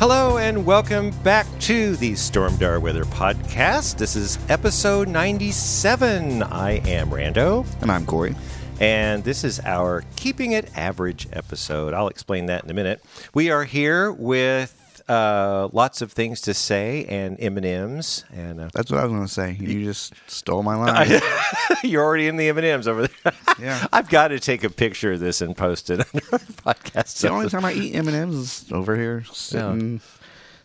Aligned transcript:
Hello 0.00 0.38
and 0.38 0.64
welcome 0.64 1.10
back 1.22 1.46
to 1.60 1.94
the 1.96 2.12
Stormdar 2.12 2.80
Weather 2.80 3.04
Podcast. 3.04 3.98
This 3.98 4.16
is 4.16 4.38
episode 4.48 5.08
97. 5.08 6.42
I 6.42 6.78
am 6.88 7.10
Rando, 7.10 7.66
And 7.82 7.92
I'm 7.92 8.06
Corey. 8.06 8.34
and 8.80 9.22
this 9.24 9.44
is 9.44 9.60
our 9.60 10.02
Keeping 10.16 10.52
It 10.52 10.70
Average 10.74 11.28
episode. 11.34 11.92
I'll 11.92 12.08
explain 12.08 12.46
that 12.46 12.64
in 12.64 12.70
a 12.70 12.74
minute. 12.74 13.02
We 13.34 13.50
are 13.50 13.64
here 13.64 14.10
with 14.10 14.74
uh, 15.10 15.68
lots 15.72 16.02
of 16.02 16.12
things 16.12 16.40
to 16.42 16.54
say 16.54 17.04
and 17.06 17.36
M&Ms, 17.40 18.24
and 18.32 18.60
uh, 18.60 18.68
That's 18.72 18.90
what 18.92 19.00
I 19.00 19.04
was 19.04 19.10
going 19.12 19.26
to 19.26 19.32
say. 19.32 19.56
You 19.58 19.84
just 19.84 20.14
stole 20.28 20.62
my 20.62 20.76
line. 20.76 21.20
you're 21.82 22.04
already 22.04 22.28
in 22.28 22.36
the 22.36 22.48
M&Ms 22.50 22.86
over 22.86 23.08
there. 23.08 23.32
Yeah. 23.60 23.86
I've 23.92 24.08
got 24.08 24.28
to 24.28 24.40
take 24.40 24.64
a 24.64 24.70
picture 24.70 25.12
of 25.12 25.20
this 25.20 25.42
and 25.42 25.54
post 25.54 25.90
it 25.90 26.00
on 26.14 26.20
our 26.32 26.38
podcast. 26.38 27.20
the 27.20 27.28
only 27.28 27.50
time 27.50 27.64
I 27.66 27.74
eat 27.74 27.94
M 27.94 28.08
and 28.08 28.16
M's 28.16 28.36
is 28.62 28.72
over 28.72 28.96
here 28.96 29.22
sitting, 29.24 30.00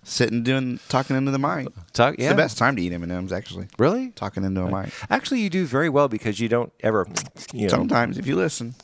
sitting 0.04 0.44
doing 0.44 0.80
talking 0.88 1.18
into 1.18 1.32
the 1.32 1.40
mic. 1.40 1.68
Talk, 1.92 2.14
It's 2.14 2.24
yeah. 2.24 2.30
the 2.30 2.36
best 2.36 2.58
time 2.58 2.78
to 2.78 2.82
eat 2.82 2.94
M 2.94 3.04
and 3.04 3.12
M's 3.12 3.34
actually. 3.34 3.68
Really? 3.78 4.12
Talking 4.12 4.46
into 4.46 4.62
a 4.62 4.72
mic. 4.72 4.94
Actually, 5.10 5.42
you 5.42 5.50
do 5.50 5.66
very 5.66 5.90
well 5.90 6.08
because 6.08 6.40
you 6.40 6.48
don't 6.48 6.72
ever, 6.82 7.06
you 7.52 7.64
know, 7.64 7.68
Sometimes 7.70 8.18
if 8.18 8.28
you 8.28 8.38
listen, 8.38 8.76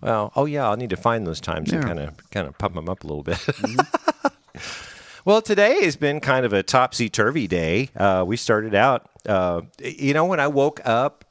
Well, 0.00 0.32
oh 0.34 0.46
yeah, 0.46 0.66
I'll 0.66 0.76
need 0.78 0.90
to 0.90 0.96
find 0.96 1.26
those 1.26 1.40
times 1.40 1.70
and 1.70 1.84
kind 1.84 1.98
of 1.98 2.30
kind 2.30 2.46
of 2.48 2.56
pump 2.56 2.74
them 2.74 2.88
up 2.88 3.04
a 3.04 3.06
little 3.06 3.22
bit. 3.24 3.44
Well, 5.24 5.42
today 5.42 5.84
has 5.84 5.96
been 5.96 6.20
kind 6.20 6.46
of 6.46 6.52
a 6.52 6.62
topsy 6.62 7.08
turvy 7.08 7.46
day. 7.46 7.90
Uh, 7.96 8.24
we 8.26 8.36
started 8.36 8.74
out, 8.74 9.08
uh, 9.26 9.62
you 9.82 10.14
know, 10.14 10.24
when 10.24 10.40
I 10.40 10.46
woke 10.48 10.80
up, 10.84 11.24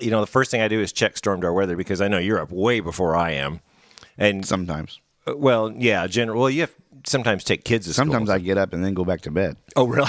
you 0.00 0.10
know, 0.10 0.20
the 0.20 0.26
first 0.26 0.50
thing 0.50 0.60
I 0.60 0.68
do 0.68 0.80
is 0.80 0.92
check 0.92 1.14
Stormdar 1.14 1.54
weather 1.54 1.76
because 1.76 2.00
I 2.00 2.08
know 2.08 2.18
you're 2.18 2.40
up 2.40 2.50
way 2.50 2.80
before 2.80 3.14
I 3.14 3.32
am, 3.32 3.60
and 4.16 4.44
sometimes. 4.46 5.00
uh, 5.26 5.36
well, 5.36 5.70
yeah, 5.70 6.06
general. 6.06 6.40
Well, 6.40 6.50
you 6.50 6.62
have 6.62 6.74
sometimes 7.04 7.44
take 7.44 7.64
kids 7.64 7.86
to 7.86 7.92
school. 7.92 8.06
Sometimes 8.06 8.28
school. 8.28 8.36
I 8.36 8.38
get 8.38 8.56
up 8.58 8.72
and 8.72 8.82
then 8.84 8.94
go 8.94 9.04
back 9.04 9.20
to 9.22 9.30
bed. 9.30 9.56
oh 9.76 9.86
really? 9.86 10.08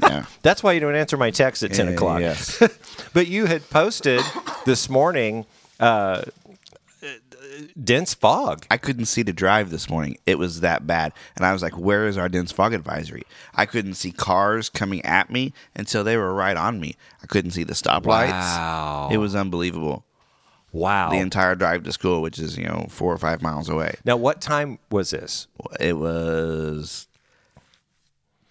Yeah. 0.00 0.26
That's 0.42 0.62
why 0.62 0.72
you 0.72 0.80
don't 0.80 0.94
answer 0.94 1.16
my 1.16 1.30
text 1.32 1.62
at 1.64 1.72
ten 1.72 1.88
Yeah, 1.88 1.92
o'clock. 1.94 2.20
yes. 2.20 2.62
but 3.12 3.26
you 3.26 3.46
had 3.46 3.68
posted 3.70 4.20
this 4.64 4.88
morning 4.88 5.46
uh, 5.80 6.22
dense 7.82 8.14
fog. 8.14 8.66
I 8.70 8.76
couldn't 8.76 9.06
see 9.06 9.24
to 9.24 9.32
drive 9.32 9.70
this 9.70 9.88
morning. 9.88 10.16
It 10.26 10.38
was 10.38 10.60
that 10.60 10.86
bad. 10.86 11.12
And 11.36 11.44
I 11.44 11.52
was 11.52 11.62
like, 11.62 11.76
where 11.78 12.06
is 12.06 12.16
our 12.18 12.28
dense 12.28 12.52
fog 12.52 12.72
advisory? 12.72 13.22
I 13.54 13.66
couldn't 13.66 13.94
see 13.94 14.12
cars 14.12 14.68
coming 14.68 15.04
at 15.04 15.30
me 15.30 15.52
until 15.74 16.04
they 16.04 16.16
were 16.16 16.32
right 16.34 16.56
on 16.56 16.80
me. 16.80 16.96
I 17.22 17.26
couldn't 17.26 17.52
see 17.52 17.64
the 17.64 17.74
stoplights. 17.74 18.30
Wow. 18.30 19.08
It 19.12 19.18
was 19.18 19.34
unbelievable. 19.34 20.04
Wow. 20.72 21.10
The 21.10 21.18
entire 21.18 21.54
drive 21.54 21.84
to 21.84 21.92
school, 21.92 22.20
which 22.20 22.38
is, 22.38 22.58
you 22.58 22.64
know, 22.64 22.86
four 22.90 23.12
or 23.12 23.18
five 23.18 23.40
miles 23.42 23.68
away. 23.68 23.94
now, 24.04 24.16
what 24.16 24.40
time 24.40 24.78
was 24.90 25.10
this? 25.10 25.46
It 25.78 25.96
was. 25.96 27.06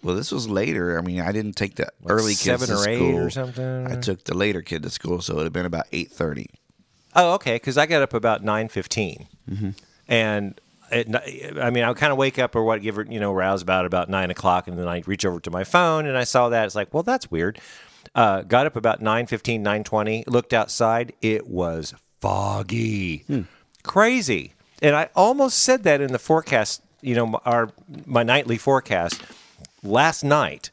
Well, 0.02 0.16
this 0.16 0.32
was 0.32 0.48
later. 0.48 0.98
I 0.98 1.02
mean, 1.02 1.20
I 1.20 1.32
didn't 1.32 1.54
take 1.54 1.76
the 1.76 1.88
early 2.06 2.32
kids 2.32 2.40
seven 2.40 2.68
to 2.68 2.74
or 2.76 2.88
eight 2.88 2.96
school. 2.96 3.18
or 3.18 3.30
something? 3.30 3.86
I 3.86 3.96
took 3.96 4.24
the 4.24 4.34
later 4.34 4.62
kid 4.62 4.82
to 4.82 4.90
school, 4.90 5.20
so 5.20 5.34
it 5.34 5.36
would 5.36 5.44
have 5.44 5.52
been 5.52 5.66
about 5.66 5.86
eight 5.92 6.10
thirty. 6.10 6.48
Oh, 7.14 7.34
okay. 7.34 7.54
Because 7.56 7.78
I 7.78 7.86
got 7.86 8.02
up 8.02 8.14
about 8.14 8.42
nine 8.42 8.68
and 10.08 10.60
at, 10.90 11.08
ni- 11.08 11.50
I 11.60 11.70
mean, 11.70 11.82
I 11.84 11.88
would 11.88 11.96
kind 11.96 12.12
of 12.12 12.18
wake 12.18 12.38
up 12.38 12.54
or 12.54 12.62
what, 12.64 12.82
give 12.82 12.96
her, 12.96 13.06
you 13.08 13.18
know, 13.20 13.32
rouse 13.32 13.62
about 13.62 13.86
about 13.86 14.08
nine 14.08 14.30
o'clock, 14.30 14.68
and 14.68 14.78
then 14.78 14.86
I 14.88 15.02
reach 15.06 15.24
over 15.24 15.40
to 15.40 15.50
my 15.50 15.64
phone 15.64 16.06
and 16.06 16.16
I 16.16 16.24
saw 16.24 16.48
that. 16.50 16.66
It's 16.66 16.74
like, 16.74 16.92
well, 16.92 17.02
that's 17.02 17.30
weird. 17.30 17.58
Uh, 18.14 18.42
got 18.42 18.66
up 18.66 18.76
about 18.76 19.00
9.15, 19.00 19.62
9.20, 19.62 20.24
looked 20.28 20.52
outside. 20.52 21.12
It 21.22 21.46
was 21.48 21.94
foggy, 22.20 23.24
crazy, 23.82 24.52
and 24.82 24.94
I 24.94 25.08
almost 25.16 25.58
said 25.58 25.82
that 25.84 26.00
in 26.00 26.12
the 26.12 26.18
forecast. 26.18 26.82
You 27.00 27.14
know, 27.14 27.40
our 27.44 27.70
my 28.06 28.22
nightly 28.22 28.56
forecast 28.58 29.22
last 29.82 30.22
night, 30.22 30.70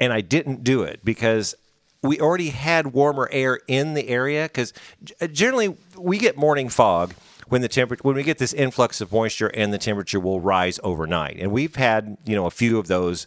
and 0.00 0.12
I 0.12 0.20
didn't 0.20 0.64
do 0.64 0.82
it 0.82 1.00
because 1.04 1.54
we 2.02 2.20
already 2.20 2.50
had 2.50 2.88
warmer 2.88 3.28
air 3.32 3.60
in 3.66 3.94
the 3.94 4.08
area. 4.08 4.44
Because 4.44 4.72
generally, 5.32 5.76
we 5.96 6.18
get 6.18 6.36
morning 6.36 6.68
fog 6.68 7.14
when 7.48 7.62
the 7.62 7.68
temperature 7.68 8.02
when 8.02 8.16
we 8.16 8.22
get 8.22 8.38
this 8.38 8.52
influx 8.52 9.00
of 9.00 9.12
moisture, 9.12 9.48
and 9.48 9.72
the 9.72 9.78
temperature 9.78 10.20
will 10.20 10.40
rise 10.40 10.80
overnight. 10.82 11.36
And 11.38 11.52
we've 11.52 11.76
had 11.76 12.16
you 12.24 12.34
know 12.34 12.46
a 12.46 12.50
few 12.50 12.78
of 12.78 12.86
those 12.86 13.26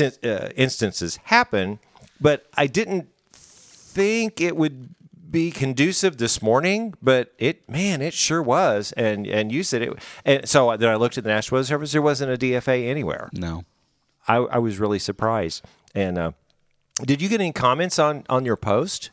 uh, 0.00 0.48
instances 0.56 1.16
happen, 1.24 1.78
but 2.20 2.46
I 2.56 2.66
didn't 2.66 3.08
think 3.32 4.40
it 4.40 4.56
would 4.56 4.94
be 5.30 5.50
conducive 5.50 6.18
this 6.18 6.40
morning, 6.40 6.94
but 7.02 7.34
it 7.38 7.68
man, 7.68 8.00
it 8.00 8.14
sure 8.14 8.42
was. 8.42 8.92
And 8.92 9.26
and 9.26 9.52
you 9.52 9.62
said 9.62 9.82
it. 9.82 9.92
And 10.24 10.48
so 10.48 10.76
then 10.76 10.88
I 10.88 10.96
looked 10.96 11.18
at 11.18 11.24
the 11.24 11.30
National 11.30 11.56
Weather 11.56 11.66
Service. 11.66 11.92
There 11.92 12.02
wasn't 12.02 12.32
a 12.32 12.36
DFA 12.36 12.88
anywhere. 12.88 13.30
No, 13.32 13.64
I, 14.28 14.36
I 14.36 14.58
was 14.58 14.78
really 14.78 14.98
surprised. 14.98 15.64
And 15.94 16.18
uh, 16.18 16.32
did 17.04 17.20
you 17.22 17.28
get 17.28 17.40
any 17.40 17.52
comments 17.52 17.98
on 17.98 18.24
on 18.28 18.44
your 18.44 18.56
post? 18.56 19.10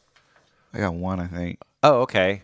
I 0.74 0.80
got 0.80 0.94
one. 0.96 1.20
I 1.20 1.28
think. 1.28 1.60
Oh, 1.84 2.02
okay. 2.02 2.44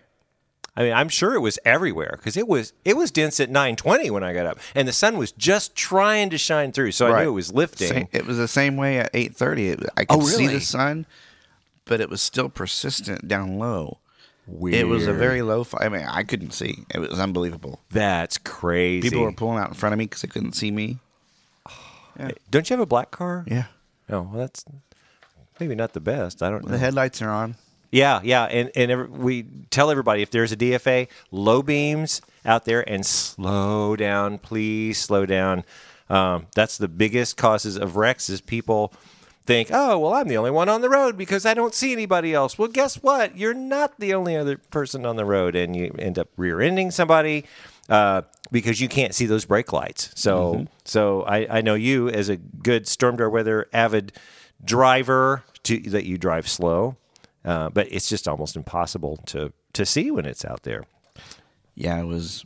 I 0.78 0.84
mean, 0.84 0.94
I'm 0.94 1.10
sure 1.10 1.34
it 1.34 1.40
was 1.40 1.60
everywhere 1.66 2.14
because 2.16 2.38
it 2.38 2.48
was 2.48 2.72
it 2.86 2.96
was 2.96 3.12
dense 3.12 3.40
at 3.40 3.50
9:20 3.50 4.12
when 4.12 4.24
I 4.24 4.34
got 4.34 4.46
up, 4.46 4.60
and 4.76 4.88
the 4.88 4.94
sun 4.94 5.18
was 5.18 5.32
just 5.34 5.76
trying 5.76 6.30
to 6.30 6.38
shine 6.38 6.72
through, 6.72 6.92
so 6.92 7.08
I 7.08 7.12
Right. 7.12 7.24
knew 7.24 7.30
it 7.30 7.34
was 7.34 7.52
lifting. 7.54 7.88
Same, 7.90 8.08
it 8.14 8.26
was 8.26 8.38
the 8.38 8.48
same 8.48 8.78
way 8.78 9.00
at 9.00 9.10
eight 9.14 9.36
thirty. 9.36 9.72
I 9.72 9.74
oh, 9.74 9.86
could 9.98 10.06
Oh, 10.10 10.22
see 10.22 10.44
really? 10.44 10.54
the 10.56 10.62
sun, 10.62 11.06
but 11.86 12.00
it 12.00 12.10
was 12.10 12.22
still 12.22 12.48
persistent 12.50 13.28
down 13.28 13.58
low. 13.58 13.98
It 14.72 14.88
was 14.88 15.06
a 15.06 15.14
very 15.14 15.42
low. 15.44 15.64
Fi- 15.64 15.86
I 15.86 15.90
mean, 15.90 16.06
I 16.10 16.24
couldn't 16.24 16.52
see. 16.52 16.86
It 16.94 17.00
was 17.00 17.20
unbelievable. 17.20 17.82
That's 17.92 18.38
crazy. 18.40 19.08
People 19.10 19.22
were 19.24 19.32
pulling 19.32 19.60
out 19.60 19.68
in 19.68 19.74
front 19.76 19.94
of 19.94 20.00
me 20.00 20.06
because 20.06 20.22
they 20.24 20.28
couldn't 20.28 20.54
see 20.54 20.72
me. 20.72 20.98
Don't 22.50 22.70
you 22.70 22.74
have 22.76 22.82
a 22.82 22.86
black 22.88 23.12
car? 23.12 23.44
Yeah, 23.48 23.66
Oh, 24.10 24.22
well, 24.22 24.40
that's 24.40 24.66
maybe 25.60 25.76
not 25.76 25.94
the 25.94 26.00
best. 26.00 26.42
I 26.42 26.50
don't 26.50 26.66
know. 26.66 26.72
the 26.72 26.78
headlights 26.78 27.22
are 27.22 27.30
on. 27.30 27.56
Yeah, 27.92 28.22
yeah, 28.24 28.44
and 28.46 28.72
and 28.76 28.92
every, 28.92 29.08
we 29.08 29.44
tell 29.72 29.90
everybody 29.90 30.22
if 30.22 30.30
there's 30.30 30.52
a 30.52 30.58
DFA, 30.58 31.08
low 31.32 31.64
beams 31.64 32.22
out 32.46 32.66
there 32.66 32.88
and 32.88 33.06
slow 33.06 33.96
down, 33.96 34.38
please 34.38 35.00
slow 35.00 35.26
down. 35.26 35.64
Um, 36.10 36.48
that's 36.56 36.78
the 36.78 36.88
biggest 36.88 37.38
causes 37.38 37.78
of 37.78 37.96
wrecks 37.96 38.30
is 38.30 38.42
people 38.42 38.94
think, 39.44 39.70
oh 39.72 39.98
well, 39.98 40.14
I'm 40.14 40.28
the 40.28 40.38
only 40.38 40.52
one 40.52 40.70
on 40.70 40.82
the 40.82 40.90
road 40.90 41.18
because 41.18 41.46
I 41.48 41.56
don't 41.56 41.74
see 41.74 41.92
anybody 41.92 42.34
else. 42.34 42.60
Well, 42.60 42.68
guess 42.68 42.98
what? 42.98 43.36
You're 43.36 43.56
not 43.56 44.00
the 44.00 44.14
only 44.14 44.36
other 44.36 44.58
person 44.58 45.04
on 45.06 45.16
the 45.16 45.26
road, 45.26 45.56
and 45.56 45.76
you 45.76 45.96
end 45.98 46.20
up 46.20 46.30
rear-ending 46.38 46.92
somebody. 46.92 47.46
Uh, 47.88 48.22
because 48.52 48.80
you 48.80 48.88
can't 48.88 49.16
see 49.16 49.26
those 49.26 49.46
brake 49.46 49.74
lights. 49.74 50.12
So, 50.14 50.68
so 50.86 51.24
I, 51.24 51.58
I 51.58 51.62
know 51.62 51.74
you 51.74 52.08
as 52.08 52.30
a 52.30 52.38
good 52.38 52.86
Stormdar 52.86 53.32
weather 53.32 53.68
avid 53.74 54.14
driver 54.64 55.44
to 55.64 55.80
that 55.90 56.06
you 56.06 56.18
drive 56.18 56.48
slow. 56.48 56.96
Uh, 57.46 57.70
but 57.70 57.88
it's 57.92 58.10
just 58.10 58.28
almost 58.28 58.56
impossible 58.56 59.18
to 59.28 59.52
to 59.74 59.86
see 59.86 60.12
when 60.12 60.26
it's 60.26 60.44
out 60.44 60.64
there. 60.64 60.84
Yeah, 61.76 62.00
it 62.00 62.06
was. 62.06 62.46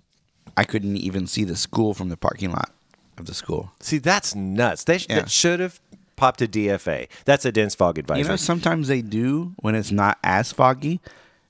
I 0.55 0.63
couldn't 0.65 0.97
even 0.97 1.25
see 1.25 1.43
the 1.43 1.55
school 1.55 1.93
from 1.95 2.09
the 2.09 2.17
parking 2.17 2.51
lot 2.51 2.69
of 3.17 3.25
the 3.25 3.33
school. 3.33 3.71
See, 3.79 3.97
that's 3.97 4.35
nuts. 4.35 4.83
They 4.83 4.99
sh- 4.99 5.07
Yeah. 5.09 5.21
that 5.21 5.31
should 5.31 5.59
have 5.59 5.79
popped 6.15 6.43
a 6.43 6.47
DFA. 6.47 7.07
That's 7.25 7.43
a 7.43 7.51
dense 7.51 7.73
fog 7.73 7.97
advisory. 7.97 8.21
You 8.23 8.29
know, 8.29 8.35
sometimes 8.35 8.87
they 8.87 9.01
do 9.01 9.53
when 9.57 9.73
it's 9.73 9.91
not 9.91 10.19
as 10.23 10.51
foggy, 10.51 11.01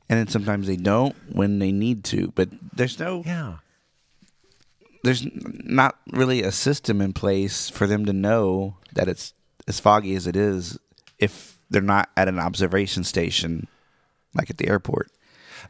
and 0.08 0.18
then 0.18 0.28
sometimes 0.30 0.68
they 0.68 0.78
don't 0.78 1.16
when 1.34 1.60
they 1.60 1.74
need 1.74 2.06
to. 2.06 2.32
But 2.36 2.50
there's 2.74 2.98
no, 2.98 3.24
yeah. 3.26 3.56
there's 5.04 5.26
not 5.34 6.00
really 6.12 6.44
a 6.44 6.52
system 6.52 7.02
in 7.02 7.12
place 7.12 7.70
for 7.70 7.88
them 7.88 8.06
to 8.06 8.14
know 8.14 8.78
that 8.94 9.10
it's 9.10 9.34
as 9.68 9.82
foggy 9.82 10.16
as 10.16 10.28
it 10.28 10.38
is 10.38 10.78
if 11.20 11.53
they're 11.74 11.82
not 11.82 12.10
at 12.16 12.28
an 12.30 12.40
observation 12.40 13.04
station 13.04 13.68
like 14.34 14.50
at 14.50 14.58
the 14.58 14.68
airport. 14.70 15.12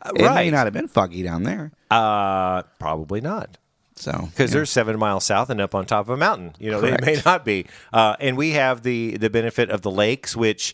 It 0.05 0.15
may 0.15 0.25
right. 0.25 0.51
not 0.51 0.65
have 0.65 0.73
been 0.73 0.87
foggy 0.87 1.23
down 1.23 1.43
there. 1.43 1.71
Uh, 1.89 2.63
probably 2.79 3.21
not. 3.21 3.57
So 3.95 4.11
because 4.31 4.51
yeah. 4.51 4.55
they're 4.55 4.65
seven 4.65 4.99
miles 4.99 5.23
south 5.23 5.49
and 5.49 5.61
up 5.61 5.73
on 5.75 5.85
top 5.85 6.05
of 6.05 6.09
a 6.09 6.17
mountain. 6.17 6.53
You 6.59 6.71
know, 6.71 6.81
Correct. 6.81 7.03
they 7.03 7.15
may 7.15 7.21
not 7.25 7.45
be. 7.45 7.67
Uh, 7.91 8.15
and 8.19 8.37
we 8.37 8.51
have 8.51 8.83
the 8.83 9.17
the 9.17 9.29
benefit 9.29 9.69
of 9.69 9.81
the 9.81 9.91
lakes, 9.91 10.35
which 10.35 10.73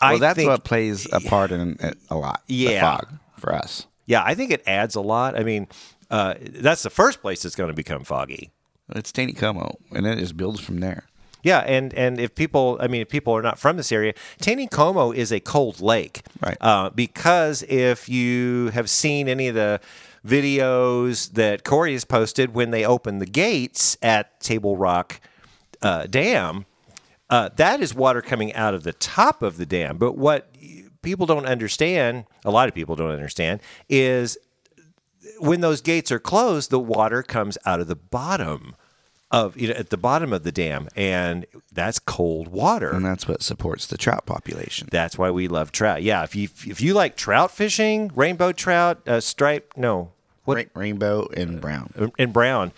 well, 0.00 0.14
I 0.14 0.18
that's 0.18 0.36
think, 0.36 0.48
what 0.48 0.64
plays 0.64 1.06
a 1.12 1.20
part 1.20 1.52
in 1.52 1.76
it 1.80 1.98
a 2.08 2.16
lot. 2.16 2.42
the 2.46 2.54
Yeah. 2.54 2.80
fog 2.96 3.08
for 3.38 3.54
us. 3.54 3.86
yeah, 4.06 4.22
I 4.24 4.34
think 4.34 4.50
it 4.50 4.62
adds 4.66 4.94
a 4.94 5.00
lot. 5.00 5.38
I 5.38 5.44
mean, 5.44 5.68
uh, 6.10 6.34
that's 6.40 6.82
the 6.82 6.90
first 6.90 7.20
place 7.20 7.44
it's 7.44 7.54
going 7.56 7.68
to 7.68 7.74
become 7.74 8.04
foggy. 8.04 8.50
It's 8.92 9.12
Taneycomo, 9.12 9.76
and 9.92 10.06
it 10.06 10.18
just 10.18 10.36
builds 10.36 10.60
from 10.60 10.80
there. 10.80 11.04
Yeah, 11.42 11.60
and 11.60 11.94
and 11.94 12.20
if 12.20 12.34
people, 12.34 12.78
I 12.80 12.88
mean, 12.88 13.02
if 13.02 13.08
people 13.08 13.34
are 13.34 13.42
not 13.42 13.58
from 13.58 13.76
this 13.76 13.92
area, 13.92 14.14
Taneycomo 14.40 15.14
is 15.14 15.32
a 15.32 15.40
cold 15.40 15.80
lake, 15.80 16.22
Right. 16.40 16.56
Uh, 16.60 16.90
because 16.90 17.62
if 17.62 18.08
you 18.08 18.68
have 18.74 18.88
seen 18.90 19.28
any 19.28 19.48
of 19.48 19.54
the 19.54 19.80
videos 20.26 21.32
that 21.32 21.64
Corey 21.64 21.92
has 21.92 22.04
posted 22.04 22.54
when 22.54 22.70
they 22.70 22.84
open 22.84 23.18
the 23.18 23.26
gates 23.26 23.96
at 24.02 24.40
Table 24.40 24.76
Rock 24.76 25.20
uh, 25.82 26.06
Dam, 26.06 26.66
uh, 27.30 27.48
that 27.56 27.80
is 27.80 27.94
water 27.94 28.20
coming 28.20 28.52
out 28.54 28.74
of 28.74 28.82
the 28.82 28.92
top 28.92 29.42
of 29.42 29.56
the 29.56 29.64
dam. 29.64 29.96
But 29.96 30.18
what 30.18 30.54
people 31.02 31.26
don't 31.26 31.46
understand, 31.46 32.24
a 32.44 32.50
lot 32.50 32.68
of 32.68 32.74
people 32.74 32.96
don't 32.96 33.12
understand, 33.12 33.60
is 33.88 34.36
when 35.38 35.60
those 35.60 35.80
gates 35.80 36.10
are 36.10 36.18
closed, 36.18 36.70
the 36.70 36.80
water 36.80 37.22
comes 37.22 37.56
out 37.64 37.80
of 37.80 37.86
the 37.86 37.96
bottom 37.96 38.74
of 39.32 39.56
you 39.56 39.68
know 39.68 39.74
at 39.74 39.90
the 39.90 39.96
bottom 39.96 40.32
of 40.32 40.42
the 40.42 40.52
dam, 40.52 40.88
and 40.96 41.46
that's 41.72 41.98
cold 41.98 42.48
water. 42.48 42.90
And 42.90 43.04
that's 43.04 43.28
what 43.28 43.42
supports 43.42 43.86
the 43.86 43.96
trout 43.96 44.26
population. 44.26 44.88
That's 44.90 45.16
why 45.16 45.30
we 45.30 45.46
love 45.48 45.70
trout. 45.72 46.02
Yeah, 46.02 46.22
if 46.24 46.34
you 46.34 46.48
if 46.66 46.80
you 46.80 46.94
like 46.94 47.16
trout 47.16 47.50
fishing, 47.50 48.10
rainbow 48.14 48.52
trout, 48.52 49.06
uh, 49.08 49.20
stripe, 49.20 49.72
no, 49.76 50.12
what 50.44 50.56
Ra- 50.56 50.64
rainbow 50.74 51.28
and 51.36 51.60
brown. 51.60 52.12
and 52.18 52.32
brown, 52.32 52.72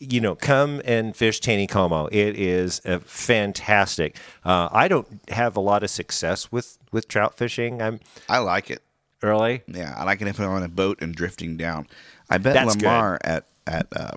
you 0.00 0.20
know, 0.20 0.34
come 0.34 0.82
and 0.84 1.14
fish 1.14 1.40
Taneycomo. 1.40 2.08
It 2.10 2.36
is 2.36 2.80
uh, 2.84 2.98
fantastic. 3.00 4.16
Uh, 4.44 4.68
I 4.72 4.88
don't 4.88 5.06
have 5.30 5.56
a 5.56 5.60
lot 5.60 5.82
of 5.84 5.90
success 5.90 6.50
with 6.50 6.78
with 6.90 7.06
trout 7.06 7.36
fishing. 7.36 7.80
I'm 7.80 8.00
I 8.28 8.38
like 8.38 8.70
it. 8.70 8.82
early. 9.22 9.62
Yeah, 9.68 9.94
I 9.96 10.02
like 10.04 10.20
it 10.20 10.26
if 10.26 10.40
I'm 10.40 10.48
on 10.50 10.64
a 10.64 10.68
boat 10.68 10.98
and 11.00 11.14
drifting 11.14 11.56
down. 11.56 11.86
I 12.28 12.38
bet 12.38 12.54
That's 12.54 12.76
Lamar 12.76 13.20
at 13.22 13.46
at 13.68 13.86
uh, 13.94 14.12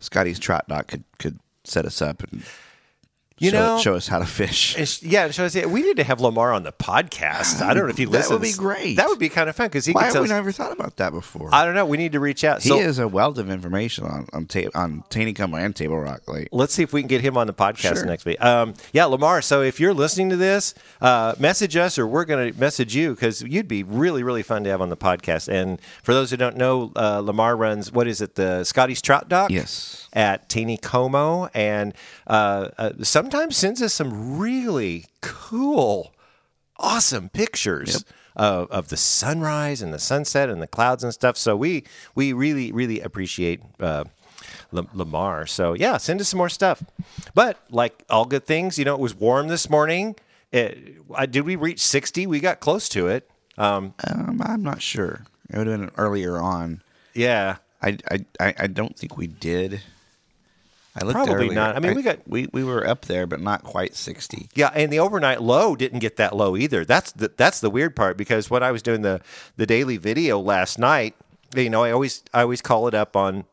Scotty's 0.00 0.38
Trout 0.38 0.68
Dock 0.68 0.88
could 0.88 1.04
could 1.18 1.38
set 1.64 1.84
us 1.84 2.00
up 2.00 2.22
and 2.22 2.44
You 3.38 3.50
show, 3.50 3.56
know, 3.76 3.78
show 3.82 3.94
us 3.96 4.08
how 4.08 4.18
to 4.18 4.24
fish. 4.24 5.02
Yeah, 5.02 5.24
I 5.24 5.30
say 5.30 5.66
we 5.66 5.82
need 5.82 5.98
to 5.98 6.04
have 6.04 6.22
Lamar 6.22 6.54
on 6.54 6.62
the 6.62 6.72
podcast. 6.72 7.60
I 7.60 7.74
don't 7.74 7.82
know 7.84 7.90
if 7.90 7.98
he 7.98 8.06
listens. 8.06 8.30
That 8.30 8.34
would 8.36 8.42
be 8.42 8.52
great. 8.54 8.96
That 8.96 9.08
would 9.08 9.18
be 9.18 9.28
kind 9.28 9.50
of 9.50 9.56
fun 9.56 9.66
because 9.66 9.84
he 9.84 9.92
Why 9.92 10.04
have 10.04 10.14
we 10.14 10.20
us- 10.20 10.28
never 10.30 10.52
thought 10.52 10.72
about 10.72 10.96
that 10.96 11.12
before? 11.12 11.50
I 11.52 11.66
don't 11.66 11.74
know. 11.74 11.84
We 11.84 11.98
need 11.98 12.12
to 12.12 12.20
reach 12.20 12.44
out. 12.44 12.62
he 12.62 12.70
So 12.70 12.78
is 12.78 12.98
a 12.98 13.06
wealth 13.06 13.36
of 13.36 13.50
information 13.50 14.04
on 14.04 14.26
on, 14.32 14.46
ta- 14.46 14.70
on 14.74 15.04
Taneycomo 15.10 15.62
and 15.62 15.76
Table 15.76 15.98
Rock 16.00 16.26
Lake. 16.28 16.48
let's 16.50 16.72
see 16.72 16.82
if 16.82 16.94
we 16.94 17.02
can 17.02 17.08
get 17.08 17.20
him 17.20 17.36
on 17.36 17.46
the 17.46 17.52
podcast 17.52 17.96
Sure. 17.96 18.06
next 18.06 18.24
week. 18.24 18.42
Um, 18.42 18.72
yeah, 18.94 19.04
Lamar. 19.04 19.42
So 19.42 19.60
if 19.60 19.80
you're 19.80 19.92
listening 19.92 20.30
to 20.30 20.36
this, 20.36 20.72
uh, 21.02 21.34
message 21.38 21.76
us 21.76 21.98
or 21.98 22.06
we're 22.06 22.24
going 22.24 22.54
to 22.54 22.58
message 22.58 22.96
you 22.96 23.10
because 23.14 23.42
you'd 23.42 23.68
be 23.68 23.82
really, 23.82 24.22
really 24.22 24.42
fun 24.44 24.64
to 24.64 24.70
have 24.70 24.80
on 24.80 24.88
the 24.88 24.96
podcast. 24.96 25.48
And 25.48 25.78
for 26.02 26.14
those 26.14 26.30
who 26.30 26.38
don't 26.38 26.56
know, 26.56 26.90
uh, 26.96 27.18
Lamar 27.20 27.54
runs 27.54 27.92
what 27.92 28.08
is 28.08 28.22
it, 28.22 28.36
the 28.36 28.64
Scotty's 28.64 29.02
Trout 29.02 29.28
Dock? 29.28 29.50
Yes. 29.50 30.05
At 30.16 30.48
Taneycomo, 30.48 31.50
and 31.54 31.92
uh, 32.26 32.70
uh, 32.78 32.90
sometimes 33.02 33.56
sends 33.56 33.80
us 33.82 33.92
some 33.94 34.38
really 34.38 35.04
cool, 35.20 36.12
awesome 36.78 37.28
pictures. 37.28 38.04
Of, 38.38 38.70
of 38.70 38.88
the 38.88 38.98
sunrise 38.98 39.80
and 39.80 39.94
the 39.94 39.98
sunset 39.98 40.50
and 40.50 40.60
the 40.60 40.66
clouds 40.66 41.02
and 41.02 41.10
stuff. 41.10 41.38
So 41.38 41.56
we 41.56 41.84
we 42.14 42.34
really 42.34 42.70
really 42.70 43.00
appreciate 43.00 43.60
uh, 43.80 44.04
Lam- 44.72 44.90
Lamar. 44.92 45.46
So 45.46 45.72
yeah, 45.72 45.96
send 45.96 46.20
us 46.20 46.28
some 46.28 46.36
more 46.36 46.50
stuff. 46.50 46.82
But 47.34 47.56
like 47.70 48.04
all 48.10 48.26
good 48.26 48.44
things, 48.44 48.78
you 48.78 48.84
know, 48.84 48.92
it 48.94 49.00
was 49.00 49.14
warm 49.14 49.48
this 49.48 49.70
morning. 49.70 50.16
It, 50.52 50.96
I, 51.14 51.24
did 51.24 51.46
we 51.46 51.56
reach 51.56 51.80
sixty? 51.80 52.26
We 52.26 52.40
got 52.40 52.60
close 52.60 52.90
to 52.90 53.08
it. 53.08 53.26
Um, 53.56 53.94
Um, 54.06 54.42
I'm 54.44 54.62
not 54.62 54.82
sure. 54.82 55.24
It 55.48 55.56
would 55.56 55.66
have 55.66 55.80
been 55.80 55.90
earlier 55.96 56.36
on. 56.36 56.82
yeah, 57.14 57.56
I, 57.80 57.96
I, 58.38 58.54
I 58.58 58.66
don't 58.66 58.98
think 58.98 59.16
we 59.16 59.28
did. 59.28 59.80
I 60.98 61.04
looked 61.04 61.14
Probably 61.14 61.34
earlier. 61.34 61.52
not. 61.52 61.76
I 61.76 61.80
mean, 61.80 61.94
we 61.94 62.02
got- 62.02 62.26
we, 62.26 62.48
we 62.52 62.64
were 62.64 62.86
up 62.86 63.04
there, 63.04 63.26
but 63.26 63.40
not 63.40 63.62
quite 63.62 63.94
sixty. 63.94 64.48
yeah, 64.54 64.70
and 64.74 64.92
the 64.92 64.98
overnight 64.98 65.42
low 65.42 65.76
didn't 65.76 65.98
get 66.00 66.16
that 66.16 66.34
low 66.34 66.56
either. 66.56 66.84
That's 66.84 67.12
the 67.12 67.30
that's 67.36 67.60
the 67.60 67.70
weird 67.70 67.94
part 67.94 68.16
because 68.16 68.50
when 68.50 68.62
I 68.62 68.72
was 68.72 68.82
doing 68.82 69.02
the 69.02 69.20
the 69.56 69.66
daily 69.66 69.98
video 69.98 70.38
last 70.40 70.78
night, 70.78 71.14
you 71.54 71.68
know, 71.70 71.84
I 71.84 71.90
always 71.92 72.22
I 72.32 72.42
always 72.42 72.62
call 72.62 72.88
it 72.88 72.94
up 72.94 73.14
on 73.14 73.44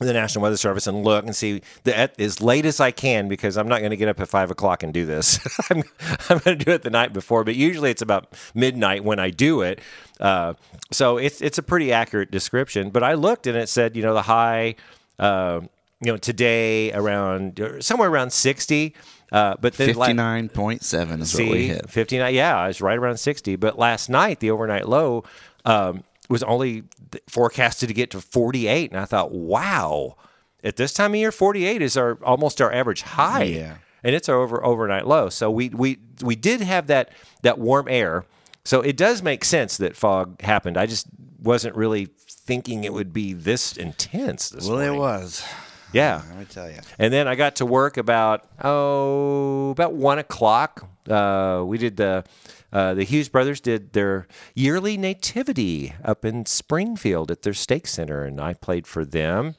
the 0.00 0.12
National 0.12 0.42
Weather 0.42 0.56
Service 0.56 0.88
and 0.88 1.04
look 1.04 1.24
and 1.24 1.36
see 1.36 1.62
the, 1.84 1.96
at, 1.96 2.18
as 2.18 2.40
late 2.40 2.66
as 2.66 2.80
I 2.80 2.90
can 2.90 3.28
because 3.28 3.56
I'm 3.56 3.68
not 3.68 3.78
going 3.78 3.90
to 3.90 3.96
get 3.96 4.08
up 4.08 4.18
at 4.18 4.28
five 4.28 4.50
o'clock 4.50 4.82
and 4.82 4.92
do 4.92 5.06
this. 5.06 5.38
I'm, 5.70 5.84
I'm 6.28 6.38
going 6.38 6.58
to 6.58 6.64
do 6.64 6.72
it 6.72 6.82
the 6.82 6.90
night 6.90 7.12
before, 7.12 7.44
but 7.44 7.54
usually 7.54 7.90
it's 7.90 8.02
about 8.02 8.32
midnight 8.52 9.04
when 9.04 9.20
I 9.20 9.30
do 9.30 9.60
it. 9.60 9.80
Uh, 10.18 10.54
so 10.90 11.18
it's 11.18 11.40
it's 11.40 11.58
a 11.58 11.62
pretty 11.62 11.92
accurate 11.92 12.32
description. 12.32 12.90
But 12.90 13.04
I 13.04 13.14
looked 13.14 13.46
and 13.46 13.56
it 13.56 13.68
said, 13.68 13.94
you 13.96 14.02
know, 14.02 14.14
the 14.14 14.22
high, 14.22 14.74
uh, 15.20 15.60
you 16.02 16.12
know, 16.12 16.16
today 16.18 16.92
around 16.92 17.78
somewhere 17.80 18.08
around 18.08 18.32
sixty. 18.32 18.94
Uh, 19.30 19.54
but 19.60 19.72
then 19.74 19.94
la- 19.94 20.04
Fifty 20.06 20.12
nine 20.14 20.48
point 20.50 20.82
seven 20.82 21.20
is 21.22 21.34
what 21.34 21.48
we 21.48 21.68
hit. 21.68 21.88
59. 21.88 22.34
Yeah, 22.34 22.54
I 22.58 22.66
was 22.66 22.82
right 22.82 22.98
around 22.98 23.16
60. 23.16 23.56
But 23.56 23.78
last 23.78 24.10
night, 24.10 24.40
the 24.40 24.50
overnight 24.50 24.86
low 24.86 25.24
um, 25.64 26.04
was 26.28 26.42
only 26.42 26.82
forecasted 27.30 27.88
to 27.88 27.94
get 27.94 28.10
to 28.10 28.20
48. 28.20 28.90
And 28.90 29.00
I 29.00 29.06
thought, 29.06 29.32
wow, 29.32 30.16
at 30.62 30.76
this 30.76 30.92
time 30.92 31.12
of 31.12 31.16
year, 31.16 31.32
48 31.32 31.80
is 31.80 31.96
our 31.96 32.18
almost 32.22 32.60
our 32.60 32.70
average 32.70 33.00
high. 33.00 33.44
Yeah. 33.44 33.76
And 34.04 34.14
it's 34.14 34.28
our 34.28 34.36
over, 34.36 34.62
overnight 34.62 35.06
low. 35.06 35.30
So 35.30 35.50
we, 35.50 35.70
we, 35.70 35.98
we 36.22 36.36
did 36.36 36.60
have 36.60 36.88
that, 36.88 37.10
that 37.40 37.58
warm 37.58 37.86
air. 37.88 38.26
So 38.66 38.82
it 38.82 38.98
does 38.98 39.22
make 39.22 39.46
sense 39.46 39.78
that 39.78 39.96
fog 39.96 40.42
happened. 40.42 40.76
I 40.76 40.84
just 40.84 41.06
wasn't 41.40 41.74
really 41.74 42.08
thinking 42.28 42.84
it 42.84 42.92
would 42.92 43.14
be 43.14 43.32
this 43.32 43.78
intense 43.78 44.50
this 44.50 44.66
Well, 44.68 44.76
morning. 44.76 44.94
it 44.94 44.98
was. 44.98 45.42
Yeah. 45.92 46.22
Let 46.28 46.38
me 46.38 46.44
tell 46.46 46.70
you. 46.70 46.78
And 46.98 47.12
then 47.12 47.28
I 47.28 47.34
got 47.34 47.56
to 47.56 47.66
work 47.66 47.96
about 47.96 48.46
oh 48.62 49.70
about 49.70 49.94
one 49.94 50.18
o'clock. 50.18 50.88
Uh, 51.08 51.62
we 51.66 51.78
did 51.78 51.96
the 51.96 52.24
uh, 52.72 52.94
the 52.94 53.04
Hughes 53.04 53.28
brothers 53.28 53.60
did 53.60 53.92
their 53.92 54.26
yearly 54.54 54.96
nativity 54.96 55.94
up 56.02 56.24
in 56.24 56.46
Springfield 56.46 57.30
at 57.30 57.42
their 57.42 57.52
stake 57.52 57.86
center, 57.86 58.24
and 58.24 58.40
I 58.40 58.54
played 58.54 58.86
for 58.86 59.04
them. 59.04 59.56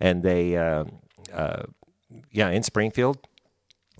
And 0.00 0.22
they, 0.22 0.56
uh, 0.56 0.84
uh, 1.32 1.62
yeah, 2.32 2.50
in 2.50 2.62
Springfield. 2.62 3.18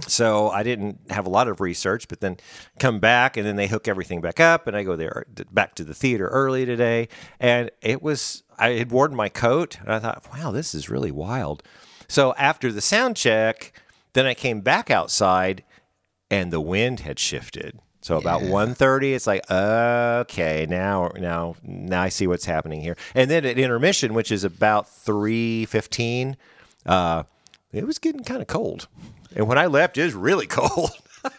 So 0.00 0.50
I 0.50 0.62
didn't 0.62 1.10
have 1.10 1.26
a 1.26 1.30
lot 1.30 1.48
of 1.48 1.60
research, 1.60 2.06
but 2.08 2.20
then 2.20 2.36
come 2.78 3.00
back 3.00 3.36
and 3.36 3.46
then 3.46 3.56
they 3.56 3.66
hook 3.66 3.88
everything 3.88 4.20
back 4.20 4.38
up, 4.40 4.66
and 4.66 4.76
I 4.76 4.82
go 4.82 4.94
there 4.94 5.24
back 5.50 5.74
to 5.76 5.84
the 5.84 5.94
theater 5.94 6.28
early 6.28 6.66
today, 6.66 7.08
and 7.40 7.70
it 7.80 8.02
was 8.02 8.42
I 8.58 8.70
had 8.70 8.90
worn 8.90 9.14
my 9.14 9.28
coat, 9.28 9.78
and 9.80 9.90
I 9.90 9.98
thought, 9.98 10.26
wow, 10.32 10.50
this 10.50 10.74
is 10.74 10.90
really 10.90 11.10
wild. 11.10 11.62
So 12.08 12.34
after 12.34 12.70
the 12.70 12.80
sound 12.82 13.16
check, 13.16 13.72
then 14.12 14.26
I 14.26 14.34
came 14.34 14.60
back 14.60 14.90
outside, 14.90 15.64
and 16.30 16.52
the 16.52 16.60
wind 16.60 17.00
had 17.00 17.18
shifted. 17.18 17.80
So 18.02 18.16
about 18.18 18.42
1.30, 18.42 19.14
it's 19.16 19.26
like 19.26 19.50
okay, 19.50 20.66
now 20.68 21.10
now 21.16 21.56
now 21.64 22.02
I 22.02 22.08
see 22.08 22.26
what's 22.26 22.44
happening 22.44 22.80
here. 22.80 22.96
And 23.14 23.30
then 23.30 23.44
at 23.44 23.58
intermission, 23.58 24.14
which 24.14 24.30
is 24.30 24.44
about 24.44 24.88
three 24.88 25.64
fifteen, 25.64 26.36
uh, 26.84 27.24
it 27.72 27.86
was 27.86 27.98
getting 27.98 28.22
kind 28.22 28.40
of 28.40 28.46
cold. 28.46 28.86
And 29.36 29.46
when 29.46 29.58
I 29.58 29.66
left, 29.66 29.96
it 29.98 30.02
was 30.04 30.14
really 30.14 30.46
cold. 30.48 30.90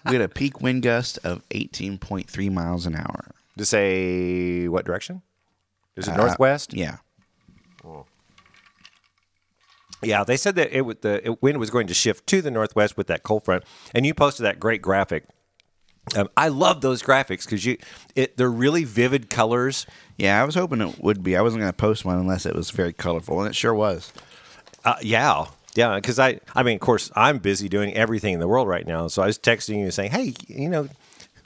We 0.06 0.14
had 0.14 0.22
a 0.22 0.30
peak 0.30 0.62
wind 0.62 0.84
gust 0.84 1.20
of 1.24 1.42
eighteen 1.52 1.98
point 1.98 2.30
three 2.30 2.50
miles 2.50 2.86
an 2.86 2.96
hour. 2.96 3.32
to 3.58 3.66
say 3.66 4.68
what 4.68 4.86
direction? 4.86 5.22
Is 5.96 6.08
it 6.08 6.12
Uh, 6.14 6.18
northwest? 6.18 6.74
Yeah. 6.74 6.98
Yeah, 10.04 10.24
they 10.24 10.38
said 10.38 10.56
that 10.56 10.72
it 10.72 10.82
would, 10.82 11.02
the 11.02 11.26
it, 11.26 11.42
wind 11.42 11.58
was 11.60 11.72
going 11.72 11.88
to 11.88 11.94
shift 11.94 12.28
to 12.28 12.42
the 12.42 12.52
northwest 12.52 12.98
with 12.98 13.08
that 13.08 13.24
cold 13.24 13.46
front. 13.46 13.64
And 13.96 14.06
you 14.06 14.14
posted 14.14 14.46
that 14.46 14.60
great 14.60 14.80
graphic. 14.82 15.26
Um, 16.16 16.30
I 16.38 16.50
love 16.50 16.82
those 16.82 17.02
graphics 17.02 17.46
because 17.46 17.66
you 17.66 17.78
it 18.16 18.38
they're 18.38 18.50
really 18.50 18.84
vivid 18.86 19.30
colors. 19.30 19.86
Yeah, 20.18 20.42
I 20.42 20.46
was 20.46 20.56
hoping 20.56 20.80
it 20.82 21.00
would 21.04 21.22
be. 21.24 21.36
I 21.36 21.42
wasn't 21.42 21.62
going 21.62 21.72
to 21.72 21.76
post 21.78 22.06
one 22.06 22.18
unless 22.18 22.46
it 22.46 22.56
was 22.56 22.70
very 22.70 22.94
colorful, 22.94 23.40
and 23.42 23.50
it 23.50 23.56
sure 23.56 23.74
was. 23.74 24.14
Uh, 24.86 24.96
yeah, 25.02 25.48
yeah. 25.78 25.96
Because 25.96 26.20
I, 26.20 26.40
I 26.56 26.64
mean, 26.64 26.76
of 26.76 26.82
course, 26.82 27.12
I'm 27.16 27.38
busy 27.38 27.70
doing 27.70 27.94
everything 27.94 28.34
in 28.34 28.40
the 28.40 28.48
world 28.48 28.68
right 28.68 28.86
now. 28.86 29.08
So 29.08 29.22
I 29.22 29.28
was 29.28 29.38
texting 29.38 29.80
you 29.80 29.92
saying, 29.92 30.12
"Hey, 30.12 30.34
you 30.48 30.70
know, 30.70 30.90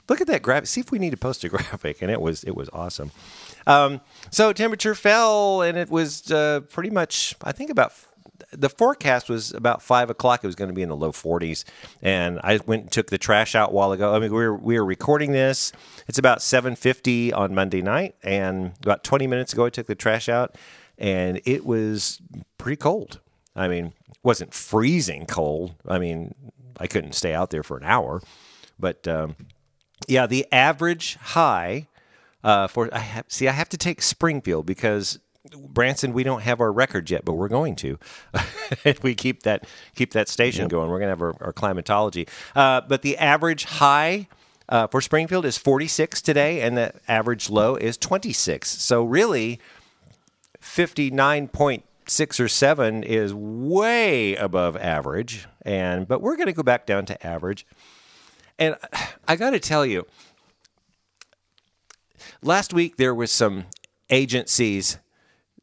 look 0.08 0.20
at 0.20 0.26
that 0.28 0.42
graphic. 0.42 0.66
See 0.68 0.80
if 0.80 0.90
we 0.90 0.98
need 0.98 1.10
to 1.10 1.16
post 1.16 1.44
a 1.44 1.48
graphic." 1.50 2.02
And 2.02 2.10
it 2.10 2.20
was, 2.20 2.42
it 2.44 2.56
was 2.56 2.68
awesome. 2.72 3.12
Um, 3.66 4.00
so 4.30 4.52
temperature 4.52 4.94
fell, 4.94 5.62
and 5.62 5.78
it 5.78 5.90
was 5.90 6.30
uh, 6.32 6.60
pretty 6.68 6.90
much, 6.90 7.36
I 7.44 7.52
think, 7.52 7.70
about 7.70 7.92
the 8.50 8.68
forecast 8.68 9.28
was 9.28 9.52
about 9.52 9.82
five 9.82 10.10
o'clock. 10.10 10.42
It 10.42 10.46
was 10.46 10.56
going 10.56 10.68
to 10.68 10.74
be 10.74 10.82
in 10.82 10.88
the 10.88 10.96
low 10.96 11.12
40s, 11.12 11.64
and 12.00 12.40
I 12.42 12.58
went 12.66 12.82
and 12.82 12.90
took 12.90 13.08
the 13.08 13.18
trash 13.18 13.54
out 13.54 13.70
a 13.70 13.72
while 13.72 13.92
ago. 13.92 14.14
I 14.14 14.18
mean, 14.18 14.32
we 14.32 14.38
were 14.38 14.56
we 14.56 14.78
were 14.78 14.84
recording 14.84 15.32
this. 15.32 15.72
It's 16.08 16.18
about 16.18 16.38
7:50 16.38 17.32
on 17.32 17.54
Monday 17.54 17.82
night, 17.82 18.16
and 18.22 18.72
about 18.82 19.04
20 19.04 19.26
minutes 19.26 19.52
ago, 19.52 19.66
I 19.66 19.70
took 19.70 19.86
the 19.86 19.94
trash 19.94 20.28
out 20.28 20.56
and 21.02 21.40
it 21.44 21.66
was 21.66 22.20
pretty 22.58 22.76
cold. 22.76 23.20
I 23.54 23.68
mean, 23.68 23.86
it 23.86 24.18
wasn't 24.22 24.54
freezing 24.54 25.26
cold. 25.26 25.74
I 25.86 25.98
mean, 25.98 26.34
I 26.78 26.86
couldn't 26.86 27.12
stay 27.12 27.34
out 27.34 27.50
there 27.50 27.62
for 27.62 27.76
an 27.76 27.84
hour, 27.84 28.22
but 28.78 29.06
um, 29.06 29.36
yeah, 30.08 30.26
the 30.26 30.46
average 30.50 31.16
high 31.16 31.88
uh, 32.44 32.66
for 32.66 32.92
I 32.92 32.98
have, 32.98 33.24
see, 33.28 33.48
I 33.48 33.52
have 33.52 33.68
to 33.70 33.76
take 33.76 34.02
Springfield 34.02 34.66
because 34.66 35.18
Branson, 35.56 36.12
we 36.12 36.22
don't 36.22 36.42
have 36.42 36.60
our 36.60 36.72
record 36.72 37.10
yet, 37.10 37.24
but 37.24 37.34
we're 37.34 37.48
going 37.48 37.76
to. 37.76 37.98
if 38.84 39.02
we 39.02 39.14
keep 39.14 39.42
that 39.42 39.66
keep 39.94 40.12
that 40.12 40.28
station 40.28 40.68
going, 40.68 40.88
we're 40.90 40.98
going 40.98 41.08
to 41.08 41.10
have 41.10 41.22
our, 41.22 41.34
our 41.40 41.52
climatology. 41.52 42.26
Uh, 42.54 42.80
but 42.80 43.02
the 43.02 43.16
average 43.18 43.64
high 43.64 44.28
uh, 44.68 44.86
for 44.86 45.00
Springfield 45.00 45.44
is 45.44 45.58
46 45.58 46.22
today, 46.22 46.60
and 46.60 46.76
the 46.76 46.92
average 47.08 47.50
low 47.50 47.76
is 47.76 47.96
26. 47.96 48.68
So 48.68 49.04
really, 49.04 49.60
59.6 52.06 52.40
or 52.40 52.48
7 52.48 53.02
is 53.02 53.34
way 53.34 54.36
above 54.36 54.76
average. 54.76 55.46
And 55.62 56.06
but 56.06 56.20
we're 56.20 56.36
going 56.36 56.46
to 56.46 56.52
go 56.52 56.62
back 56.62 56.86
down 56.86 57.06
to 57.06 57.26
average. 57.26 57.66
And 58.58 58.76
I 59.28 59.36
got 59.36 59.50
to 59.50 59.60
tell 59.60 59.86
you, 59.86 60.06
last 62.42 62.72
week 62.72 62.96
there 62.96 63.14
was 63.14 63.30
some 63.30 63.66
agencies 64.10 64.98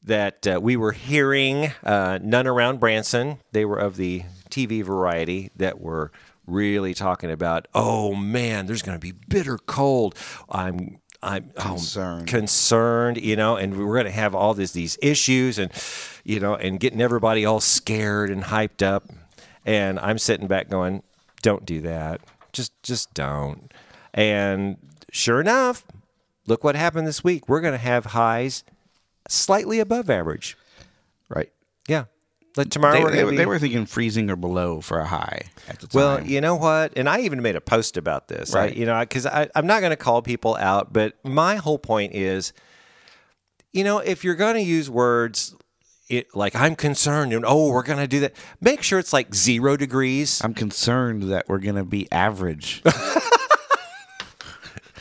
that 0.02 0.48
uh, 0.48 0.60
we 0.62 0.76
were 0.76 0.94
hearing, 0.94 1.72
uh, 1.84 2.20
none 2.22 2.48
around 2.48 2.80
Branson. 2.80 3.40
They 3.52 3.66
were 3.66 3.78
of 3.78 3.98
the 3.98 4.24
TV 4.50 4.84
variety 4.84 5.52
that 5.56 5.80
were 5.80 6.12
really 6.48 6.94
talking 6.94 7.30
about, 7.30 7.68
oh 7.76 8.16
man, 8.16 8.66
there's 8.66 8.82
going 8.82 8.98
to 8.98 9.02
be 9.02 9.12
bitter 9.12 9.58
cold. 9.58 10.16
I'm 10.50 11.00
I'm 11.22 11.50
Concerned. 11.52 12.28
concerned, 12.28 13.18
you 13.18 13.36
know, 13.36 13.58
and 13.58 13.78
we're 13.78 13.96
going 13.96 14.06
to 14.06 14.12
have 14.12 14.34
all 14.34 14.54
these 14.54 14.72
these 14.72 14.98
issues, 15.02 15.60
and 15.60 15.72
you 16.24 16.40
know, 16.40 16.56
and 16.56 16.80
getting 16.80 17.02
everybody 17.02 17.46
all 17.46 17.60
scared 17.60 18.30
and 18.30 18.44
hyped 18.46 18.82
up. 18.82 19.06
And 19.66 20.00
I'm 20.00 20.18
sitting 20.18 20.48
back 20.48 20.70
going, 20.70 21.04
"Don't 21.42 21.66
do 21.66 21.82
that. 21.82 22.22
Just 22.54 22.72
just 22.84 23.14
don't." 23.14 23.72
And 24.14 24.78
sure 25.12 25.42
enough, 25.42 25.86
look 26.48 26.64
what 26.64 26.76
happened 26.76 27.06
this 27.06 27.24
week. 27.24 27.50
We're 27.50 27.62
going 27.62 27.74
to 27.74 27.78
have 27.78 28.08
highs 28.08 28.64
slightly 29.28 29.80
above 29.80 30.10
average. 30.10 30.58
Right. 31.28 31.52
Like 32.58 32.70
tomorrow 32.70 32.94
They, 32.94 33.04
we're 33.04 33.12
they, 33.12 33.24
be. 33.32 33.38
they 33.38 33.46
were 33.46 33.60
thinking 33.60 33.86
freezing 33.86 34.30
or 34.30 34.36
below 34.36 34.82
for 34.82 35.00
a 35.00 35.06
high 35.06 35.44
at 35.68 35.80
the 35.80 35.88
time. 35.88 36.00
Well, 36.00 36.26
you 36.26 36.42
know 36.42 36.56
what? 36.56 36.94
And 36.98 37.08
I 37.08 37.22
even 37.22 37.42
made 37.42 37.56
a 37.56 37.62
post 37.62 37.96
about 37.98 38.28
this. 38.28 38.54
I, 38.56 38.60
Right. 38.60 38.76
you 38.76 38.86
know, 38.86 39.00
because 39.00 39.26
I'm 39.28 39.68
not 39.68 39.80
going 39.82 39.92
to 39.92 39.96
call 39.98 40.22
people 40.22 40.56
out, 40.58 40.92
but 40.92 41.14
my 41.24 41.56
whole 41.56 41.78
point 41.78 42.14
is, 42.16 42.52
you 43.72 43.84
know, 43.84 44.00
if 44.00 44.24
you're 44.24 44.36
going 44.36 44.56
to 44.56 44.62
use 44.62 44.90
words 44.90 45.56
it, 46.10 46.36
like 46.36 46.56
I'm 46.56 46.76
concerned 46.76 47.34
and 47.34 47.46
oh, 47.48 47.70
we're 47.72 47.84
going 47.84 48.00
to 48.00 48.08
do 48.08 48.22
that, 48.22 48.34
make 48.60 48.82
sure 48.82 48.98
it's 48.98 49.14
like 49.14 49.36
zero 49.36 49.78
degrees. 49.78 50.42
I'm 50.44 50.56
concerned 50.56 51.24
that 51.32 51.48
we're 51.48 51.60
going 51.60 51.76
to 51.76 51.86
be 51.86 52.12
average. 52.12 52.82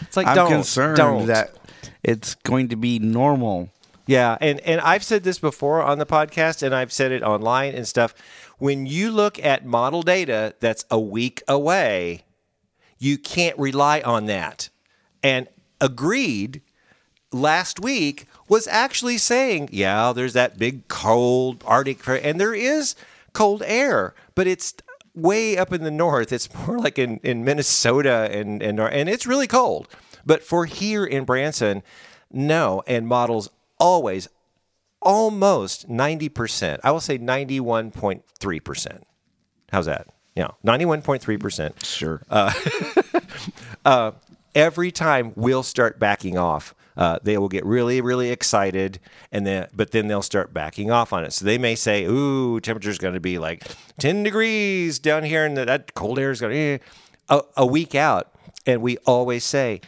It's 0.03 0.17
like 0.17 0.27
I'm 0.27 0.37
don't, 0.37 0.51
concerned 0.51 0.97
don't. 0.97 1.27
that 1.27 1.55
it's 2.03 2.35
going 2.37 2.69
to 2.69 2.77
be 2.77 2.99
normal. 2.99 3.69
Yeah, 4.09 4.39
and 4.41 4.59
and 4.61 4.81
I've 4.81 5.05
said 5.05 5.23
this 5.23 5.39
before 5.39 5.83
on 5.83 5.99
the 5.99 6.07
podcast, 6.07 6.63
and 6.63 6.75
I've 6.75 6.95
said 6.95 7.13
it 7.13 7.23
online 7.23 7.75
and 7.75 7.87
stuff. 7.87 8.15
When 8.57 8.87
you 8.87 9.11
look 9.11 9.39
at 9.45 9.67
model 9.67 10.01
data 10.01 10.55
that's 10.61 10.87
a 10.91 10.99
week 10.99 11.43
away, 11.47 12.23
you 12.99 13.19
can't 13.19 13.59
rely 13.59 14.01
on 14.01 14.25
that. 14.25 14.71
And 15.23 15.47
agreed 15.79 16.63
last 17.33 17.81
week 17.81 18.25
was 18.49 18.67
actually 18.67 19.19
saying, 19.19 19.69
yeah, 19.73 20.15
there's 20.15 20.33
that 20.33 20.59
big 20.59 20.89
cold 20.89 21.63
Arctic, 21.67 22.09
and 22.09 22.41
there 22.41 22.55
is 22.55 22.95
cold 23.35 23.63
air, 23.67 24.15
but 24.35 24.47
it's 24.47 24.73
way 25.15 25.59
up 25.59 25.71
in 25.71 25.85
the 25.85 25.91
north. 25.91 26.33
It's 26.33 26.49
more 26.67 26.79
like 26.79 26.99
in, 26.99 27.19
in 27.23 27.45
Minnesota 27.45 28.31
and, 28.33 28.63
and 28.63 28.81
and 28.81 29.11
it's 29.11 29.27
really 29.27 29.47
cold. 29.47 29.87
But 30.25 30.43
for 30.43 30.65
here 30.65 31.05
in 31.05 31.27
Branson, 31.27 31.83
no, 32.33 32.83
and 32.87 33.07
models 33.07 33.51
always 33.79 34.29
almost 35.01 35.89
90%. 35.89 36.81
I 36.83 36.91
will 36.91 37.01
say 37.01 37.19
91.3%. 37.19 39.03
How's 39.71 39.87
that? 39.87 40.09
Yeah, 40.35 40.49
91.3%. 40.65 41.85
Sure. 41.85 42.23
Uh, 42.31 42.53
uh, 43.85 44.13
every 44.55 44.91
time 44.91 45.33
we'll 45.37 45.63
start 45.63 45.99
backing 45.99 46.39
off. 46.39 46.75
Uh, 46.97 47.17
they 47.23 47.39
will 47.39 47.49
get 47.49 47.65
really, 47.65 48.01
really 48.01 48.31
excited, 48.31 48.99
and 49.31 49.47
then 49.47 49.69
but 49.73 49.93
then 49.93 50.09
they'll 50.09 50.21
start 50.21 50.53
backing 50.53 50.91
off 50.91 51.13
on 51.13 51.25
it. 51.25 51.33
So 51.33 51.45
they 51.45 51.57
may 51.57 51.77
say, 51.77 52.05
"Ooh, 52.05 52.59
temperature's 52.59 52.99
going 52.99 53.15
to 53.15 53.21
be 53.21 53.39
like 53.39 53.63
ten 53.99 54.25
degrees 54.25 54.99
down 54.99 55.23
here, 55.23 55.45
and 55.45 55.57
that 55.57 55.95
cold 55.95 56.19
air 56.19 56.33
is 56.33 56.41
going 56.41 56.53
to." 56.53 56.59
Eh. 56.59 56.79
A, 57.29 57.43
a 57.59 57.67
week 57.67 57.95
out, 57.95 58.33
and 58.67 58.83
we 58.83 58.97
always 59.07 59.45
say, 59.45 59.81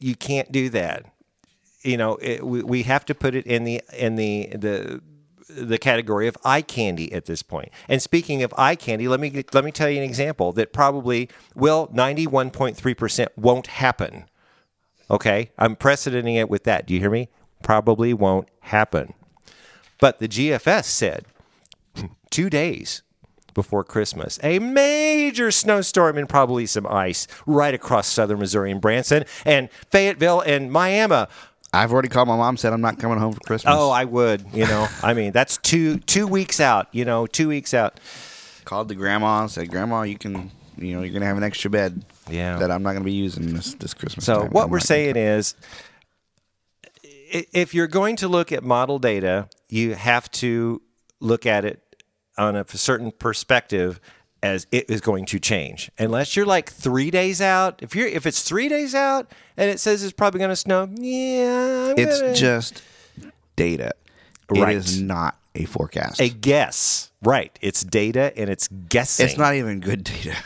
"You 0.00 0.16
can't 0.16 0.50
do 0.50 0.68
that." 0.70 1.04
You 1.88 1.96
know, 1.96 2.18
it, 2.20 2.44
we, 2.44 2.62
we 2.62 2.82
have 2.82 3.04
to 3.06 3.14
put 3.14 3.34
it 3.34 3.46
in 3.46 3.64
the 3.64 3.80
in 3.96 4.16
the 4.16 4.48
the 4.54 5.00
the 5.48 5.78
category 5.78 6.28
of 6.28 6.36
eye 6.44 6.62
candy 6.62 7.12
at 7.12 7.24
this 7.24 7.42
point. 7.42 7.70
And 7.88 8.02
speaking 8.02 8.42
of 8.42 8.52
eye 8.56 8.74
candy, 8.74 9.08
let 9.08 9.20
me 9.20 9.44
let 9.52 9.64
me 9.64 9.72
tell 9.72 9.88
you 9.88 9.98
an 9.98 10.04
example 10.04 10.52
that 10.52 10.72
probably 10.72 11.28
well 11.54 11.88
91.3% 11.88 13.28
won't 13.36 13.66
happen. 13.68 14.24
Okay? 15.10 15.50
I'm 15.58 15.76
precedenting 15.76 16.34
it 16.34 16.50
with 16.50 16.64
that. 16.64 16.86
Do 16.86 16.94
you 16.94 17.00
hear 17.00 17.10
me? 17.10 17.28
Probably 17.62 18.12
won't 18.12 18.48
happen. 18.60 19.14
But 20.00 20.18
the 20.18 20.28
GFS 20.28 20.84
said 20.84 21.24
2 22.30 22.50
days 22.50 23.02
before 23.54 23.82
Christmas, 23.82 24.38
a 24.42 24.58
major 24.58 25.50
snowstorm 25.50 26.16
and 26.18 26.28
probably 26.28 26.66
some 26.66 26.86
ice 26.86 27.26
right 27.46 27.74
across 27.74 28.06
southern 28.06 28.38
Missouri 28.38 28.70
and 28.70 28.80
Branson 28.80 29.24
and 29.44 29.68
Fayetteville 29.90 30.42
and 30.42 30.70
Miami. 30.70 31.26
I've 31.72 31.92
already 31.92 32.08
called 32.08 32.28
my 32.28 32.36
mom. 32.36 32.56
Said 32.56 32.72
I'm 32.72 32.80
not 32.80 32.98
coming 32.98 33.18
home 33.18 33.32
for 33.32 33.40
Christmas. 33.40 33.74
Oh, 33.76 33.90
I 33.90 34.04
would. 34.04 34.44
You 34.52 34.66
know, 34.66 34.88
I 35.02 35.14
mean, 35.14 35.32
that's 35.32 35.58
two 35.58 35.98
two 35.98 36.26
weeks 36.26 36.60
out. 36.60 36.88
You 36.92 37.04
know, 37.04 37.26
two 37.26 37.48
weeks 37.48 37.74
out. 37.74 38.00
called 38.64 38.88
the 38.88 38.94
grandma. 38.94 39.46
Said, 39.46 39.70
Grandma, 39.70 40.02
you 40.02 40.18
can. 40.18 40.50
You 40.76 40.94
know, 40.94 41.02
you're 41.02 41.12
gonna 41.12 41.26
have 41.26 41.36
an 41.36 41.42
extra 41.42 41.70
bed. 41.70 42.04
Yeah. 42.30 42.58
That 42.58 42.70
I'm 42.70 42.82
not 42.82 42.92
gonna 42.92 43.04
be 43.04 43.12
using 43.12 43.52
this 43.52 43.74
this 43.74 43.94
Christmas. 43.94 44.24
So 44.24 44.42
time. 44.42 44.50
what 44.50 44.64
I'm 44.64 44.70
we're 44.70 44.80
saying 44.80 45.16
is, 45.16 45.54
if 47.30 47.74
you're 47.74 47.88
going 47.88 48.16
to 48.16 48.28
look 48.28 48.52
at 48.52 48.62
model 48.62 48.98
data, 48.98 49.48
you 49.68 49.94
have 49.94 50.30
to 50.32 50.80
look 51.20 51.46
at 51.46 51.64
it 51.64 51.82
on 52.36 52.54
a 52.54 52.66
certain 52.68 53.10
perspective 53.10 54.00
as 54.42 54.66
it 54.72 54.88
is 54.88 55.00
going 55.00 55.24
to 55.26 55.38
change. 55.38 55.90
Unless 55.98 56.36
you're 56.36 56.46
like 56.46 56.70
three 56.70 57.10
days 57.10 57.40
out. 57.40 57.80
If 57.82 57.94
you're 57.96 58.06
if 58.08 58.26
it's 58.26 58.42
three 58.42 58.68
days 58.68 58.94
out 58.94 59.30
and 59.56 59.70
it 59.70 59.80
says 59.80 60.02
it's 60.02 60.12
probably 60.12 60.38
going 60.38 60.50
to 60.50 60.56
snow, 60.56 60.88
yeah, 60.94 61.90
I'm 61.90 61.98
It's 61.98 62.20
gonna- 62.20 62.34
just 62.34 62.82
data. 63.56 63.92
Right. 64.50 64.74
It 64.74 64.78
is 64.78 65.00
not 65.00 65.36
a 65.54 65.64
forecast. 65.66 66.20
a 66.20 66.28
guess. 66.28 67.10
Right. 67.22 67.56
It's 67.60 67.82
data 67.82 68.32
and 68.36 68.48
it's 68.48 68.68
guessing. 68.68 69.26
it's 69.26 69.36
not 69.36 69.54
even 69.54 69.80
good 69.80 70.04
data. 70.04 70.36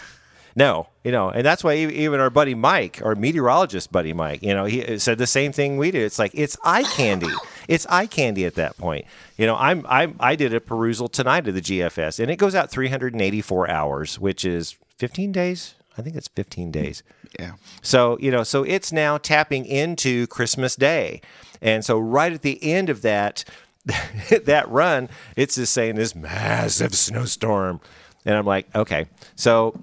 No, 0.54 0.88
you 1.02 1.12
know, 1.12 1.30
and 1.30 1.46
that's 1.46 1.64
why 1.64 1.76
even 1.76 2.20
our 2.20 2.28
buddy 2.28 2.54
Mike, 2.54 3.00
our 3.02 3.14
meteorologist 3.14 3.90
buddy 3.90 4.12
Mike, 4.12 4.42
you 4.42 4.52
know, 4.52 4.66
he 4.66 4.84
uh, 4.84 4.98
said 4.98 5.16
the 5.16 5.26
same 5.26 5.50
thing 5.50 5.78
we 5.78 5.90
do. 5.90 5.98
It's 6.04 6.18
like 6.18 6.32
it's 6.34 6.58
eye 6.62 6.82
candy. 6.82 7.28
It's 7.68 7.86
eye 7.86 8.06
candy 8.06 8.44
at 8.44 8.54
that 8.54 8.76
point. 8.76 9.06
You 9.36 9.46
know, 9.46 9.56
I'm 9.56 9.84
I'm 9.88 10.16
I 10.20 10.36
did 10.36 10.54
a 10.54 10.60
perusal 10.60 11.08
tonight 11.08 11.46
of 11.48 11.54
the 11.54 11.60
GFS, 11.60 12.20
and 12.20 12.30
it 12.30 12.36
goes 12.36 12.54
out 12.54 12.70
384 12.70 13.70
hours, 13.70 14.18
which 14.18 14.44
is 14.44 14.76
15 14.98 15.32
days. 15.32 15.74
I 15.96 16.02
think 16.02 16.16
it's 16.16 16.28
15 16.28 16.70
days. 16.70 17.02
Yeah. 17.38 17.52
So, 17.82 18.18
you 18.18 18.30
know, 18.30 18.44
so 18.44 18.62
it's 18.62 18.92
now 18.92 19.18
tapping 19.18 19.66
into 19.66 20.26
Christmas 20.28 20.76
Day. 20.76 21.20
And 21.60 21.84
so 21.84 21.98
right 21.98 22.32
at 22.32 22.42
the 22.42 22.62
end 22.62 22.88
of 22.88 23.02
that 23.02 23.44
that 24.44 24.68
run, 24.68 25.08
it's 25.36 25.56
just 25.56 25.72
saying 25.72 25.96
this 25.96 26.14
massive 26.14 26.94
snowstorm. 26.94 27.80
And 28.24 28.36
I'm 28.36 28.46
like, 28.46 28.74
okay. 28.74 29.06
So 29.34 29.80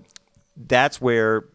that's 0.55 1.01
where 1.01 1.45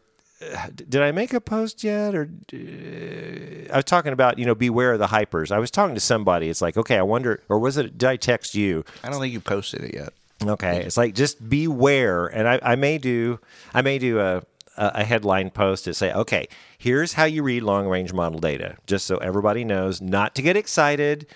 did 0.74 1.02
I 1.02 1.12
make 1.12 1.32
a 1.32 1.40
post 1.40 1.82
yet 1.84 2.14
or 2.14 2.28
uh, 2.52 3.72
I 3.72 3.76
was 3.76 3.84
talking 3.84 4.12
about, 4.12 4.38
you 4.38 4.46
know, 4.46 4.54
beware 4.54 4.92
of 4.92 4.98
the 4.98 5.06
hypers. 5.06 5.50
I 5.50 5.58
was 5.58 5.70
talking 5.70 5.94
to 5.94 6.00
somebody. 6.00 6.48
It's 6.48 6.62
like, 6.62 6.76
okay, 6.76 6.96
I 6.98 7.02
wonder 7.02 7.42
or 7.48 7.58
was 7.58 7.76
it 7.76 7.96
did 7.98 8.08
I 8.08 8.16
text 8.16 8.54
you? 8.54 8.84
I 9.02 9.10
don't 9.10 9.20
think 9.20 9.32
you 9.32 9.40
posted 9.40 9.82
it 9.82 9.94
yet. 9.94 10.12
Okay, 10.44 10.82
it's 10.84 10.96
like 10.96 11.14
just 11.14 11.48
beware, 11.48 12.26
and 12.26 12.46
I, 12.48 12.58
I 12.62 12.74
may 12.74 12.98
do 12.98 13.38
I 13.72 13.80
may 13.82 13.98
do 13.98 14.20
a 14.20 14.42
a 14.76 15.04
headline 15.04 15.50
post 15.50 15.84
to 15.84 15.94
say, 15.94 16.12
okay, 16.12 16.48
here's 16.76 17.12
how 17.12 17.24
you 17.24 17.44
read 17.44 17.62
long 17.62 17.86
range 17.86 18.12
model 18.12 18.40
data, 18.40 18.76
just 18.86 19.06
so 19.06 19.16
everybody 19.18 19.62
knows 19.64 20.00
not 20.02 20.34
to 20.34 20.42
get 20.42 20.56
excited 20.56 21.26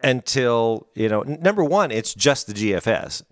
until 0.00 0.86
you 0.94 1.08
know. 1.08 1.22
n- 1.22 1.38
Number 1.42 1.64
one, 1.64 1.90
it's 1.90 2.14
just 2.14 2.46
the 2.46 2.52
GFS. 2.54 3.22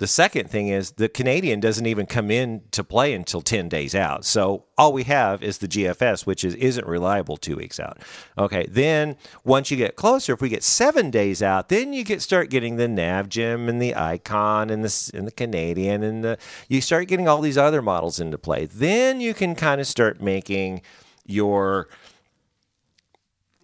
The 0.00 0.06
second 0.06 0.48
thing 0.48 0.68
is 0.68 0.92
the 0.92 1.10
Canadian 1.10 1.60
doesn't 1.60 1.84
even 1.84 2.06
come 2.06 2.30
in 2.30 2.62
to 2.70 2.82
play 2.82 3.12
until 3.12 3.42
10 3.42 3.68
days 3.68 3.94
out. 3.94 4.24
So 4.24 4.64
all 4.78 4.94
we 4.94 5.02
have 5.02 5.42
is 5.42 5.58
the 5.58 5.68
GFS, 5.68 6.24
which 6.24 6.42
is, 6.42 6.54
isn't 6.54 6.86
reliable 6.86 7.36
two 7.36 7.54
weeks 7.54 7.78
out. 7.78 7.98
Okay, 8.38 8.66
then 8.70 9.18
once 9.44 9.70
you 9.70 9.76
get 9.76 9.96
closer, 9.96 10.32
if 10.32 10.40
we 10.40 10.48
get 10.48 10.62
seven 10.62 11.10
days 11.10 11.42
out, 11.42 11.68
then 11.68 11.92
you 11.92 12.02
get 12.02 12.22
start 12.22 12.48
getting 12.48 12.76
the 12.76 12.86
NavGem 12.86 13.68
and 13.68 13.80
the 13.80 13.94
Icon 13.94 14.70
and 14.70 14.82
the, 14.82 15.10
and 15.12 15.26
the 15.26 15.32
Canadian 15.32 16.02
and 16.02 16.24
the 16.24 16.38
you 16.66 16.80
start 16.80 17.06
getting 17.06 17.28
all 17.28 17.42
these 17.42 17.58
other 17.58 17.82
models 17.82 18.18
into 18.18 18.38
play. 18.38 18.64
Then 18.64 19.20
you 19.20 19.34
can 19.34 19.54
kind 19.54 19.82
of 19.82 19.86
start 19.86 20.22
making 20.22 20.80
your 21.26 21.88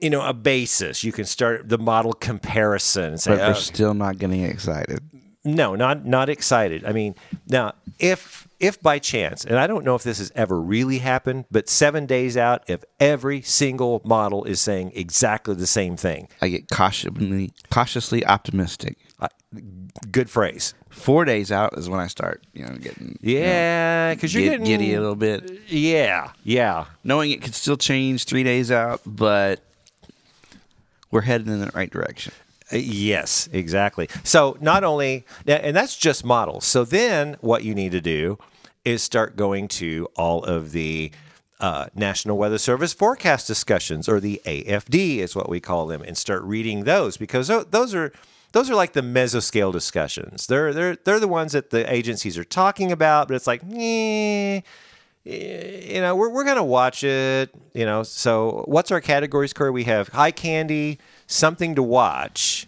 you 0.02 0.10
know 0.10 0.20
a 0.20 0.34
basis. 0.34 1.02
You 1.02 1.12
can 1.12 1.24
start 1.24 1.70
the 1.70 1.78
model 1.78 2.12
comparison 2.12 3.16
say, 3.16 3.30
But 3.36 3.40
"Oh, 3.40 3.48
we're 3.48 3.54
still 3.54 3.94
not 3.94 4.18
getting 4.18 4.42
excited. 4.44 5.00
No, 5.46 5.74
not 5.74 6.04
not 6.04 6.28
excited. 6.28 6.84
I 6.84 6.92
mean, 6.92 7.14
now 7.46 7.72
if 7.98 8.46
if 8.58 8.80
by 8.82 8.98
chance, 8.98 9.44
and 9.44 9.56
I 9.58 9.66
don't 9.66 9.84
know 9.84 9.94
if 9.94 10.02
this 10.02 10.18
has 10.18 10.32
ever 10.34 10.60
really 10.60 10.98
happened, 10.98 11.44
but 11.50 11.68
seven 11.68 12.04
days 12.06 12.36
out, 12.36 12.64
if 12.68 12.84
every 13.00 13.42
single 13.42 14.02
model 14.04 14.44
is 14.44 14.60
saying 14.60 14.92
exactly 14.94 15.54
the 15.54 15.66
same 15.66 15.96
thing, 15.96 16.28
I 16.42 16.48
get 16.48 16.68
cautiously 16.68 17.52
cautiously 17.70 18.26
optimistic. 18.26 18.98
I, 19.20 19.28
good 20.10 20.28
phrase. 20.28 20.74
Four 20.90 21.24
days 21.24 21.52
out 21.52 21.76
is 21.78 21.88
when 21.88 22.00
I 22.00 22.06
start, 22.06 22.44
you 22.54 22.64
know, 22.66 22.74
getting 22.76 23.18
Yeah, 23.20 24.14
because 24.14 24.34
you're 24.34 24.44
get 24.44 24.50
getting 24.50 24.66
giddy 24.66 24.94
a 24.94 25.00
little 25.00 25.14
bit, 25.14 25.50
Yeah, 25.68 26.32
yeah. 26.42 26.86
knowing 27.04 27.30
it 27.30 27.42
could 27.42 27.54
still 27.54 27.76
change 27.76 28.24
three 28.24 28.42
days 28.42 28.70
out, 28.70 29.00
but 29.06 29.60
we're 31.10 31.20
headed 31.20 31.48
in 31.48 31.60
the 31.60 31.70
right 31.74 31.90
direction. 31.90 32.32
Uh, 32.72 32.76
Yes, 32.76 33.48
exactly. 33.52 34.08
So 34.24 34.56
not 34.60 34.84
only, 34.84 35.24
and 35.46 35.76
that's 35.76 35.96
just 35.96 36.24
models. 36.24 36.64
So 36.64 36.84
then 36.84 37.36
what 37.40 37.64
you 37.64 37.74
need 37.74 37.92
to 37.92 38.00
do 38.00 38.38
is 38.84 39.02
start 39.02 39.36
going 39.36 39.68
to 39.68 40.08
all 40.16 40.42
of 40.44 40.72
the 40.72 41.10
uh, 41.60 41.86
National 41.94 42.36
Weather 42.36 42.58
Service 42.58 42.92
forecast 42.92 43.46
discussions, 43.46 44.08
or 44.08 44.20
the 44.20 44.40
AFD 44.44 45.18
is 45.18 45.34
what 45.34 45.48
we 45.48 45.60
call 45.60 45.86
them, 45.86 46.02
and 46.02 46.16
start 46.16 46.42
reading 46.42 46.84
those 46.84 47.16
because 47.16 47.48
those 47.48 47.94
are 47.94 48.12
those 48.52 48.70
are 48.70 48.74
like 48.74 48.92
the 48.92 49.00
mesoscale 49.00 49.72
discussions. 49.72 50.46
They're 50.46 50.72
they're 50.72 50.96
they're 50.96 51.20
the 51.20 51.28
ones 51.28 51.52
that 51.52 51.70
the 51.70 51.90
agencies 51.92 52.36
are 52.36 52.44
talking 52.44 52.92
about, 52.92 53.28
but 53.28 53.34
it's 53.34 53.46
like, 53.46 53.62
eh, 53.70 54.60
you 55.24 56.00
know, 56.00 56.14
we're, 56.14 56.28
we're 56.28 56.44
going 56.44 56.56
to 56.56 56.62
watch 56.62 57.02
it, 57.02 57.50
you 57.74 57.84
know. 57.84 58.02
So, 58.02 58.64
what's 58.66 58.90
our 58.90 59.00
categories, 59.00 59.52
Corey? 59.52 59.70
We 59.70 59.84
have 59.84 60.08
high 60.08 60.30
candy, 60.30 60.98
something 61.26 61.74
to 61.76 61.82
watch, 61.82 62.66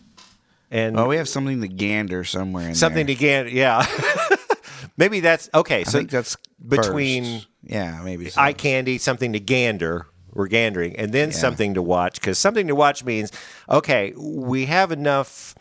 and 0.71 0.99
Oh, 0.99 1.09
we 1.09 1.17
have 1.17 1.29
something 1.29 1.61
to 1.61 1.69
gander 1.69 2.25
somewhere 2.25 2.69
in 2.69 2.75
something 2.75 3.07
there. 3.07 3.15
to 3.17 3.21
get. 3.21 3.53
Yeah. 3.53 3.85
Maybe 4.97 5.21
that's 5.21 5.49
okay. 5.55 5.81
I 5.81 5.83
So, 5.85 5.99
think 5.99 6.11
that's 6.11 6.37
between 6.67 7.25
first. 7.25 7.49
yeah, 7.63 8.01
maybe 8.03 8.31
so. 8.31 8.41
eye 8.41 8.53
candy, 8.53 8.99
something 8.99 9.33
to 9.33 9.39
gander. 9.41 10.07
We're 10.33 10.49
gandering, 10.49 10.95
and 10.99 11.13
then 11.13 11.31
something 11.33 11.75
to 11.75 11.83
watch 11.83 12.21
because 12.21 12.37
something 12.39 12.67
to 12.69 12.75
watch 12.75 13.05
means 13.05 13.31
okay, 13.69 14.13
we 14.17 14.67
have 14.67 14.91
enough 14.93 15.55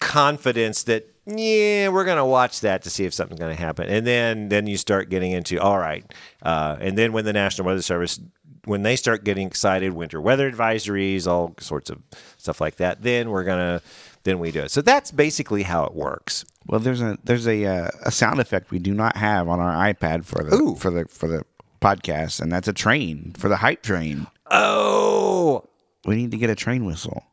confidence 0.00 0.82
that 0.84 1.06
yeah, 1.26 1.88
we're 1.88 2.04
gonna 2.04 2.26
watch 2.26 2.60
that 2.60 2.82
to 2.82 2.90
see 2.90 3.04
if 3.04 3.14
something's 3.14 3.40
gonna 3.40 3.54
happen, 3.54 3.88
and 3.88 4.06
then 4.06 4.48
then 4.50 4.66
you 4.66 4.76
start 4.76 5.08
getting 5.08 5.32
into 5.32 5.58
all 5.60 5.78
right, 5.78 6.04
uh, 6.42 6.76
and 6.80 6.98
then 6.98 7.12
when 7.12 7.24
the 7.24 7.32
National 7.32 7.66
Weather 7.66 7.82
Service 7.82 8.20
when 8.64 8.82
they 8.82 8.96
start 8.96 9.24
getting 9.24 9.46
excited, 9.46 9.92
winter 9.92 10.20
weather 10.20 10.50
advisories, 10.50 11.26
all 11.26 11.54
sorts 11.60 11.90
of 11.90 12.02
stuff 12.38 12.60
like 12.60 12.76
that, 12.76 13.02
then 13.02 13.30
we're 13.30 13.44
gonna 13.44 13.82
then 14.24 14.38
we 14.38 14.50
do 14.50 14.62
it. 14.62 14.70
So 14.70 14.80
that's 14.82 15.10
basically 15.10 15.62
how 15.64 15.84
it 15.84 15.94
works. 15.94 16.44
Well, 16.66 16.80
there's 16.80 17.02
a 17.02 17.18
there's 17.24 17.46
a 17.46 17.64
uh, 17.66 17.90
a 18.02 18.10
sound 18.10 18.40
effect 18.40 18.70
we 18.70 18.78
do 18.78 18.94
not 18.94 19.16
have 19.16 19.48
on 19.48 19.60
our 19.60 19.92
iPad 19.92 20.24
for 20.24 20.42
the 20.42 20.56
Ooh. 20.56 20.74
for 20.76 20.90
the 20.90 21.04
for 21.06 21.28
the 21.28 21.44
podcast, 21.80 22.40
and 22.40 22.50
that's 22.50 22.68
a 22.68 22.72
train 22.72 23.34
for 23.36 23.48
the 23.48 23.56
hype 23.56 23.82
train. 23.82 24.26
Oh, 24.50 25.64
We 26.06 26.16
need 26.16 26.30
to 26.30 26.38
get 26.38 26.50
a 26.50 26.54
train 26.54 26.84
whistle. 26.84 27.24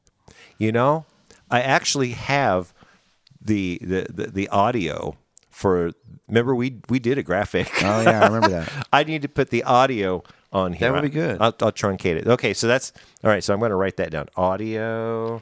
You 0.57 0.71
know, 0.71 1.05
I 1.49 1.61
actually 1.61 2.11
have 2.11 2.73
the 3.41 3.79
the 3.81 4.07
the, 4.09 4.27
the 4.27 4.49
audio 4.49 5.15
for. 5.49 5.91
Remember, 6.27 6.55
we 6.55 6.79
we 6.89 6.99
did 6.99 7.17
a 7.17 7.23
graphic. 7.23 7.69
Oh 7.83 8.01
yeah, 8.01 8.21
I 8.21 8.27
remember 8.27 8.49
that. 8.49 8.87
I 8.93 9.03
need 9.03 9.21
to 9.23 9.27
put 9.29 9.49
the 9.49 9.63
audio 9.63 10.23
on 10.51 10.73
here. 10.73 10.91
That 10.91 11.01
would 11.01 11.11
be 11.11 11.13
good. 11.13 11.37
I'll, 11.41 11.55
I'll 11.61 11.71
truncate 11.71 12.15
it. 12.17 12.27
Okay, 12.27 12.53
so 12.53 12.67
that's 12.67 12.91
all 13.23 13.29
right. 13.29 13.43
So 13.43 13.53
I'm 13.53 13.59
going 13.59 13.69
to 13.71 13.75
write 13.75 13.97
that 13.97 14.11
down. 14.11 14.27
Audio. 14.35 15.41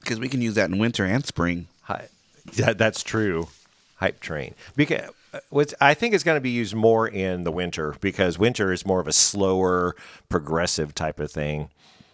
Because 0.00 0.18
we 0.18 0.28
can 0.28 0.40
use 0.42 0.54
that 0.54 0.68
in 0.70 0.78
winter 0.78 1.04
and 1.04 1.24
spring. 1.24 1.68
Hi, 1.82 2.08
that, 2.56 2.76
that's 2.78 3.02
true. 3.02 3.48
Hype 3.96 4.20
train 4.20 4.54
because. 4.76 5.10
uh, 5.32 5.38
What's, 5.48 5.72
I 5.80 5.94
think 5.94 6.12
it's 6.12 6.24
going 6.24 6.36
to 6.36 6.40
be 6.42 6.50
used 6.50 6.74
more 6.74 7.08
in 7.08 7.44
the 7.44 7.52
winter 7.52 7.94
because 8.00 8.38
winter 8.38 8.72
is 8.72 8.84
more 8.84 9.00
of 9.00 9.06
a 9.06 9.12
slower, 9.12 9.94
progressive 10.28 10.94
type 10.94 11.18
of 11.20 11.30
thing. 11.30 11.70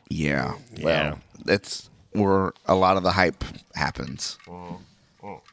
Yeah. 0.09 0.55
Yeah. 0.77 0.85
Well, 0.85 1.19
that's 1.45 1.91
where 2.13 2.53
a 2.67 2.75
lot 2.75 2.97
of 2.97 3.03
the 3.03 3.13
hype 3.13 3.43
happens. 3.75 4.39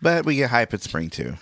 But 0.01 0.25
we 0.25 0.35
get 0.35 0.51
hype 0.51 0.73
at 0.73 0.81
spring 0.83 1.09
too. 1.09 1.35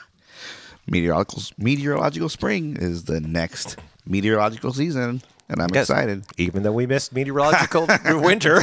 Meteorological 0.88 1.44
meteorological 1.58 2.30
spring 2.30 2.78
is 2.78 3.04
the 3.06 3.20
next 3.20 3.78
meteorological 4.06 4.74
season, 4.74 5.22
and 5.54 5.62
I'm 5.62 5.70
Yes. 5.74 5.90
excited. 5.90 6.26
even 6.38 6.64
though 6.64 6.74
we 6.74 6.86
missed 6.86 7.14
meteorological 7.14 7.88
winter. 8.22 8.62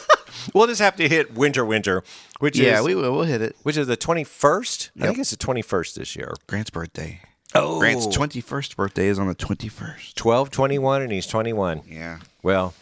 we'll 0.54 0.66
just 0.68 0.80
have 0.80 0.96
to 0.96 1.08
hit 1.08 1.34
winter, 1.34 1.64
winter, 1.64 2.04
which 2.38 2.56
Yeah, 2.58 2.78
is 2.80 2.84
we 2.86 2.94
will. 2.94 3.12
We'll 3.12 3.24
hit 3.24 3.42
it. 3.42 3.56
which 3.62 3.76
is 3.76 3.86
the 3.86 3.96
twenty 3.96 4.24
first. 4.24 4.90
I 5.00 5.06
think 5.06 5.18
it's 5.18 5.30
the 5.30 5.36
twenty 5.36 5.62
first 5.62 5.96
this 5.96 6.14
year. 6.16 6.34
Grant's 6.46 6.70
birthday. 6.70 7.20
Oh, 7.54 7.78
Grant's 7.78 8.06
twenty 8.06 8.40
first 8.40 8.76
birthday 8.76 9.06
is 9.08 9.18
on 9.18 9.26
the 9.28 9.34
twenty 9.34 9.68
first. 9.68 10.16
12, 10.16 10.50
21, 10.50 11.02
and 11.02 11.10
he's 11.12 11.26
twenty 11.26 11.52
one. 11.52 11.82
Yeah. 11.88 12.18
Well, 12.42 12.74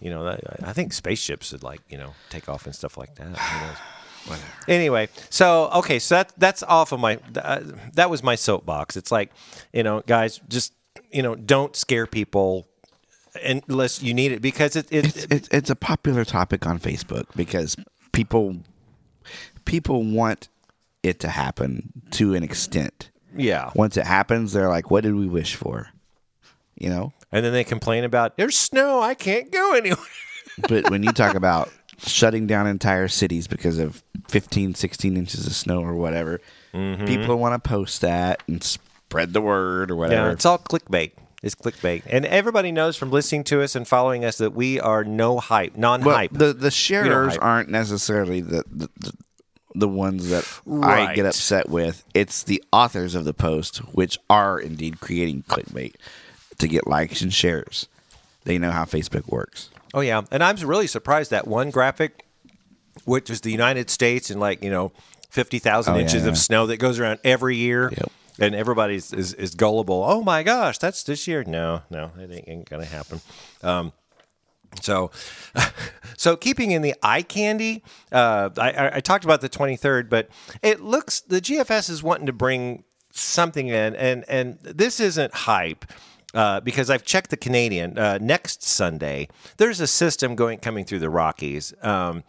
you 0.00 0.10
know, 0.10 0.26
I 0.62 0.72
think 0.72 0.92
spaceships 0.92 1.52
would 1.52 1.62
like 1.62 1.80
you 1.88 1.98
know 1.98 2.14
take 2.30 2.48
off 2.48 2.66
and 2.66 2.74
stuff 2.74 2.96
like 2.96 3.14
that. 3.16 3.36
Whatever. 4.26 4.46
Anyway, 4.66 5.08
so 5.30 5.70
okay, 5.74 5.98
so 6.00 6.16
that 6.16 6.32
that's 6.36 6.62
off 6.64 6.90
of 6.92 6.98
my 6.98 7.18
uh, 7.36 7.60
that 7.94 8.10
was 8.10 8.22
my 8.24 8.34
soapbox. 8.34 8.96
It's 8.96 9.12
like 9.12 9.30
you 9.72 9.82
know, 9.84 10.00
guys, 10.06 10.40
just 10.48 10.72
you 11.12 11.22
know, 11.22 11.34
don't 11.36 11.76
scare 11.76 12.06
people 12.06 12.66
unless 13.42 14.02
you 14.02 14.14
need 14.14 14.32
it 14.32 14.42
because 14.42 14.76
it, 14.76 14.86
it, 14.90 15.06
It's, 15.06 15.24
it's 15.30 15.48
it's 15.50 15.70
a 15.70 15.76
popular 15.76 16.24
topic 16.24 16.66
on 16.66 16.78
Facebook 16.78 17.26
because 17.34 17.76
people 18.12 18.58
people 19.64 20.02
want 20.04 20.48
it 21.02 21.20
to 21.20 21.28
happen 21.28 21.92
to 22.12 22.34
an 22.34 22.42
extent. 22.42 23.10
yeah. 23.36 23.70
Once 23.74 23.96
it 23.96 24.06
happens, 24.06 24.52
they're 24.52 24.68
like, 24.68 24.90
"What 24.90 25.04
did 25.04 25.14
we 25.14 25.26
wish 25.26 25.54
for?" 25.54 25.88
You 26.76 26.90
know. 26.90 27.12
And 27.32 27.44
then 27.44 27.52
they 27.52 27.64
complain 27.64 28.04
about 28.04 28.36
there's 28.36 28.56
snow, 28.56 29.00
I 29.00 29.14
can't 29.14 29.50
go 29.50 29.74
anywhere. 29.74 29.98
But 30.68 30.88
when 30.88 31.02
you 31.02 31.12
talk 31.12 31.34
about 31.34 31.70
shutting 31.98 32.46
down 32.46 32.66
entire 32.66 33.08
cities 33.08 33.46
because 33.46 33.78
of 33.78 34.02
15, 34.28 34.74
16 34.74 35.16
inches 35.16 35.46
of 35.46 35.52
snow 35.52 35.80
or 35.80 35.94
whatever, 35.94 36.40
mm-hmm. 36.72 37.04
people 37.04 37.36
want 37.36 37.62
to 37.62 37.68
post 37.68 38.00
that 38.00 38.42
and 38.48 38.62
spread 38.62 39.34
the 39.34 39.42
word 39.42 39.90
or 39.90 39.96
whatever. 39.96 40.14
Yeah, 40.14 40.20
whatever. 40.20 40.34
it's 40.34 40.46
all 40.46 40.58
clickbait. 40.58 41.12
It's 41.46 41.54
clickbait, 41.54 42.02
and 42.06 42.26
everybody 42.26 42.72
knows 42.72 42.96
from 42.96 43.10
listening 43.12 43.44
to 43.44 43.62
us 43.62 43.76
and 43.76 43.86
following 43.86 44.24
us 44.24 44.38
that 44.38 44.52
we 44.52 44.80
are 44.80 45.04
no 45.04 45.38
hype, 45.38 45.76
non-hype. 45.76 46.32
the 46.32 46.52
the 46.52 46.70
sharers 46.72 47.36
aren't 47.36 47.68
necessarily 47.68 48.40
the, 48.40 48.64
the 48.70 48.88
the 48.98 49.12
the 49.76 49.88
ones 49.88 50.30
that 50.30 50.44
I 50.82 51.14
get 51.14 51.24
upset 51.26 51.68
with. 51.68 52.02
It's 52.14 52.42
the 52.42 52.64
authors 52.72 53.14
of 53.14 53.24
the 53.24 53.34
post, 53.34 53.78
which 53.94 54.18
are 54.28 54.58
indeed 54.58 55.00
creating 55.00 55.44
clickbait 55.44 55.94
to 56.58 56.66
get 56.66 56.86
likes 56.86 57.20
and 57.20 57.32
shares. 57.32 57.86
They 58.44 58.58
know 58.58 58.70
how 58.70 58.84
Facebook 58.84 59.28
works. 59.28 59.70
oh 59.94 60.00
yeah, 60.00 60.22
and 60.32 60.42
I'm 60.42 60.56
really 60.56 60.86
surprised 60.88 61.30
that 61.30 61.46
one 61.46 61.70
graphic, 61.70 62.24
which 63.04 63.30
is 63.30 63.42
the 63.42 63.52
United 63.52 63.88
States 63.90 64.30
and 64.30 64.40
like 64.40 64.64
you 64.64 64.70
know 64.70 64.90
fifty 65.30 65.58
thousand 65.60 65.94
Oh, 65.94 65.96
yeah, 65.98 66.02
inches 66.02 66.24
yeah. 66.24 66.30
of 66.30 66.38
snow 66.38 66.66
that 66.66 66.78
goes 66.78 66.98
around 66.98 67.20
every 67.22 67.56
year. 67.56 67.90
Yep. 67.96 68.10
And 68.38 68.54
everybody's 68.54 69.12
is, 69.12 69.32
is 69.34 69.54
gullible. 69.54 70.04
Oh 70.06 70.22
my 70.22 70.42
gosh, 70.42 70.78
that's 70.78 71.02
this 71.02 71.26
year. 71.26 71.44
No, 71.44 71.82
no, 71.90 72.10
it 72.18 72.30
ain't, 72.30 72.48
ain't 72.48 72.68
gonna 72.68 72.84
happen. 72.84 73.20
Um, 73.62 73.92
So, 74.82 75.10
so 76.16 76.36
keeping 76.36 76.70
in 76.70 76.82
the 76.82 76.94
eye 77.02 77.22
candy, 77.22 77.82
uh, 78.12 78.50
I, 78.58 78.96
I, 78.96 79.00
talked 79.00 79.24
about 79.24 79.40
the 79.40 79.48
23rd, 79.48 80.10
but 80.10 80.28
it 80.62 80.80
looks 80.80 81.20
the 81.20 81.40
GFS 81.40 81.88
is 81.88 82.02
wanting 82.02 82.26
to 82.26 82.32
bring 82.32 82.84
something 83.10 83.68
in, 83.68 83.94
and 83.96 84.24
and 84.28 84.58
this 84.60 85.00
isn't 85.00 85.34
hype. 85.34 85.84
Uh, 86.34 86.60
because 86.60 86.90
I've 86.90 87.04
checked 87.04 87.30
the 87.30 87.36
Canadian 87.38 87.96
uh, 87.96 88.18
next 88.20 88.62
Sunday, 88.62 89.28
there's 89.56 89.80
a 89.80 89.86
system 89.86 90.34
going 90.34 90.58
coming 90.58 90.84
through 90.84 90.98
the 90.98 91.08
Rockies. 91.08 91.72
Um, 91.80 92.24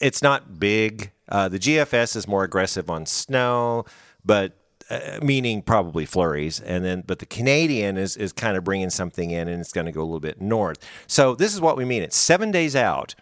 it's 0.00 0.22
not 0.22 0.60
big. 0.60 1.10
Uh, 1.28 1.48
the 1.48 1.58
GFS 1.58 2.14
is 2.14 2.28
more 2.28 2.44
aggressive 2.44 2.88
on 2.88 3.04
snow, 3.04 3.84
but 4.24 4.52
uh, 4.90 5.18
meaning 5.22 5.62
probably 5.62 6.06
flurries. 6.06 6.60
And 6.60 6.84
then, 6.84 7.02
but 7.06 7.18
the 7.18 7.26
Canadian 7.26 7.96
is 7.96 8.16
is 8.16 8.32
kind 8.32 8.56
of 8.56 8.64
bringing 8.64 8.90
something 8.90 9.30
in, 9.30 9.48
and 9.48 9.60
it's 9.60 9.72
going 9.72 9.86
to 9.86 9.92
go 9.92 10.00
a 10.00 10.04
little 10.04 10.20
bit 10.20 10.40
north. 10.40 10.78
So 11.06 11.34
this 11.34 11.54
is 11.54 11.60
what 11.60 11.76
we 11.76 11.84
mean. 11.84 12.02
It's 12.02 12.16
seven 12.16 12.50
days 12.50 12.76
out. 12.76 13.14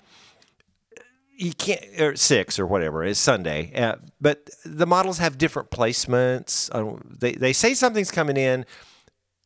you 1.36 1.52
can't 1.52 1.84
or 2.00 2.16
six 2.16 2.58
or 2.58 2.66
whatever 2.66 3.02
it's 3.04 3.18
Sunday, 3.18 3.72
uh, 3.74 3.96
but 4.20 4.48
the 4.64 4.86
models 4.86 5.18
have 5.18 5.36
different 5.38 5.70
placements. 5.70 6.70
Uh, 6.72 6.98
they 7.08 7.32
they 7.32 7.52
say 7.52 7.74
something's 7.74 8.10
coming 8.10 8.36
in, 8.36 8.64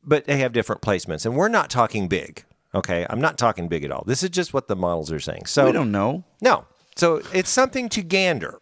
but 0.04 0.24
they 0.26 0.38
have 0.38 0.52
different 0.52 0.82
placements, 0.82 1.24
and 1.24 1.34
we're 1.36 1.48
not 1.48 1.70
talking 1.70 2.08
big. 2.08 2.44
Okay, 2.74 3.06
I'm 3.08 3.20
not 3.20 3.38
talking 3.38 3.68
big 3.68 3.84
at 3.84 3.90
all. 3.90 4.04
This 4.06 4.22
is 4.22 4.28
just 4.30 4.52
what 4.52 4.68
the 4.68 4.76
models 4.76 5.10
are 5.10 5.20
saying. 5.20 5.46
So 5.46 5.64
we 5.64 5.72
don't 5.72 5.90
know. 5.90 6.24
no, 6.42 6.66
so 6.96 7.22
it's 7.32 7.48
something 7.48 7.88
to 7.90 8.02
gander 8.02 8.58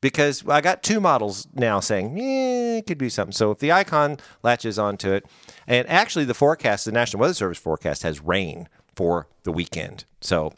because 0.00 0.46
I 0.48 0.60
got 0.60 0.82
two 0.82 1.00
models 1.00 1.46
now 1.54 1.80
saying 1.80 2.18
eh, 2.18 2.78
it 2.78 2.86
could 2.86 2.98
be 2.98 3.08
something. 3.08 3.32
So 3.32 3.50
if 3.50 3.58
the 3.58 3.72
icon 3.72 4.18
latches 4.42 4.78
onto 4.78 5.12
it, 5.12 5.26
and 5.66 5.88
actually 5.88 6.24
the 6.24 6.34
forecast, 6.34 6.84
the 6.84 6.92
National 6.92 7.20
Weather 7.20 7.34
Service 7.34 7.58
forecast 7.58 8.02
has 8.02 8.20
rain 8.20 8.68
for 8.94 9.28
the 9.44 9.52
weekend. 9.52 10.04
So 10.20 10.54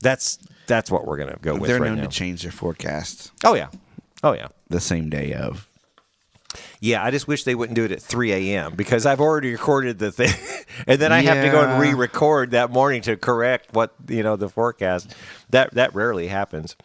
that's 0.00 0.38
that's 0.66 0.90
what 0.90 1.06
we're 1.06 1.16
gonna 1.16 1.38
go 1.40 1.54
with 1.54 1.68
They're 1.68 1.80
right 1.80 1.88
known 1.88 1.98
now. 1.98 2.04
to 2.04 2.08
change 2.08 2.42
their 2.42 2.52
forecast 2.52 3.30
oh 3.44 3.54
yeah, 3.54 3.68
oh 4.22 4.32
yeah. 4.32 4.48
the 4.68 4.80
same 4.80 5.08
day 5.08 5.32
of. 5.32 5.68
Yeah, 6.80 7.04
I 7.04 7.10
just 7.10 7.28
wish 7.28 7.44
they 7.44 7.54
wouldn't 7.54 7.76
do 7.76 7.84
it 7.84 7.92
at 7.92 8.00
3 8.00 8.32
a.m. 8.32 8.76
because 8.76 9.04
I've 9.04 9.20
already 9.20 9.52
recorded 9.52 9.98
the 9.98 10.10
thing, 10.10 10.32
and 10.86 10.98
then 11.00 11.12
I 11.12 11.20
have 11.20 11.44
to 11.44 11.50
go 11.50 11.60
and 11.62 11.80
re-record 11.80 12.52
that 12.52 12.70
morning 12.70 13.02
to 13.02 13.16
correct 13.16 13.74
what 13.74 13.94
you 14.08 14.22
know 14.22 14.36
the 14.36 14.48
forecast. 14.48 15.14
That 15.50 15.74
that 15.74 15.94
rarely 15.94 16.28
happens. 16.28 16.76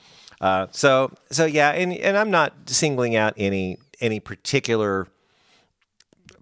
Uh, 0.42 0.66
so 0.72 1.14
so 1.30 1.46
yeah, 1.46 1.70
and 1.70 1.94
and 1.94 2.18
I'm 2.18 2.32
not 2.32 2.54
singling 2.66 3.16
out 3.16 3.36
any 3.38 3.78
any 4.02 4.20
particular 4.20 5.08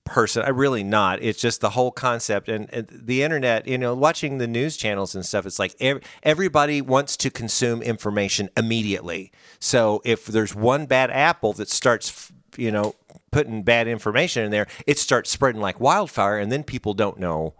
person. 0.05 0.41
I 0.41 0.49
really 0.49 0.83
not. 0.83 1.21
It's 1.21 1.39
just 1.39 1.59
the 1.59 1.71
whole 1.71 1.91
concept 1.91 2.47
and, 2.47 2.73
and 2.73 2.88
the 2.89 3.21
internet. 3.23 3.67
You 3.67 3.77
know, 3.77 3.93
watching 3.93 4.38
the 4.38 4.47
news 4.47 4.77
channels 4.77 5.15
and 5.15 5.25
stuff. 5.25 5.45
It's 5.45 5.59
like 5.59 5.75
ev- 5.81 6.01
everybody 6.23 6.81
wants 6.81 7.17
to 7.17 7.29
consume 7.29 7.81
information 7.81 8.49
immediately. 8.55 9.33
So 9.59 10.01
if 10.05 10.25
there's 10.25 10.55
one 10.55 10.85
bad 10.85 11.12
apple 11.12 11.51
that 11.53 11.69
starts, 11.69 12.31
you 12.57 12.71
know, 12.71 12.95
putting 13.31 13.63
bad 13.63 13.89
information 13.89 14.45
in 14.45 14.51
there, 14.51 14.67
it 14.88 14.97
starts 14.97 15.29
spreading 15.29 15.62
like 15.62 15.81
wildfire, 15.81 16.39
and 16.39 16.49
then 16.51 16.63
people 16.63 16.93
don't 16.93 17.19
know. 17.19 17.53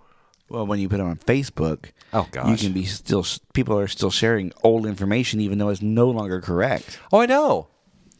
Well, 0.50 0.66
when 0.66 0.80
you 0.80 0.90
put 0.90 1.00
it 1.00 1.04
on 1.04 1.18
Facebook, 1.18 1.92
Oh, 2.14 2.28
gosh, 2.32 2.50
you 2.50 2.58
can 2.58 2.74
be 2.74 2.86
still 2.86 3.26
people 3.54 3.78
are 3.78 3.88
still 3.88 4.12
sharing 4.12 4.52
old 4.64 4.86
information 4.86 5.40
even 5.40 5.58
though 5.58 5.70
it's 5.70 5.82
no 5.82 6.10
longer 6.10 6.42
correct. 6.42 7.00
Oh, 7.12 7.22
I 7.22 7.26
know. 7.26 7.68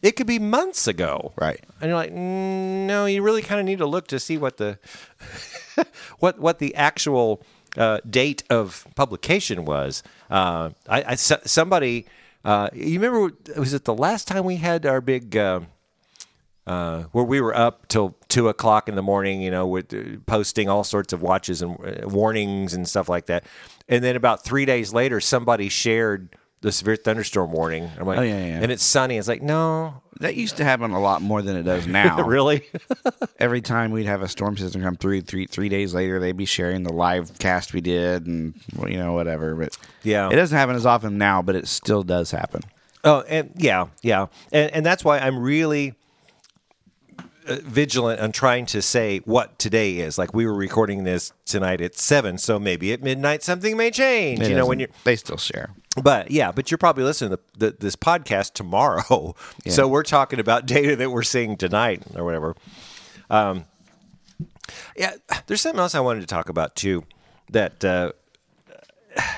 It 0.02 0.12
could 0.12 0.26
be 0.26 0.38
months 0.38 0.86
ago. 0.86 1.34
Right. 1.36 1.62
And 1.80 1.90
you're 1.90 1.98
like, 1.98 2.12
mm, 2.12 2.86
no, 2.86 3.04
you 3.04 3.22
really 3.22 3.42
kind 3.42 3.60
of 3.60 3.66
need 3.66 3.78
to 3.78 3.86
look 3.86 4.06
to 4.08 4.18
see 4.18 4.38
what 4.38 4.56
the 4.56 4.78
what 6.18 6.38
what 6.38 6.58
the 6.58 6.74
actual 6.74 7.42
uh, 7.76 7.98
date 8.08 8.42
of 8.48 8.86
publication 8.94 9.64
was. 9.64 10.02
Uh, 10.30 10.70
I, 10.88 11.02
I 11.08 11.14
somebody, 11.16 12.06
uh, 12.44 12.70
you 12.72 12.98
remember? 13.00 13.34
Was 13.56 13.74
it 13.74 13.84
the 13.84 13.94
last 13.94 14.26
time 14.26 14.44
we 14.44 14.56
had 14.56 14.86
our 14.86 15.00
big? 15.00 15.36
Uh, 16.70 17.02
where 17.12 17.24
we 17.24 17.40
were 17.40 17.56
up 17.56 17.88
till 17.88 18.16
two 18.28 18.48
o'clock 18.48 18.88
in 18.88 18.94
the 18.94 19.02
morning, 19.02 19.40
you 19.42 19.50
know, 19.50 19.66
with 19.66 19.92
uh, 19.92 20.18
posting 20.26 20.68
all 20.68 20.84
sorts 20.84 21.12
of 21.12 21.20
watches 21.20 21.62
and 21.62 21.76
uh, 21.84 22.06
warnings 22.08 22.74
and 22.74 22.88
stuff 22.88 23.08
like 23.08 23.26
that. 23.26 23.44
And 23.88 24.04
then 24.04 24.14
about 24.14 24.44
three 24.44 24.64
days 24.66 24.92
later, 24.92 25.20
somebody 25.20 25.68
shared 25.68 26.36
the 26.60 26.70
severe 26.70 26.94
thunderstorm 26.94 27.50
warning. 27.50 27.90
I'm 27.98 28.06
like, 28.06 28.18
Oh, 28.18 28.22
yeah, 28.22 28.38
yeah. 28.38 28.60
and 28.62 28.70
it's 28.70 28.84
sunny. 28.84 29.16
It's 29.16 29.26
like, 29.26 29.42
no, 29.42 29.94
That 30.20 30.36
used 30.36 30.58
to 30.58 30.64
happen 30.64 30.92
a 30.92 31.00
lot 31.00 31.22
more 31.22 31.42
than 31.42 31.56
it 31.56 31.64
does 31.64 31.86
now. 32.02 32.22
really? 32.22 32.62
Every 33.40 33.62
time 33.62 33.90
we'd 33.90 34.06
have 34.06 34.22
a 34.22 34.28
storm 34.28 34.56
system 34.56 34.80
come 34.82 34.94
through, 34.96 35.22
three 35.22 35.46
three 35.46 35.68
days 35.70 35.92
later 35.92 36.20
they'd 36.20 36.36
be 36.36 36.44
sharing 36.44 36.84
the 36.84 36.92
live 36.92 37.36
cast 37.40 37.72
we 37.72 37.80
did, 37.80 38.26
and 38.28 38.54
you 38.86 38.96
know 38.98 39.14
whatever. 39.14 39.56
But 39.56 39.76
Yeah. 40.04 40.28
it 40.30 40.36
doesn't 40.36 40.56
happen 40.56 40.76
as 40.76 40.86
often 40.86 41.18
now, 41.18 41.42
but 41.42 41.56
it 41.56 41.66
still 41.66 42.02
does 42.04 42.30
happen. 42.30 42.60
Oh, 43.02 43.24
and 43.26 43.50
yeah, 43.56 43.86
yeah, 44.02 44.26
and 44.52 44.70
and 44.72 44.86
that's 44.86 45.02
why 45.02 45.18
I'm 45.18 45.38
really 45.38 45.94
vigilant 47.56 48.20
on 48.20 48.32
trying 48.32 48.66
to 48.66 48.82
say 48.82 49.18
what 49.24 49.58
today 49.58 49.98
is. 49.98 50.18
Like 50.18 50.32
we 50.34 50.46
were 50.46 50.54
recording 50.54 51.04
this 51.04 51.32
tonight 51.44 51.80
at 51.80 51.96
seven, 51.96 52.38
so 52.38 52.58
maybe 52.58 52.92
at 52.92 53.02
midnight 53.02 53.42
something 53.42 53.76
may 53.76 53.90
change. 53.90 54.40
It 54.40 54.50
you 54.50 54.56
know, 54.56 54.66
when 54.66 54.80
you're, 54.80 54.88
they 55.04 55.16
still 55.16 55.36
share. 55.36 55.70
but 56.02 56.30
yeah, 56.30 56.52
but 56.52 56.70
you're 56.70 56.78
probably 56.78 57.04
listening 57.04 57.36
to 57.36 57.40
the, 57.58 57.76
this 57.78 57.96
podcast 57.96 58.54
tomorrow, 58.54 59.34
so 59.66 59.88
we're 59.88 60.02
talking 60.02 60.38
about 60.38 60.66
data 60.66 60.96
that 60.96 61.10
we're 61.10 61.22
seeing 61.22 61.56
tonight 61.56 62.02
or 62.14 62.24
whatever. 62.24 62.56
Um, 63.28 63.64
yeah, 64.96 65.14
there's 65.46 65.60
something 65.60 65.80
else 65.80 65.94
I 65.94 66.00
wanted 66.00 66.20
to 66.20 66.26
talk 66.26 66.48
about 66.48 66.76
too. 66.76 67.04
That 67.50 67.84
uh, 67.84 68.12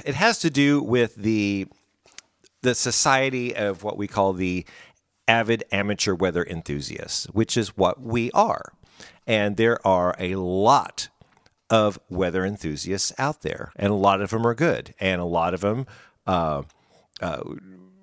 it 0.05 0.15
has 0.15 0.39
to 0.41 0.51
do 0.51 0.83
with 0.83 1.15
the 1.15 1.67
the 2.63 2.75
society 2.75 3.57
of 3.57 3.83
what 3.83 3.97
we 3.97 4.07
call 4.07 4.33
the 4.33 4.65
avid 5.29 5.65
amateur 5.73 6.15
weather 6.15 6.45
enthusiasts, 6.45 7.27
which 7.27 7.57
is 7.57 7.77
what 7.77 8.01
we 8.01 8.31
are. 8.33 8.73
And 9.27 9.57
there 9.57 9.85
are 9.87 10.15
a 10.19 10.37
lot 10.37 11.09
of 11.71 11.99
weather 12.09 12.45
enthusiasts 12.45 13.13
out 13.19 13.43
there, 13.43 13.73
and 13.77 13.91
a 13.91 13.97
lot 13.97 14.21
of 14.21 14.31
them 14.31 14.47
are 14.47 14.55
good, 14.55 14.95
and 15.01 15.21
a 15.21 15.25
lot 15.25 15.55
of 15.55 15.61
them 15.61 15.87
uh, 16.27 16.63
uh, 17.21 17.43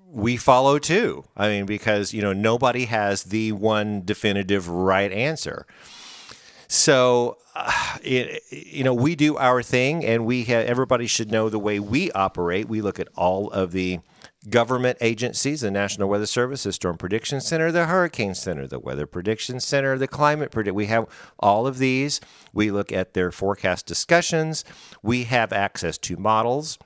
we 0.06 0.36
follow 0.36 0.78
too. 0.78 1.24
I 1.36 1.48
mean, 1.48 1.66
because 1.66 2.12
you 2.12 2.22
know 2.22 2.32
nobody 2.32 2.86
has 2.86 3.24
the 3.24 3.52
one 3.52 4.02
definitive 4.04 4.68
right 4.68 5.12
answer. 5.12 5.66
So, 6.66 7.38
uh, 7.56 7.98
it, 8.02 8.42
you 8.50 8.84
know, 8.84 8.94
we 8.94 9.16
do 9.16 9.36
our 9.36 9.62
thing, 9.62 10.04
and 10.04 10.24
we 10.24 10.44
have, 10.44 10.66
everybody 10.66 11.06
should 11.06 11.30
know 11.30 11.48
the 11.48 11.58
way 11.58 11.80
we 11.80 12.12
operate. 12.12 12.68
We 12.68 12.80
look 12.80 13.00
at 13.00 13.08
all 13.16 13.50
of 13.50 13.72
the 13.72 14.00
government 14.48 14.96
agencies, 15.00 15.60
the 15.60 15.70
National 15.70 16.08
Weather 16.08 16.26
Service, 16.26 16.62
the 16.62 16.72
Storm 16.72 16.96
Prediction 16.96 17.40
Center, 17.40 17.70
the 17.70 17.86
Hurricane 17.86 18.34
Center, 18.34 18.66
the 18.66 18.78
Weather 18.78 19.06
Prediction 19.06 19.60
Center, 19.60 19.98
the 19.98 20.08
Climate 20.08 20.50
Predict. 20.50 20.74
We 20.74 20.86
have 20.86 21.06
all 21.38 21.66
of 21.66 21.78
these. 21.78 22.20
We 22.52 22.70
look 22.70 22.90
at 22.90 23.12
their 23.12 23.30
forecast 23.30 23.86
discussions. 23.86 24.64
We 25.02 25.24
have 25.24 25.52
access 25.52 25.98
to 25.98 26.16
models. 26.16 26.78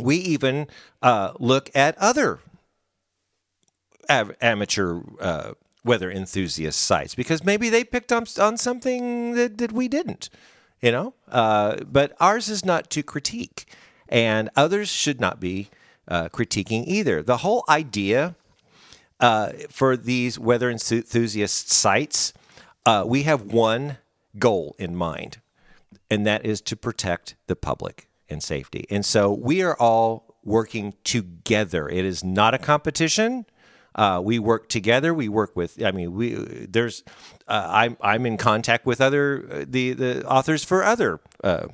We 0.00 0.16
even 0.16 0.66
uh, 1.02 1.32
look 1.38 1.70
at 1.74 1.98
other 1.98 2.38
av- 4.08 4.36
amateur 4.40 5.00
uh, 5.20 5.52
weather 5.84 6.10
enthusiast 6.10 6.80
sites 6.80 7.14
because 7.14 7.44
maybe 7.44 7.68
they 7.68 7.84
picked 7.84 8.12
up 8.12 8.26
on 8.40 8.56
something 8.56 9.34
that, 9.34 9.58
that 9.58 9.72
we 9.72 9.88
didn't, 9.88 10.30
you 10.80 10.92
know. 10.92 11.14
Uh, 11.28 11.76
but 11.84 12.16
ours 12.18 12.48
is 12.48 12.64
not 12.64 12.88
to 12.90 13.02
critique, 13.02 13.66
and 14.08 14.48
others 14.56 14.88
should 14.88 15.20
not 15.20 15.38
be 15.38 15.68
uh, 16.08 16.28
critiquing 16.30 16.84
either. 16.86 17.22
The 17.22 17.38
whole 17.38 17.64
idea 17.68 18.34
uh, 19.20 19.50
for 19.70 19.96
these 19.96 20.38
weather 20.38 20.70
enthusiast 20.70 21.70
sites, 21.70 22.32
uh, 22.86 23.04
we 23.06 23.24
have 23.24 23.42
one 23.42 23.98
goal 24.38 24.74
in 24.78 24.96
mind, 24.96 25.40
and 26.10 26.26
that 26.26 26.44
is 26.44 26.60
to 26.62 26.76
protect 26.76 27.34
the 27.46 27.56
public 27.56 28.08
and 28.28 28.42
safety. 28.42 28.86
And 28.90 29.04
so 29.04 29.32
we 29.32 29.62
are 29.62 29.76
all 29.76 30.36
working 30.44 30.94
together. 31.04 31.88
It 31.88 32.04
is 32.04 32.24
not 32.24 32.54
a 32.54 32.58
competition. 32.58 33.46
Uh, 33.94 34.20
we 34.22 34.38
work 34.38 34.68
together. 34.68 35.12
We 35.12 35.28
work 35.28 35.56
with. 35.56 35.82
I 35.82 35.90
mean, 35.90 36.14
we 36.14 36.34
there's. 36.68 37.02
Uh, 37.48 37.66
I'm 37.68 37.96
I'm 38.00 38.26
in 38.26 38.36
contact 38.36 38.86
with 38.86 39.00
other 39.00 39.44
uh, 39.50 39.64
the 39.66 39.92
the 39.92 40.26
authors 40.26 40.62
for 40.62 40.84
other 40.84 41.20
uh, 41.42 41.66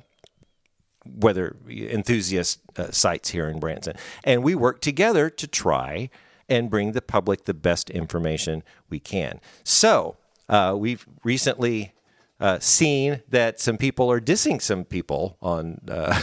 weather 1.06 1.56
enthusiast 1.68 2.60
uh, 2.76 2.90
sites 2.90 3.30
here 3.30 3.48
in 3.48 3.60
Branson, 3.60 3.96
and 4.24 4.42
we 4.42 4.54
work 4.54 4.80
together 4.80 5.30
to 5.30 5.46
try 5.46 6.10
and 6.48 6.70
bring 6.70 6.92
the 6.92 7.02
public 7.02 7.44
the 7.44 7.54
best 7.54 7.90
information 7.90 8.62
we 8.90 9.00
can. 9.00 9.40
So 9.62 10.16
uh, 10.48 10.74
we've 10.76 11.06
recently 11.22 11.94
uh, 12.40 12.58
seen 12.58 13.22
that 13.28 13.60
some 13.60 13.78
people 13.78 14.10
are 14.10 14.20
dissing 14.20 14.60
some 14.60 14.84
people 14.84 15.38
on 15.40 15.80
uh, 15.88 16.20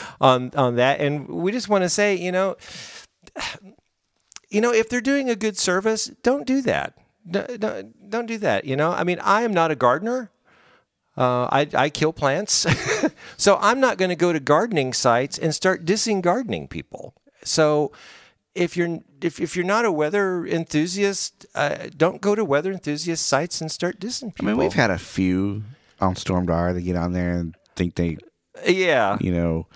on 0.20 0.50
on 0.56 0.76
that, 0.76 1.00
and 1.00 1.28
we 1.28 1.52
just 1.52 1.68
want 1.68 1.82
to 1.82 1.88
say, 1.88 2.14
you 2.14 2.32
know, 2.32 2.56
you 4.50 4.60
know, 4.60 4.72
if 4.72 4.88
they're 4.88 5.00
doing 5.00 5.30
a 5.30 5.36
good 5.36 5.56
service, 5.56 6.06
don't 6.22 6.46
do 6.46 6.60
that. 6.62 6.98
Don't, 7.30 7.60
don't, 7.60 8.10
don't 8.10 8.26
do 8.26 8.38
that. 8.38 8.64
You 8.64 8.76
know, 8.76 8.90
I 8.90 9.04
mean, 9.04 9.20
I 9.20 9.42
am 9.42 9.54
not 9.54 9.70
a 9.70 9.76
gardener. 9.76 10.31
Uh, 11.16 11.44
I, 11.44 11.68
I 11.74 11.90
kill 11.90 12.12
plants. 12.12 12.66
so 13.36 13.58
I'm 13.60 13.80
not 13.80 13.98
going 13.98 14.08
to 14.08 14.16
go 14.16 14.32
to 14.32 14.40
gardening 14.40 14.92
sites 14.92 15.38
and 15.38 15.54
start 15.54 15.84
dissing 15.84 16.22
gardening 16.22 16.68
people. 16.68 17.14
So 17.44 17.92
if 18.54 18.76
you're 18.76 19.00
if, 19.20 19.40
if 19.40 19.56
you're 19.56 19.64
not 19.64 19.84
a 19.84 19.92
weather 19.92 20.46
enthusiast, 20.46 21.46
uh, 21.54 21.88
don't 21.96 22.20
go 22.20 22.34
to 22.34 22.44
weather 22.44 22.72
enthusiast 22.72 23.26
sites 23.26 23.60
and 23.60 23.70
start 23.70 24.00
dissing 24.00 24.32
I 24.40 24.44
mean, 24.44 24.56
we've 24.56 24.72
had 24.72 24.90
a 24.90 24.98
few 24.98 25.62
on 26.00 26.14
Stormdar 26.14 26.74
that 26.74 26.80
get 26.80 26.96
on 26.96 27.12
there 27.12 27.34
and 27.34 27.54
think 27.76 27.94
they, 27.94 28.18
yeah, 28.66 29.16
you 29.20 29.32
know, 29.32 29.66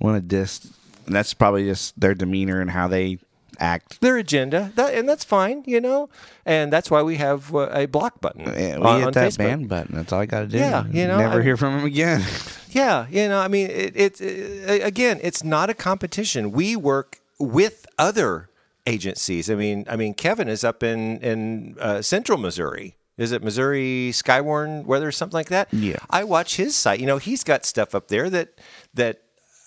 want 0.00 0.16
to 0.16 0.20
diss. 0.20 0.70
And 1.06 1.14
that's 1.14 1.32
probably 1.34 1.64
just 1.64 1.98
their 1.98 2.14
demeanor 2.14 2.60
and 2.60 2.70
how 2.70 2.88
they 2.88 3.18
act. 3.58 4.00
their 4.00 4.16
agenda, 4.16 4.72
that, 4.76 4.94
and 4.94 5.08
that's 5.08 5.24
fine, 5.24 5.62
you 5.66 5.80
know. 5.80 6.08
And 6.46 6.72
that's 6.72 6.90
why 6.90 7.02
we 7.02 7.16
have 7.16 7.54
uh, 7.54 7.68
a 7.72 7.86
block 7.86 8.20
button 8.20 8.42
Yeah, 8.46 8.78
we 8.78 8.84
on, 8.86 8.98
hit 8.98 9.06
on 9.08 9.12
that 9.12 9.32
Facebook. 9.32 9.38
ban 9.38 9.66
button. 9.66 9.96
That's 9.96 10.12
all 10.12 10.20
I 10.20 10.26
got 10.26 10.40
to 10.40 10.46
do. 10.46 10.58
Yeah, 10.58 10.86
you 10.86 11.06
know, 11.06 11.18
never 11.18 11.40
I- 11.40 11.42
hear 11.44 11.56
from 11.56 11.76
them 11.78 11.84
again. 11.84 12.22
Yeah, 12.70 13.06
you 13.08 13.28
know, 13.28 13.40
I 13.40 13.48
mean, 13.48 13.70
it, 13.70 13.96
it, 13.96 14.20
it 14.20 14.84
again, 14.84 15.20
it's 15.22 15.42
not 15.42 15.70
a 15.70 15.74
competition. 15.74 16.52
We 16.52 16.76
work 16.76 17.18
with 17.38 17.86
other 17.98 18.50
agencies. 18.86 19.50
I 19.50 19.54
mean, 19.54 19.86
I 19.88 19.96
mean, 19.96 20.12
Kevin 20.12 20.48
is 20.48 20.64
up 20.64 20.82
in 20.82 21.16
in 21.20 21.76
uh, 21.80 22.02
Central 22.02 22.36
Missouri. 22.36 22.96
Is 23.16 23.32
it 23.32 23.42
Missouri 23.42 24.10
Skywarn 24.12 24.84
Weather, 24.84 25.10
something 25.10 25.34
like 25.36 25.48
that? 25.48 25.72
Yeah. 25.72 25.96
I 26.10 26.24
watch 26.24 26.56
his 26.56 26.76
site. 26.76 27.00
You 27.00 27.06
know, 27.06 27.16
he's 27.16 27.42
got 27.42 27.64
stuff 27.64 27.94
up 27.94 28.08
there 28.08 28.28
that 28.30 28.60
that 28.92 29.22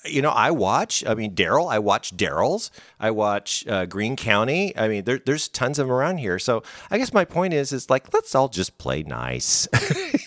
you 0.05 0.21
know 0.21 0.29
I 0.29 0.51
watch. 0.51 1.03
I 1.05 1.13
mean, 1.13 1.35
Daryl. 1.35 1.71
I 1.71 1.79
watch 1.79 2.15
Daryl's. 2.15 2.71
I 2.99 3.11
watch 3.11 3.65
uh, 3.67 3.85
Greene 3.85 4.15
County. 4.15 4.75
I 4.77 4.87
mean, 4.87 5.03
there, 5.03 5.19
there's 5.23 5.47
tons 5.47 5.79
of 5.79 5.87
them 5.87 5.95
around 5.95 6.17
here. 6.17 6.39
So 6.39 6.63
I 6.89 6.97
guess 6.97 7.13
my 7.13 7.25
point 7.25 7.53
is, 7.53 7.71
is 7.71 7.89
like 7.89 8.13
let's 8.13 8.33
all 8.33 8.49
just 8.49 8.77
play 8.77 9.03
nice. 9.03 9.67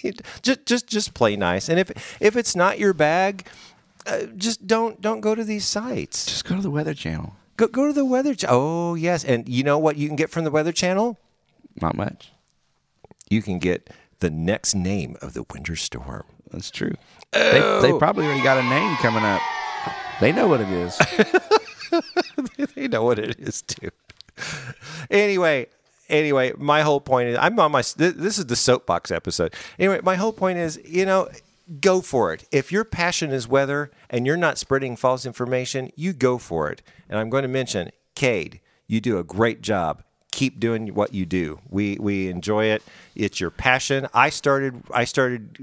just 0.43 0.67
just 0.67 0.87
just 0.87 1.15
play 1.15 1.37
nice. 1.37 1.69
And 1.69 1.79
if 1.79 1.91
if 2.21 2.37
it's 2.37 2.55
not 2.55 2.79
your 2.79 2.93
bag, 2.93 3.47
uh, 4.07 4.25
just 4.37 4.67
don't 4.67 5.01
don't 5.01 5.21
go 5.21 5.35
to 5.35 5.45
these 5.45 5.65
sites. 5.67 6.27
Just 6.27 6.45
go 6.45 6.57
to 6.57 6.63
the 6.63 6.71
Weather 6.71 6.95
Channel. 6.95 7.35
Go 7.57 7.67
go 7.67 7.87
to 7.87 7.93
the 7.93 8.05
Weather. 8.05 8.35
Ch- 8.35 8.47
oh 8.49 8.95
yes, 8.95 9.25
and 9.25 9.49
you 9.49 9.65
know 9.65 9.79
what 9.79 9.97
you 9.97 10.09
can 10.09 10.17
get 10.17 10.31
from 10.31 10.45
the 10.45 10.51
Weather 10.51 10.73
Channel? 10.73 11.19
Not 11.81 11.97
much. 11.97 12.31
You 13.29 13.43
can 13.43 13.59
get 13.59 13.91
the 14.21 14.31
next 14.31 14.75
name 14.75 15.17
of 15.21 15.35
the 15.35 15.45
winter 15.53 15.77
storm. 15.77 16.25
That's 16.51 16.71
true. 16.71 16.95
They, 17.33 17.79
they 17.83 17.93
probably 17.99 18.27
already 18.27 18.43
got 18.43 18.59
a 18.59 18.63
name 18.63 18.95
coming 18.97 19.25
up. 19.25 19.41
They 20.21 20.33
know 20.33 20.49
what 20.49 20.61
it 20.61 20.69
is. 20.69 20.99
they 22.75 22.89
know 22.89 23.05
what 23.05 23.19
it 23.19 23.39
is 23.39 23.63
too. 23.63 23.91
anyway, 25.11 25.67
anyway, 26.09 26.53
my 26.57 26.83
whole 26.83 27.01
point 27.01 27.29
is 27.29 27.39
I'm 27.39 27.59
on 27.59 27.73
my. 27.73 27.83
This 27.97 28.39
is 28.39 28.47
the 28.47 28.57
soapbox 28.57 29.11
episode. 29.11 29.55
Anyway, 29.79 30.01
my 30.03 30.17
whole 30.17 30.33
point 30.33 30.59
is, 30.59 30.81
you 30.85 31.05
know, 31.07 31.29
go 31.81 32.01
for 32.01 32.33
it. 32.33 32.45
If 32.53 32.73
your 32.73 32.85
passion 32.85 33.31
is 33.33 33.49
weather 33.49 33.91
and 34.11 34.27
you're 34.27 34.37
not 34.37 34.59
spreading 34.59 34.97
false 34.97 35.27
information, 35.27 35.91
you 35.97 36.13
go 36.13 36.39
for 36.39 36.71
it. 36.71 36.83
And 37.09 37.19
I'm 37.19 37.31
going 37.31 37.43
to 37.43 37.49
mention 37.49 37.91
Cade. 38.15 38.61
You 38.87 39.01
do 39.01 39.19
a 39.19 39.25
great 39.25 39.63
job. 39.63 40.03
Keep 40.33 40.59
doing 40.59 40.95
what 40.95 41.15
you 41.15 41.25
do. 41.27 41.61
We 41.71 41.97
we 41.99 42.29
enjoy 42.29 42.67
it. 42.67 42.83
It's 43.15 43.41
your 43.41 43.51
passion. 43.51 44.09
I 44.13 44.31
started. 44.31 44.83
I 44.93 45.05
started. 45.05 45.59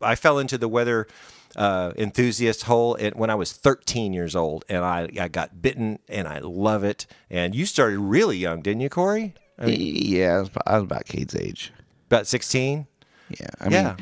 I 0.00 0.14
fell 0.14 0.38
into 0.38 0.56
the 0.56 0.68
weather 0.68 1.08
uh, 1.56 1.92
enthusiast 1.96 2.64
hole 2.64 2.96
at- 3.00 3.16
when 3.16 3.30
I 3.30 3.34
was 3.34 3.52
13 3.52 4.12
years 4.12 4.34
old, 4.36 4.64
and 4.68 4.84
I, 4.84 5.08
I 5.20 5.28
got 5.28 5.62
bitten, 5.62 5.98
and 6.08 6.26
I 6.28 6.38
love 6.38 6.84
it. 6.84 7.06
And 7.30 7.54
you 7.54 7.66
started 7.66 7.98
really 7.98 8.36
young, 8.36 8.62
didn't 8.62 8.80
you, 8.80 8.90
Corey? 8.90 9.34
yeah, 9.64 10.36
I 10.36 10.40
was, 10.40 10.50
I 10.66 10.74
was 10.74 10.82
about 10.84 11.06
Cade's 11.06 11.36
age. 11.36 11.72
About 12.08 12.26
16. 12.26 12.86
Yeah. 13.28 13.46
I 13.60 13.68
yeah. 13.68 13.96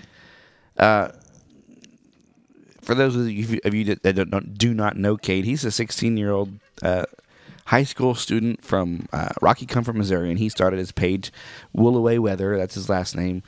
mean, 0.81 1.13
for 2.83 2.95
those 2.95 3.15
of 3.17 3.31
you, 3.31 3.61
of 3.65 3.75
you 3.75 3.95
that 3.95 4.15
don't, 4.15 4.59
do 4.59 4.75
not 4.75 4.97
know 4.97 5.17
Cade, 5.17 5.45
he's 5.45 5.65
a 5.65 5.71
16 5.71 6.17
year 6.17 6.33
old 6.33 6.59
uh, 6.83 7.05
high 7.67 7.85
school 7.85 8.15
student 8.15 8.65
from 8.65 9.07
uh, 9.13 9.31
Rocky 9.41 9.67
Comfort, 9.67 9.95
Missouri, 9.95 10.31
and 10.31 10.39
he 10.39 10.49
started 10.49 10.79
his 10.79 10.93
page, 10.93 11.33
Willoway 11.75 12.19
Weather. 12.19 12.57
That's 12.59 12.75
his 12.75 12.89
last 12.89 13.17
name, 13.17 13.43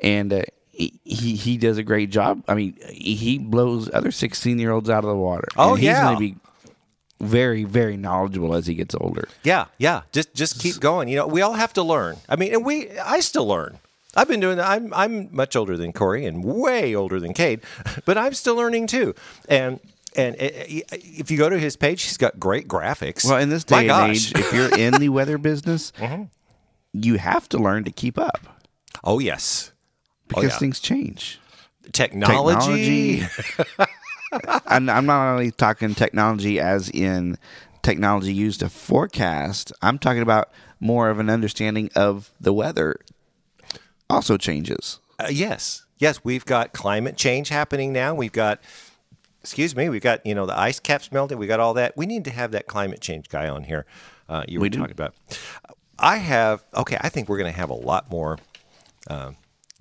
and 0.00 0.32
uh, 0.32 0.42
he, 0.72 1.36
he 1.36 1.56
does 1.58 1.78
a 1.78 1.82
great 1.82 2.10
job. 2.10 2.42
I 2.48 2.54
mean, 2.54 2.76
he 2.90 3.38
blows 3.38 3.90
other 3.92 4.10
16 4.10 4.58
year 4.58 4.72
olds 4.72 4.88
out 4.90 5.04
of 5.04 5.10
the 5.10 5.16
water. 5.16 5.48
Oh, 5.56 5.70
and 5.70 5.78
he's 5.78 5.86
yeah. 5.86 6.02
going 6.02 6.16
to 6.16 6.20
be 6.20 6.36
very 7.20 7.62
very 7.62 7.96
knowledgeable 7.96 8.54
as 8.54 8.66
he 8.66 8.74
gets 8.74 8.94
older. 8.96 9.28
Yeah, 9.44 9.66
yeah. 9.78 10.02
Just 10.12 10.34
just 10.34 10.58
keep 10.60 10.80
going. 10.80 11.08
You 11.08 11.16
know, 11.16 11.26
we 11.28 11.40
all 11.42 11.52
have 11.54 11.72
to 11.74 11.82
learn. 11.82 12.16
I 12.28 12.36
mean, 12.36 12.52
and 12.52 12.64
we 12.64 12.90
I 12.98 13.20
still 13.20 13.46
learn. 13.46 13.78
I've 14.16 14.28
been 14.28 14.40
doing 14.40 14.56
that. 14.56 14.68
I'm 14.68 14.92
I'm 14.92 15.28
much 15.34 15.54
older 15.56 15.76
than 15.76 15.92
Corey 15.92 16.26
and 16.26 16.42
way 16.44 16.94
older 16.94 17.20
than 17.20 17.32
Cade, 17.32 17.60
but 18.04 18.18
I'm 18.18 18.34
still 18.34 18.56
learning 18.56 18.88
too. 18.88 19.14
And 19.48 19.78
and 20.16 20.36
i- 20.40 20.44
i- 20.44 20.82
if 20.90 21.30
you 21.30 21.38
go 21.38 21.48
to 21.48 21.58
his 21.58 21.76
page, 21.76 22.02
he's 22.02 22.16
got 22.18 22.40
great 22.40 22.66
graphics. 22.68 23.24
Well, 23.24 23.38
in 23.38 23.48
this 23.50 23.68
My 23.70 23.82
day 23.84 23.88
and 23.88 23.88
gosh. 23.88 24.32
Mm-hmm. 24.32 24.38
age, 24.38 24.44
if 24.46 24.52
you're 24.52 24.78
in 24.78 24.94
the 25.00 25.08
weather 25.18 25.38
business, 25.38 25.92
you 26.92 27.16
have 27.18 27.48
to 27.50 27.58
learn 27.58 27.84
to 27.84 27.90
keep 27.90 28.18
up 28.18 28.40
oh 29.04 29.18
yes, 29.18 29.71
because 30.34 30.52
yeah. 30.52 30.58
things 30.58 30.80
change. 30.80 31.40
technology. 31.92 33.20
Technology. 33.20 33.92
and 34.66 34.90
I'm 34.90 35.06
not 35.06 35.32
only 35.32 35.50
talking 35.50 35.94
technology 35.94 36.58
as 36.58 36.88
in 36.90 37.38
technology 37.82 38.32
used 38.32 38.60
to 38.60 38.68
forecast. 38.68 39.72
I'm 39.82 39.98
talking 39.98 40.22
about 40.22 40.50
more 40.80 41.10
of 41.10 41.18
an 41.18 41.28
understanding 41.28 41.90
of 41.94 42.30
the 42.40 42.52
weather 42.52 42.96
also 44.08 44.36
changes. 44.36 45.00
Uh, 45.18 45.28
yes, 45.30 45.84
yes, 45.98 46.20
we've 46.24 46.44
got 46.44 46.72
climate 46.72 47.16
change 47.16 47.48
happening 47.48 47.92
now. 47.92 48.14
We've 48.14 48.32
got, 48.32 48.60
excuse 49.40 49.76
me, 49.76 49.88
we've 49.88 50.02
got 50.02 50.24
you 50.26 50.34
know 50.34 50.46
the 50.46 50.58
ice 50.58 50.80
caps 50.80 51.12
melting. 51.12 51.38
We 51.38 51.46
got 51.46 51.60
all 51.60 51.74
that. 51.74 51.96
We 51.96 52.06
need 52.06 52.24
to 52.24 52.30
have 52.30 52.52
that 52.52 52.66
climate 52.66 53.00
change 53.00 53.28
guy 53.28 53.48
on 53.48 53.64
here. 53.64 53.86
Uh, 54.28 54.44
you 54.48 54.58
were 54.58 54.64
We 54.64 54.70
talking 54.70 54.92
about. 54.92 55.14
I 55.98 56.16
have 56.16 56.64
okay. 56.74 56.96
I 57.00 57.08
think 57.08 57.28
we're 57.28 57.38
going 57.38 57.52
to 57.52 57.58
have 57.58 57.70
a 57.70 57.74
lot 57.74 58.10
more 58.10 58.38
uh, 59.08 59.32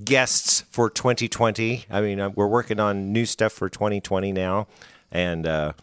guests 0.04 0.62
for 0.70 0.90
2020. 0.90 1.86
I 1.90 2.02
mean, 2.02 2.20
uh, 2.20 2.30
we're 2.30 2.48
working 2.48 2.80
on 2.80 3.12
new 3.14 3.26
stuff 3.26 3.52
for 3.54 3.70
2020 3.70 4.32
now, 4.32 4.68
and 5.12 5.46
uh, 5.48 5.74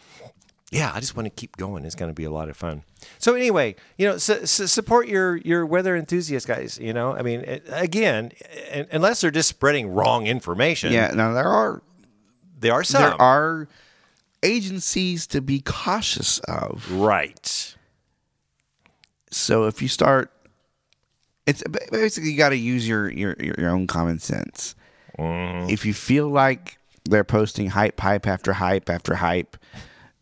yeah, 0.71 0.93
I 0.95 1.01
just 1.01 1.17
want 1.17 1.27
to 1.27 1.31
keep 1.31 1.57
going. 1.57 1.85
It's 1.85 1.95
going 1.95 2.11
to 2.11 2.15
be 2.15 2.25
a 2.25 2.31
lot 2.31 2.49
of 2.49 2.57
fun. 2.57 2.83
So 3.19 3.35
anyway, 3.35 3.75
you 3.97 4.07
know, 4.09 4.19
su- 4.19 4.45
su- 4.47 4.67
support 4.67 5.09
your 5.09 5.37
your 5.37 5.65
weather 5.65 5.97
enthusiast 5.97 6.47
guys. 6.47 6.79
You 6.81 6.93
know, 6.93 7.15
I 7.15 7.23
mean, 7.23 7.41
it- 7.41 7.65
again, 7.71 8.33
un- 8.73 8.87
unless 8.93 9.21
they're 9.21 9.31
just 9.31 9.49
spreading 9.49 9.89
wrong 9.89 10.27
information. 10.27 10.93
Yeah, 10.93 11.13
now 11.15 11.33
there 11.33 11.49
are 11.49 11.83
there 12.61 12.73
are 12.75 12.85
some. 12.85 13.03
there 13.03 13.21
are 13.23 13.69
agencies 14.43 15.27
to 15.29 15.41
be 15.41 15.61
cautious 15.61 16.39
of. 16.41 16.91
right. 16.93 17.75
So 19.31 19.67
if 19.67 19.83
you 19.83 19.89
start 19.89 20.31
it's 21.49 21.63
basically 21.91 22.31
you 22.31 22.37
got 22.37 22.51
to 22.51 22.57
use 22.57 22.87
your, 22.87 23.11
your 23.11 23.35
your 23.39 23.71
own 23.71 23.87
common 23.87 24.19
sense. 24.19 24.75
If 25.19 25.87
you 25.87 25.95
feel 25.95 26.29
like 26.29 26.79
they're 27.09 27.25
posting 27.25 27.69
hype 27.71 27.99
hype 27.99 28.27
after 28.27 28.53
hype 28.53 28.91
after 28.91 29.15
hype, 29.15 29.57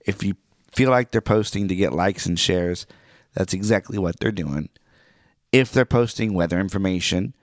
if 0.06 0.22
you 0.22 0.36
feel 0.72 0.90
like 0.90 1.10
they're 1.10 1.20
posting 1.20 1.66
to 1.66 1.74
get 1.74 1.92
likes 1.92 2.26
and 2.26 2.38
shares, 2.38 2.86
that's 3.34 3.52
exactly 3.52 3.98
what 3.98 4.20
they're 4.20 4.30
doing. 4.30 4.68
If 5.50 5.72
they're 5.72 5.84
posting 5.84 6.32
weather 6.32 6.60
information 6.60 7.34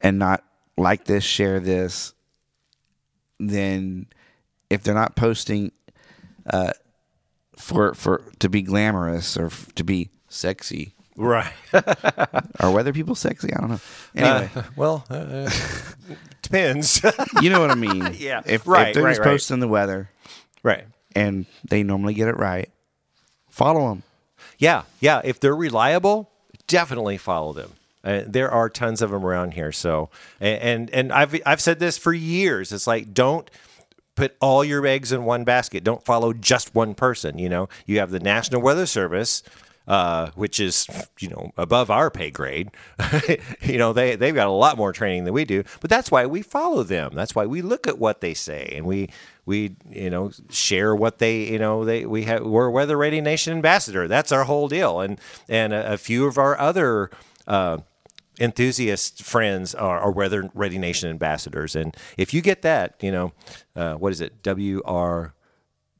and 0.00 0.18
not 0.18 0.44
like 0.76 1.04
this, 1.04 1.24
share 1.24 1.58
this, 1.58 2.14
then 3.40 4.06
if 4.70 4.82
they're 4.82 4.94
not 4.94 5.16
posting 5.16 5.72
uh, 6.46 6.72
for 7.58 7.92
for 7.94 8.22
to 8.38 8.48
be 8.48 8.62
glamorous 8.62 9.36
or 9.36 9.46
f- 9.46 9.74
to 9.74 9.82
be 9.82 10.10
sexy, 10.28 10.94
Right. 11.16 11.52
are 12.60 12.70
weather 12.70 12.92
people 12.92 13.14
sexy? 13.14 13.52
I 13.52 13.60
don't 13.60 13.70
know. 13.70 13.80
Anyway, 14.14 14.50
well, 14.76 15.04
uh, 15.08 15.50
depends. 16.42 17.02
you 17.42 17.50
know 17.50 17.60
what 17.60 17.70
I 17.70 17.74
mean. 17.74 18.14
Yeah, 18.18 18.42
If, 18.44 18.66
right, 18.66 18.88
if 18.88 18.94
they're 18.94 19.04
right, 19.04 19.10
just 19.10 19.20
right. 19.20 19.30
posting 19.30 19.60
the 19.60 19.68
weather 19.68 20.10
right. 20.62 20.84
and 21.14 21.46
they 21.68 21.82
normally 21.82 22.14
get 22.14 22.28
it 22.28 22.36
right, 22.36 22.70
follow 23.48 23.88
them. 23.88 24.02
Yeah, 24.58 24.82
yeah. 25.00 25.20
If 25.24 25.40
they're 25.40 25.56
reliable, 25.56 26.30
definitely 26.66 27.18
follow 27.18 27.52
them. 27.52 27.72
Uh, 28.04 28.22
there 28.26 28.50
are 28.50 28.68
tons 28.68 29.02
of 29.02 29.10
them 29.10 29.24
around 29.24 29.54
here. 29.54 29.72
So, 29.72 30.10
and, 30.40 30.62
and 30.62 30.90
and 30.90 31.12
I've 31.12 31.40
I've 31.44 31.60
said 31.60 31.80
this 31.80 31.98
for 31.98 32.12
years. 32.12 32.72
It's 32.72 32.86
like 32.86 33.12
don't 33.12 33.50
put 34.14 34.36
all 34.40 34.64
your 34.64 34.86
eggs 34.86 35.12
in 35.12 35.24
one 35.24 35.44
basket. 35.44 35.84
Don't 35.84 36.04
follow 36.04 36.32
just 36.32 36.74
one 36.74 36.94
person. 36.94 37.38
You 37.38 37.48
know, 37.48 37.68
you 37.84 37.98
have 37.98 38.10
the 38.10 38.20
National 38.20 38.62
Weather 38.62 38.86
Service. 38.86 39.42
Uh, 39.86 40.30
which 40.34 40.58
is 40.58 40.88
you 41.20 41.28
know 41.28 41.52
above 41.56 41.90
our 41.90 42.10
pay 42.10 42.28
grade. 42.28 42.70
you 43.62 43.78
know 43.78 43.92
they 43.92 44.16
they've 44.16 44.34
got 44.34 44.48
a 44.48 44.50
lot 44.50 44.76
more 44.76 44.92
training 44.92 45.24
than 45.24 45.32
we 45.32 45.44
do, 45.44 45.62
but 45.80 45.88
that's 45.88 46.10
why 46.10 46.26
we 46.26 46.42
follow 46.42 46.82
them. 46.82 47.12
That's 47.14 47.36
why 47.36 47.46
we 47.46 47.62
look 47.62 47.86
at 47.86 47.96
what 47.96 48.20
they 48.20 48.34
say 48.34 48.72
and 48.74 48.84
we 48.84 49.08
we 49.44 49.76
you 49.88 50.10
know 50.10 50.32
share 50.50 50.94
what 50.94 51.18
they 51.18 51.44
you 51.44 51.58
know 51.58 51.84
they 51.84 52.04
we 52.04 52.24
have 52.24 52.44
we're 52.44 52.68
Weather 52.68 52.96
Ready 52.96 53.20
Nation 53.20 53.54
ambassador. 53.54 54.08
That's 54.08 54.32
our 54.32 54.44
whole 54.44 54.68
deal, 54.68 55.00
and 55.00 55.20
and 55.48 55.72
a, 55.72 55.94
a 55.94 55.96
few 55.96 56.26
of 56.26 56.36
our 56.36 56.58
other. 56.58 57.10
Uh, 57.46 57.78
enthusiast 58.38 59.22
friends 59.22 59.74
are, 59.74 59.98
are 59.98 60.10
Weather 60.10 60.50
Ready 60.52 60.76
Nation 60.76 61.08
ambassadors, 61.08 61.74
and 61.74 61.96
if 62.18 62.34
you 62.34 62.42
get 62.42 62.60
that, 62.62 62.96
you 63.00 63.10
know, 63.10 63.32
uh, 63.74 63.94
what 63.94 64.12
is 64.12 64.20
it? 64.20 64.42
W 64.42 64.82
R 64.84 65.34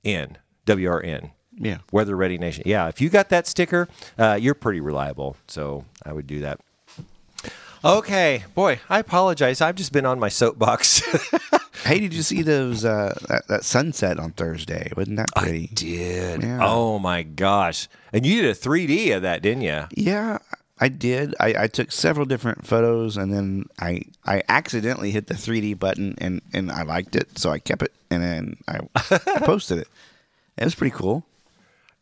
N 0.04 0.36
W 0.66 0.90
R 0.90 1.02
N. 1.02 1.30
Yeah. 1.58 1.78
Weather 1.90 2.16
Ready 2.16 2.38
Nation. 2.38 2.64
Yeah, 2.66 2.88
if 2.88 3.00
you 3.00 3.08
got 3.08 3.30
that 3.30 3.46
sticker, 3.46 3.88
uh, 4.18 4.38
you're 4.40 4.54
pretty 4.54 4.80
reliable. 4.80 5.36
So 5.48 5.84
I 6.04 6.12
would 6.12 6.26
do 6.26 6.40
that. 6.40 6.60
Okay, 7.84 8.44
boy, 8.54 8.80
I 8.88 8.98
apologize. 8.98 9.60
I've 9.60 9.76
just 9.76 9.92
been 9.92 10.06
on 10.06 10.18
my 10.18 10.28
soapbox. 10.28 11.02
Hey, 11.86 12.00
did 12.00 12.12
you 12.14 12.22
see 12.22 12.42
those 12.42 12.84
uh, 12.84 13.16
that, 13.28 13.46
that 13.46 13.64
sunset 13.64 14.18
on 14.18 14.32
Thursday? 14.32 14.90
Wasn't 14.96 15.18
that 15.18 15.28
pretty? 15.36 15.68
I 15.70 15.74
did. 15.74 16.42
Yeah. 16.42 16.58
Oh 16.60 16.98
my 16.98 17.22
gosh! 17.22 17.86
And 18.12 18.26
you 18.26 18.42
did 18.42 18.50
a 18.50 18.54
3D 18.58 19.14
of 19.14 19.22
that, 19.22 19.40
didn't 19.40 19.62
you? 19.62 19.84
Yeah, 19.92 20.38
I 20.80 20.88
did. 20.88 21.36
I, 21.38 21.54
I 21.56 21.66
took 21.68 21.92
several 21.92 22.26
different 22.26 22.66
photos, 22.66 23.16
and 23.16 23.32
then 23.32 23.66
I 23.78 24.02
I 24.24 24.42
accidentally 24.48 25.12
hit 25.12 25.28
the 25.28 25.34
3D 25.34 25.78
button, 25.78 26.16
and 26.18 26.42
and 26.52 26.72
I 26.72 26.82
liked 26.82 27.14
it, 27.14 27.38
so 27.38 27.50
I 27.50 27.60
kept 27.60 27.82
it, 27.82 27.92
and 28.10 28.20
then 28.20 28.56
I, 28.66 28.80
I 28.96 29.18
posted 29.44 29.78
it. 29.78 29.88
It 30.56 30.64
was 30.64 30.74
pretty 30.74 30.96
cool. 30.96 31.24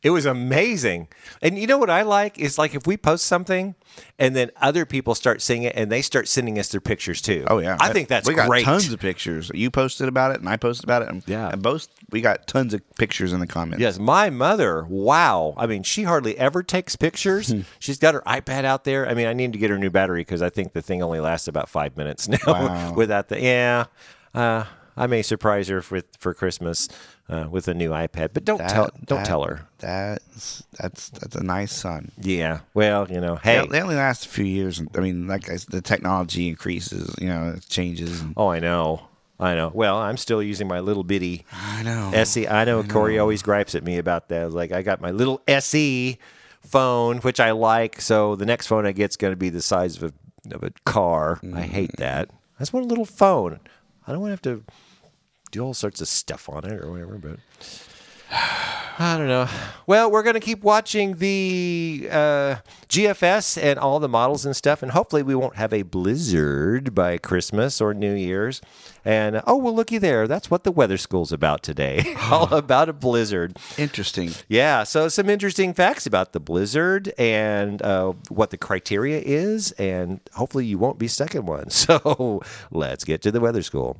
It 0.04 0.10
was 0.10 0.26
amazing. 0.26 1.08
And 1.42 1.58
you 1.58 1.66
know 1.66 1.78
what 1.78 1.88
I 1.90 2.02
like 2.02 2.38
is 2.38 2.58
like 2.58 2.74
if 2.74 2.86
we 2.86 2.96
post 2.98 3.24
something 3.24 3.74
and 4.18 4.36
then 4.36 4.50
other 4.60 4.84
people 4.84 5.14
start 5.14 5.40
seeing 5.40 5.62
it 5.62 5.72
and 5.74 5.90
they 5.90 6.02
start 6.02 6.28
sending 6.28 6.58
us 6.58 6.68
their 6.68 6.80
pictures 6.80 7.22
too. 7.22 7.44
Oh 7.48 7.58
yeah, 7.58 7.78
I 7.80 7.90
think 7.92 8.08
that's 8.08 8.28
we 8.28 8.34
got 8.34 8.48
great. 8.48 8.64
tons 8.66 8.92
of 8.92 9.00
pictures. 9.00 9.50
You 9.54 9.70
posted 9.70 10.06
about 10.08 10.32
it, 10.32 10.40
and 10.40 10.48
I 10.48 10.56
posted 10.58 10.84
about 10.84 11.02
it. 11.02 11.08
And, 11.08 11.22
Yeah. 11.26 11.48
and 11.50 11.62
both 11.62 11.88
we 12.10 12.20
got 12.20 12.46
tons 12.46 12.74
of 12.74 12.82
pictures 12.96 13.32
in 13.32 13.40
the 13.40 13.46
comments. 13.46 13.80
Yes, 13.80 13.98
my 13.98 14.28
mother, 14.30 14.84
wow. 14.90 15.54
I 15.56 15.66
mean, 15.66 15.82
she 15.82 16.02
hardly 16.02 16.36
ever 16.38 16.62
takes 16.62 16.96
pictures. 16.96 17.48
Hmm. 17.50 17.60
She's 17.78 17.98
got 17.98 18.12
her 18.14 18.22
iPad 18.26 18.64
out 18.64 18.84
there. 18.84 19.08
I 19.08 19.14
mean, 19.14 19.26
I 19.26 19.32
need 19.32 19.52
to 19.54 19.58
get 19.58 19.70
her 19.70 19.78
new 19.78 19.90
battery 19.90 20.20
because 20.20 20.42
I 20.42 20.50
think 20.50 20.74
the 20.74 20.82
thing 20.82 21.02
only 21.02 21.20
lasts 21.20 21.48
about 21.48 21.68
five 21.70 21.96
minutes 21.96 22.28
now 22.28 22.38
Wow. 22.46 22.92
without 22.94 23.28
the. 23.28 23.40
Yeah. 23.40 23.86
Uh, 24.34 24.64
I 24.96 25.06
may 25.08 25.22
surprise 25.22 25.68
her 25.68 25.82
with 25.90 26.04
for 26.20 26.34
Christmas 26.34 26.88
uh, 27.28 27.46
with 27.50 27.68
a 27.68 27.74
new 27.74 27.90
iPad, 27.90 28.30
but 28.34 28.44
don't 28.44 28.58
That- 28.58 28.70
tell 28.70 28.90
don't 29.04 29.18
that- 29.20 29.26
tell 29.26 29.44
her. 29.44 29.66
That's 29.78 30.62
that's 30.78 31.08
that's 31.10 31.37
a 31.37 31.42
nice 31.42 31.72
son. 31.72 32.10
Yeah. 32.20 32.60
Well, 32.74 33.10
you 33.10 33.20
know, 33.20 33.37
hey. 33.37 33.60
They, 33.62 33.66
they 33.68 33.82
only 33.82 33.96
last 33.96 34.26
a 34.26 34.28
few 34.28 34.44
years. 34.44 34.82
I 34.96 35.00
mean, 35.00 35.26
like 35.26 35.50
I 35.50 35.58
the 35.68 35.80
technology 35.80 36.48
increases. 36.48 37.14
You 37.20 37.28
know, 37.28 37.54
it 37.56 37.66
changes. 37.68 38.20
And, 38.20 38.34
oh, 38.37 38.48
I 38.48 38.60
know. 38.60 39.08
I 39.40 39.54
know. 39.56 39.70
Well, 39.74 39.96
I'm 39.96 40.16
still 40.16 40.42
using 40.42 40.68
my 40.68 40.80
little 40.80 41.02
bitty 41.02 41.44
I 41.52 41.82
know. 41.82 42.10
SE. 42.14 42.46
I 42.46 42.64
know 42.64 42.82
Corey 42.84 43.18
always 43.18 43.42
gripes 43.42 43.74
at 43.74 43.82
me 43.84 43.98
about 43.98 44.28
that. 44.28 44.52
Like 44.52 44.70
I 44.72 44.82
got 44.82 45.00
my 45.00 45.10
little 45.10 45.42
SE 45.48 46.18
phone, 46.62 47.18
which 47.18 47.40
I 47.40 47.50
like. 47.50 48.00
So 48.00 48.37
the 48.37 48.46
next 48.46 48.68
phone 48.68 48.87
I 48.87 48.92
get's 48.92 49.16
going 49.16 49.32
to 49.32 49.37
be 49.37 49.48
the 49.50 49.60
size 49.62 49.96
of 50.00 50.12
a 50.50 50.54
of 50.54 50.62
a 50.62 50.70
car. 50.84 51.40
I 51.54 51.62
hate 51.62 51.96
that. 51.96 52.30
I 52.30 52.60
just 52.60 52.72
want 52.72 52.87
a 52.87 52.88
little 52.88 53.04
phone. 53.06 53.60
I 54.06 54.12
don't 54.12 54.20
want 54.20 54.40
to 54.42 54.50
have 54.50 54.60
to 54.60 54.72
do 55.54 55.64
all 55.64 55.74
sorts 55.74 56.00
of 56.00 56.08
stuff 56.08 56.48
on 56.48 56.64
it 56.64 56.82
or 56.82 56.90
whatever. 56.90 57.16
But 57.16 57.38
I 58.98 59.16
don't 59.16 59.28
know. 59.28 59.48
Well, 59.86 60.10
we're 60.10 60.22
going 60.22 60.34
to 60.34 60.40
keep 60.40 60.62
watching 60.62 61.16
the 61.16 62.08
uh, 62.10 62.56
GFS 62.88 63.62
and 63.62 63.78
all 63.78 64.00
the 64.00 64.08
models 64.08 64.44
and 64.44 64.56
stuff, 64.56 64.82
and 64.82 64.92
hopefully 64.92 65.22
we 65.22 65.34
won't 65.34 65.56
have 65.56 65.72
a 65.72 65.82
blizzard 65.82 66.94
by 66.94 67.18
Christmas 67.18 67.80
or 67.80 67.94
New 67.94 68.14
Year's. 68.14 68.60
And 69.04 69.42
oh, 69.46 69.56
well, 69.56 69.74
looky 69.74 69.98
there. 69.98 70.26
That's 70.26 70.50
what 70.50 70.64
the 70.64 70.72
weather 70.72 70.96
school's 70.96 71.32
about 71.32 71.62
today. 71.62 72.14
all 72.30 72.52
about 72.52 72.88
a 72.88 72.92
blizzard. 72.92 73.58
Interesting. 73.78 74.30
Yeah, 74.48 74.82
so 74.84 75.08
some 75.08 75.28
interesting 75.28 75.74
facts 75.74 76.06
about 76.06 76.32
the 76.32 76.40
blizzard 76.40 77.12
and 77.18 77.82
uh, 77.82 78.14
what 78.28 78.50
the 78.50 78.56
criteria 78.56 79.20
is, 79.20 79.72
and 79.72 80.20
hopefully 80.32 80.66
you 80.66 80.78
won't 80.78 80.98
be 80.98 81.08
stuck 81.08 81.34
in 81.34 81.46
one. 81.46 81.68
So 81.84 82.40
let's 82.70 83.04
get 83.04 83.20
to 83.22 83.30
the 83.30 83.40
weather 83.40 83.62
school. 83.62 83.98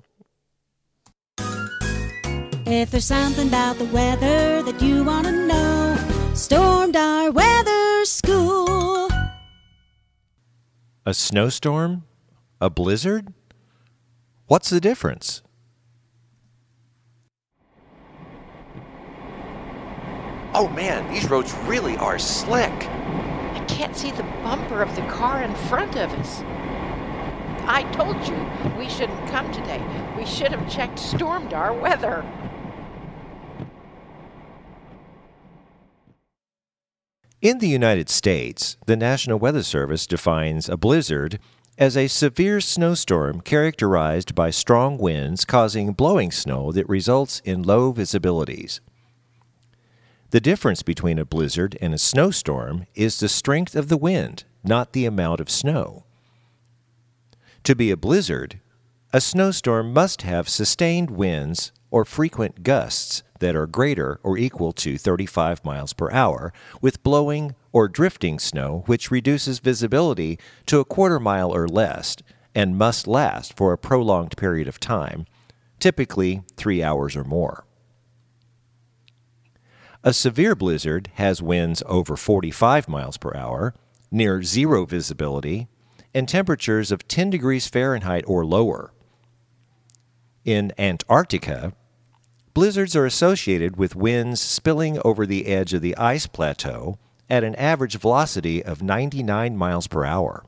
If 2.67 2.93
there's 2.93 3.05
something 3.05 3.49
about 3.49 3.77
the 3.77 3.85
weather 3.85 4.63
that 4.63 4.81
you 4.81 5.05
want 5.05 5.27
to 5.27 5.33
know, 5.33 5.99
Stormdar 6.33 7.31
weather 7.35 8.07
school. 8.07 9.11
A 11.05 11.13
snowstorm? 11.13 12.05
A 12.63 12.71
blizzard? 12.71 13.35
What's 14.47 14.71
the 14.71 14.81
difference? 14.81 15.43
Oh 20.55 20.69
man, 20.75 21.13
these 21.13 21.29
roads 21.29 21.53
really 21.65 21.99
are 21.99 22.19
slick. 22.19 22.73
I 22.73 23.63
can't 23.69 23.95
see 23.95 24.11
the 24.11 24.23
bumper 24.43 24.81
of 24.81 24.97
the 24.97 25.03
car 25.03 25.43
in 25.43 25.55
front 25.69 25.99
of 25.99 26.11
us. 26.15 26.41
I 27.67 27.83
told 27.93 28.27
you 28.27 28.37
we 28.79 28.89
shouldn't 28.89 29.29
come 29.29 29.53
today. 29.53 29.83
We 30.17 30.25
should 30.25 30.53
have 30.53 30.71
checked 30.71 30.97
Stormdar 30.97 31.79
weather. 31.79 32.25
In 37.45 37.59
the 37.59 37.69
United 37.69 38.09
States, 38.09 38.79
the 38.87 38.97
National 38.97 39.39
Weather 39.39 39.63
Service 39.63 40.07
defines 40.07 40.67
a 40.67 40.79
blizzard 40.79 41.39
as 41.77 41.95
a 41.95 42.09
severe 42.09 42.59
snowstorm 42.59 43.43
characterized 43.43 44.35
by 44.35 44.49
strong 44.49 44.97
winds 44.97 45.45
causing 45.45 45.93
blowing 45.93 46.31
snow 46.31 46.73
that 46.73 46.89
results 46.89 47.43
in 47.45 47.63
low 47.63 47.93
visibilities. 47.93 48.81
The 50.31 50.41
difference 50.41 50.83
between 50.83 51.19
a 51.19 51.27
blizzard 51.27 51.77
and 51.83 51.93
a 51.93 51.99
snowstorm 51.99 52.87
is 52.95 53.21
the 53.21 53.29
strength 53.29 53.77
of 53.77 53.91
the 53.91 53.99
wind, 53.99 54.45
not 54.65 54.95
the 54.95 55.05
amount 55.05 55.39
of 55.39 55.51
snow. 55.51 56.05
To 57.65 57.77
be 57.77 57.91
a 57.91 57.97
blizzard, 57.99 58.59
a 59.13 59.21
snowstorm 59.21 59.93
must 59.93 60.23
have 60.23 60.49
sustained 60.49 61.11
winds 61.11 61.73
or 61.91 62.07
frequent 62.07 62.63
gusts 62.63 63.23
that 63.45 63.55
are 63.55 63.67
greater 63.67 64.19
or 64.23 64.39
equal 64.39 64.73
to 64.73 64.97
35 64.97 65.67
miles 65.67 65.93
per 65.93 66.11
hour, 66.11 66.51
with 66.81 67.03
blowing 67.03 67.55
or 67.73 67.89
drifting 67.89 68.39
snow 68.39 68.85
which 68.87 69.11
reduces 69.11 69.59
visibility 69.59 70.39
to 70.65 70.81
a 70.81 70.85
quarter 70.85 71.21
mile 71.21 71.55
or 71.55 71.69
less 71.69 72.17
and 72.55 72.79
must 72.79 73.07
last 73.07 73.55
for 73.55 73.75
a 73.75 73.77
prolonged 73.77 74.35
period 74.39 74.67
of 74.67 74.81
time, 74.81 75.27
typically 75.79 76.43
three 76.57 76.83
hours 76.83 77.15
or 77.15 77.23
more. 77.23 77.67
A 80.03 80.15
severe 80.15 80.55
blizzard 80.55 81.11
has 81.17 81.43
winds 81.43 81.83
over 81.85 82.17
45 82.17 82.89
miles 82.89 83.19
per 83.19 83.37
hour, 83.37 83.75
near 84.11 84.43
zero 84.43 84.87
visibility, 84.87 85.69
and 86.15 86.27
temperatures 86.27 86.91
of 86.91 87.07
10 87.09 87.29
degrees 87.29 87.69
Fahrenheit 87.69 88.25
or 88.27 88.47
lower. 88.47 88.95
In 90.47 90.73
Antarctica, 90.79 91.75
blizzards 92.55 92.95
are 92.95 93.05
associated 93.05 93.77
with 93.77 93.97
winds 93.97 94.41
spilling 94.41 95.01
over 95.05 95.27
the 95.27 95.47
edge 95.47 95.75
of 95.75 95.83
the 95.83 95.97
ice 95.97 96.27
plateau 96.27 96.99
at 97.29 97.45
an 97.45 97.55
average 97.57 97.99
velocity 97.99 98.65
of 98.65 98.83
99 98.83 99.57
miles 99.57 99.87
per 99.87 100.05
hour. 100.05 100.47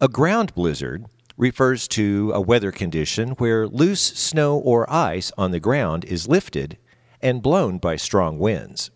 A 0.00 0.08
ground 0.08 0.54
blizzard 0.54 1.06
refers 1.36 1.88
to 1.88 2.32
a 2.34 2.40
weather 2.40 2.72
condition 2.72 3.30
where 3.30 3.66
loose 3.66 4.02
snow 4.02 4.56
or 4.56 4.90
ice 4.92 5.32
on 5.38 5.52
the 5.52 5.60
ground 5.60 6.04
is 6.04 6.28
lifted 6.28 6.76
and 7.20 7.42
blown 7.42 7.78
by 7.78 7.96
strong 7.96 8.38
winds. 8.38 8.90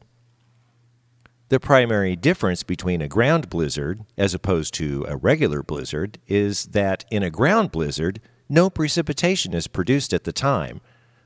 The 1.48 1.60
primary 1.60 2.14
difference 2.14 2.62
between 2.62 3.00
a 3.00 3.08
ground 3.08 3.48
blizzard 3.48 4.04
as 4.18 4.34
opposed 4.34 4.74
to 4.74 5.06
a 5.08 5.16
regular 5.16 5.62
blizzard 5.62 6.18
is 6.26 6.66
that 6.66 7.04
in 7.10 7.22
a 7.22 7.30
ground 7.30 7.72
blizzard, 7.72 8.20
no 8.48 8.70
precipitation 8.70 9.52
is 9.54 9.66
produced 9.66 10.12
at 10.12 10.24
the 10.24 10.32
time, 10.32 10.80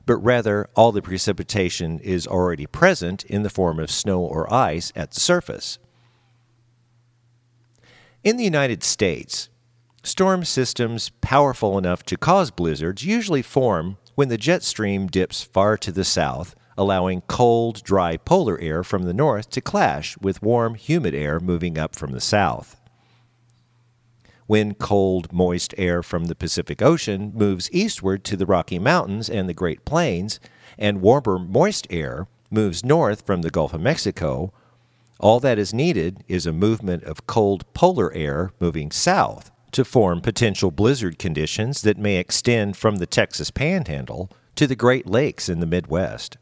but 0.05 0.17
rather 0.17 0.69
all 0.75 0.91
the 0.91 1.01
precipitation 1.01 1.99
is 1.99 2.27
already 2.27 2.65
present 2.65 3.23
in 3.25 3.43
the 3.43 3.49
form 3.49 3.79
of 3.79 3.89
snow 3.89 4.19
or 4.19 4.51
ice 4.53 4.91
at 4.95 5.11
the 5.11 5.19
surface. 5.19 5.79
In 8.23 8.37
the 8.37 8.43
United 8.43 8.83
States, 8.83 9.49
storm 10.03 10.43
systems 10.43 11.11
powerful 11.21 11.77
enough 11.77 12.03
to 12.03 12.17
cause 12.17 12.51
blizzards 12.51 13.05
usually 13.05 13.41
form 13.41 13.97
when 14.15 14.29
the 14.29 14.37
jet 14.37 14.63
stream 14.63 15.07
dips 15.07 15.41
far 15.41 15.77
to 15.77 15.91
the 15.91 16.03
south, 16.03 16.55
allowing 16.77 17.21
cold, 17.21 17.83
dry 17.83 18.17
polar 18.17 18.59
air 18.59 18.83
from 18.83 19.03
the 19.03 19.13
north 19.13 19.49
to 19.51 19.61
clash 19.61 20.17
with 20.19 20.41
warm, 20.41 20.75
humid 20.75 21.15
air 21.15 21.39
moving 21.39 21.77
up 21.77 21.95
from 21.95 22.11
the 22.11 22.21
south. 22.21 22.79
When 24.45 24.73
cold, 24.73 25.31
moist 25.31 25.73
air 25.77 26.03
from 26.03 26.25
the 26.25 26.35
Pacific 26.35 26.81
Ocean 26.81 27.31
moves 27.33 27.69
eastward 27.71 28.23
to 28.25 28.35
the 28.35 28.45
Rocky 28.45 28.79
Mountains 28.79 29.29
and 29.29 29.47
the 29.47 29.53
Great 29.53 29.85
Plains, 29.85 30.39
and 30.77 31.01
warmer, 31.01 31.39
moist 31.39 31.87
air 31.89 32.27
moves 32.51 32.83
north 32.83 33.25
from 33.25 33.41
the 33.41 33.49
Gulf 33.49 33.73
of 33.73 33.81
Mexico, 33.81 34.51
all 35.19 35.39
that 35.39 35.57
is 35.57 35.73
needed 35.73 36.23
is 36.27 36.45
a 36.45 36.51
movement 36.51 37.03
of 37.03 37.27
cold 37.27 37.71
polar 37.73 38.13
air 38.13 38.51
moving 38.59 38.91
south 38.91 39.51
to 39.71 39.85
form 39.85 40.21
potential 40.21 40.69
blizzard 40.69 41.17
conditions 41.17 41.81
that 41.81 41.97
may 41.97 42.17
extend 42.17 42.75
from 42.75 42.97
the 42.97 43.05
Texas 43.05 43.49
Panhandle 43.49 44.29
to 44.55 44.67
the 44.67 44.75
Great 44.75 45.07
Lakes 45.07 45.49
in 45.49 45.61
the 45.61 45.65
Midwest. 45.65 46.37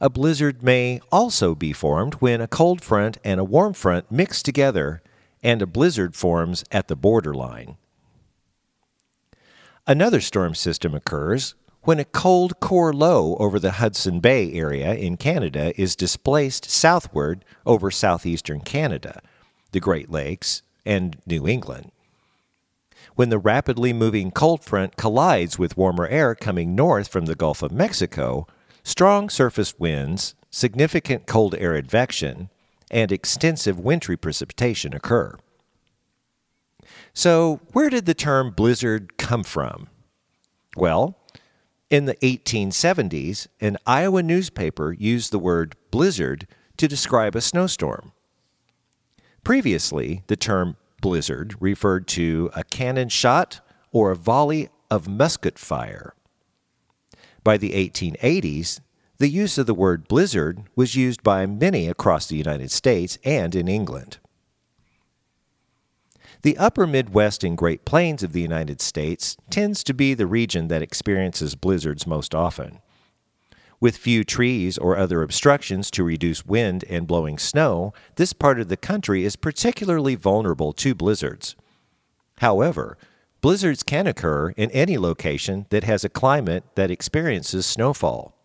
A 0.00 0.08
blizzard 0.08 0.62
may 0.62 1.00
also 1.10 1.54
be 1.54 1.72
formed 1.72 2.14
when 2.14 2.40
a 2.40 2.48
cold 2.48 2.82
front 2.82 3.18
and 3.24 3.40
a 3.40 3.44
warm 3.44 3.72
front 3.72 4.10
mix 4.10 4.42
together 4.42 5.02
and 5.42 5.62
a 5.62 5.66
blizzard 5.66 6.14
forms 6.14 6.64
at 6.70 6.88
the 6.88 6.96
borderline. 6.96 7.76
Another 9.86 10.20
storm 10.20 10.54
system 10.54 10.94
occurs 10.94 11.54
when 11.82 12.00
a 12.00 12.04
cold 12.04 12.58
core 12.58 12.92
low 12.92 13.36
over 13.36 13.60
the 13.60 13.72
Hudson 13.72 14.18
Bay 14.18 14.52
area 14.52 14.94
in 14.94 15.16
Canada 15.16 15.72
is 15.80 15.94
displaced 15.94 16.68
southward 16.68 17.44
over 17.64 17.92
southeastern 17.92 18.60
Canada, 18.60 19.22
the 19.70 19.78
Great 19.78 20.10
Lakes, 20.10 20.62
and 20.84 21.16
New 21.26 21.46
England. 21.46 21.92
When 23.14 23.28
the 23.28 23.38
rapidly 23.38 23.92
moving 23.92 24.32
cold 24.32 24.64
front 24.64 24.96
collides 24.96 25.58
with 25.58 25.76
warmer 25.76 26.08
air 26.08 26.34
coming 26.34 26.74
north 26.74 27.06
from 27.06 27.26
the 27.26 27.36
Gulf 27.36 27.62
of 27.62 27.70
Mexico, 27.70 28.48
strong 28.82 29.30
surface 29.30 29.78
winds, 29.78 30.34
significant 30.50 31.26
cold 31.26 31.54
air 31.54 31.74
advection, 31.74 32.50
and 32.90 33.10
extensive 33.10 33.78
wintry 33.78 34.16
precipitation 34.16 34.94
occur. 34.94 35.36
So, 37.12 37.60
where 37.72 37.90
did 37.90 38.06
the 38.06 38.14
term 38.14 38.52
blizzard 38.52 39.16
come 39.16 39.42
from? 39.42 39.88
Well, 40.76 41.18
In 41.88 42.06
the 42.06 42.16
1870s, 42.16 43.46
an 43.60 43.76
Iowa 43.86 44.22
newspaper 44.22 44.92
used 44.92 45.30
the 45.30 45.38
word 45.38 45.76
blizzard 45.92 46.48
to 46.78 46.88
describe 46.88 47.36
a 47.36 47.40
snowstorm. 47.40 48.12
Previously, 49.44 50.22
the 50.26 50.36
term 50.36 50.76
blizzard 51.00 51.54
referred 51.60 52.08
to 52.08 52.50
a 52.56 52.64
cannon 52.64 53.08
shot 53.08 53.60
or 53.92 54.10
a 54.10 54.16
volley 54.16 54.68
of 54.90 55.06
musket 55.06 55.58
fire. 55.58 56.14
By 57.44 57.56
the 57.56 57.70
1880s, 57.70 58.80
the 59.18 59.28
use 59.28 59.56
of 59.56 59.66
the 59.66 59.74
word 59.74 60.08
blizzard 60.08 60.64
was 60.74 60.94
used 60.94 61.22
by 61.22 61.46
many 61.46 61.88
across 61.88 62.26
the 62.26 62.36
United 62.36 62.70
States 62.70 63.18
and 63.24 63.54
in 63.54 63.68
England. 63.68 64.18
The 66.42 66.58
upper 66.58 66.86
Midwest 66.86 67.42
and 67.42 67.56
Great 67.56 67.84
Plains 67.84 68.22
of 68.22 68.32
the 68.32 68.42
United 68.42 68.80
States 68.80 69.36
tends 69.50 69.82
to 69.84 69.94
be 69.94 70.14
the 70.14 70.26
region 70.26 70.68
that 70.68 70.82
experiences 70.82 71.54
blizzards 71.54 72.06
most 72.06 72.34
often. 72.34 72.80
With 73.80 73.96
few 73.96 74.22
trees 74.22 74.78
or 74.78 74.96
other 74.96 75.22
obstructions 75.22 75.90
to 75.92 76.04
reduce 76.04 76.46
wind 76.46 76.84
and 76.88 77.06
blowing 77.06 77.38
snow, 77.38 77.92
this 78.16 78.32
part 78.32 78.60
of 78.60 78.68
the 78.68 78.76
country 78.76 79.24
is 79.24 79.36
particularly 79.36 80.14
vulnerable 80.14 80.72
to 80.74 80.94
blizzards. 80.94 81.56
However, 82.38 82.96
blizzards 83.40 83.82
can 83.82 84.06
occur 84.06 84.50
in 84.50 84.70
any 84.70 84.98
location 84.98 85.66
that 85.70 85.84
has 85.84 86.04
a 86.04 86.10
climate 86.10 86.64
that 86.74 86.90
experiences 86.90 87.66
snowfall. 87.66 88.35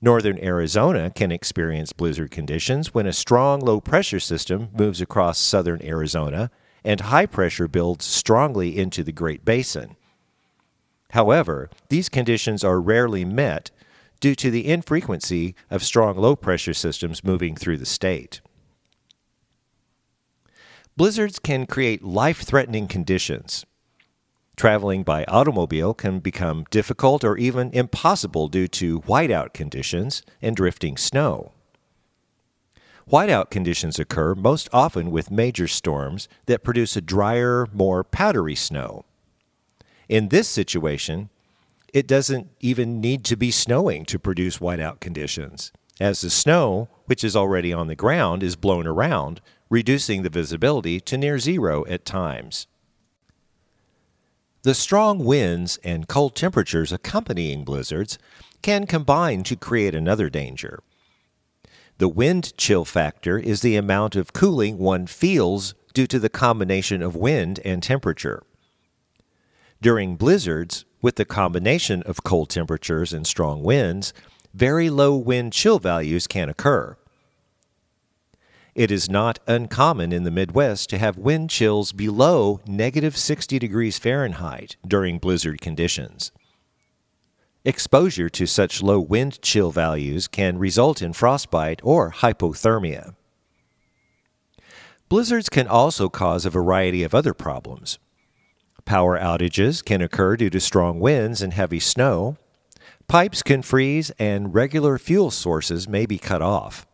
Northern 0.00 0.38
Arizona 0.38 1.10
can 1.10 1.32
experience 1.32 1.92
blizzard 1.92 2.30
conditions 2.30 2.94
when 2.94 3.06
a 3.06 3.12
strong 3.12 3.60
low 3.60 3.80
pressure 3.80 4.20
system 4.20 4.68
moves 4.72 5.00
across 5.00 5.38
southern 5.38 5.82
Arizona 5.82 6.50
and 6.84 7.00
high 7.00 7.26
pressure 7.26 7.66
builds 7.66 8.04
strongly 8.04 8.78
into 8.78 9.02
the 9.02 9.12
Great 9.12 9.44
Basin. 9.44 9.96
However, 11.10 11.68
these 11.88 12.08
conditions 12.08 12.62
are 12.62 12.80
rarely 12.80 13.24
met 13.24 13.70
due 14.20 14.34
to 14.36 14.50
the 14.50 14.68
infrequency 14.68 15.54
of 15.70 15.82
strong 15.82 16.16
low 16.16 16.36
pressure 16.36 16.74
systems 16.74 17.24
moving 17.24 17.56
through 17.56 17.78
the 17.78 17.86
state. 17.86 18.40
Blizzards 20.96 21.38
can 21.38 21.66
create 21.66 22.02
life 22.02 22.42
threatening 22.42 22.88
conditions. 22.88 23.64
Traveling 24.58 25.04
by 25.04 25.24
automobile 25.26 25.94
can 25.94 26.18
become 26.18 26.66
difficult 26.68 27.22
or 27.22 27.36
even 27.36 27.70
impossible 27.70 28.48
due 28.48 28.66
to 28.66 29.02
whiteout 29.02 29.52
conditions 29.52 30.24
and 30.42 30.56
drifting 30.56 30.96
snow. 30.96 31.52
Whiteout 33.08 33.50
conditions 33.50 34.00
occur 34.00 34.34
most 34.34 34.68
often 34.72 35.12
with 35.12 35.30
major 35.30 35.68
storms 35.68 36.28
that 36.46 36.64
produce 36.64 36.96
a 36.96 37.00
drier, 37.00 37.68
more 37.72 38.02
powdery 38.02 38.56
snow. 38.56 39.04
In 40.08 40.30
this 40.30 40.48
situation, 40.48 41.30
it 41.94 42.08
doesn't 42.08 42.48
even 42.58 43.00
need 43.00 43.22
to 43.26 43.36
be 43.36 43.52
snowing 43.52 44.04
to 44.06 44.18
produce 44.18 44.58
whiteout 44.58 44.98
conditions, 44.98 45.70
as 46.00 46.22
the 46.22 46.30
snow, 46.30 46.88
which 47.06 47.22
is 47.22 47.36
already 47.36 47.72
on 47.72 47.86
the 47.86 47.94
ground, 47.94 48.42
is 48.42 48.56
blown 48.56 48.88
around, 48.88 49.40
reducing 49.70 50.22
the 50.22 50.28
visibility 50.28 50.98
to 50.98 51.16
near 51.16 51.38
zero 51.38 51.86
at 51.86 52.04
times. 52.04 52.66
The 54.62 54.74
strong 54.74 55.24
winds 55.24 55.78
and 55.84 56.08
cold 56.08 56.34
temperatures 56.34 56.92
accompanying 56.92 57.64
blizzards 57.64 58.18
can 58.60 58.86
combine 58.86 59.44
to 59.44 59.56
create 59.56 59.94
another 59.94 60.28
danger. 60.28 60.80
The 61.98 62.08
wind 62.08 62.56
chill 62.56 62.84
factor 62.84 63.38
is 63.38 63.60
the 63.60 63.76
amount 63.76 64.16
of 64.16 64.32
cooling 64.32 64.78
one 64.78 65.06
feels 65.06 65.74
due 65.94 66.06
to 66.08 66.18
the 66.18 66.28
combination 66.28 67.02
of 67.02 67.14
wind 67.14 67.60
and 67.64 67.82
temperature. 67.82 68.42
During 69.80 70.16
blizzards, 70.16 70.84
with 71.00 71.16
the 71.16 71.24
combination 71.24 72.02
of 72.02 72.24
cold 72.24 72.50
temperatures 72.50 73.12
and 73.12 73.26
strong 73.26 73.62
winds, 73.62 74.12
very 74.52 74.90
low 74.90 75.16
wind 75.16 75.52
chill 75.52 75.78
values 75.78 76.26
can 76.26 76.48
occur. 76.48 76.96
It 78.78 78.92
is 78.92 79.10
not 79.10 79.40
uncommon 79.48 80.12
in 80.12 80.22
the 80.22 80.30
Midwest 80.30 80.88
to 80.90 80.98
have 80.98 81.18
wind 81.18 81.50
chills 81.50 81.90
below 81.90 82.60
negative 82.64 83.16
60 83.16 83.58
degrees 83.58 83.98
Fahrenheit 83.98 84.76
during 84.86 85.18
blizzard 85.18 85.60
conditions. 85.60 86.30
Exposure 87.64 88.28
to 88.28 88.46
such 88.46 88.80
low 88.80 89.00
wind 89.00 89.42
chill 89.42 89.72
values 89.72 90.28
can 90.28 90.58
result 90.58 91.02
in 91.02 91.12
frostbite 91.12 91.80
or 91.82 92.12
hypothermia. 92.12 93.16
Blizzards 95.08 95.48
can 95.48 95.66
also 95.66 96.08
cause 96.08 96.46
a 96.46 96.50
variety 96.50 97.02
of 97.02 97.16
other 97.16 97.34
problems. 97.34 97.98
Power 98.84 99.18
outages 99.18 99.84
can 99.84 100.00
occur 100.00 100.36
due 100.36 100.50
to 100.50 100.60
strong 100.60 101.00
winds 101.00 101.42
and 101.42 101.52
heavy 101.52 101.80
snow. 101.80 102.36
Pipes 103.08 103.42
can 103.42 103.62
freeze, 103.62 104.12
and 104.20 104.54
regular 104.54 104.98
fuel 104.98 105.32
sources 105.32 105.88
may 105.88 106.06
be 106.06 106.16
cut 106.16 106.42
off. 106.42 106.87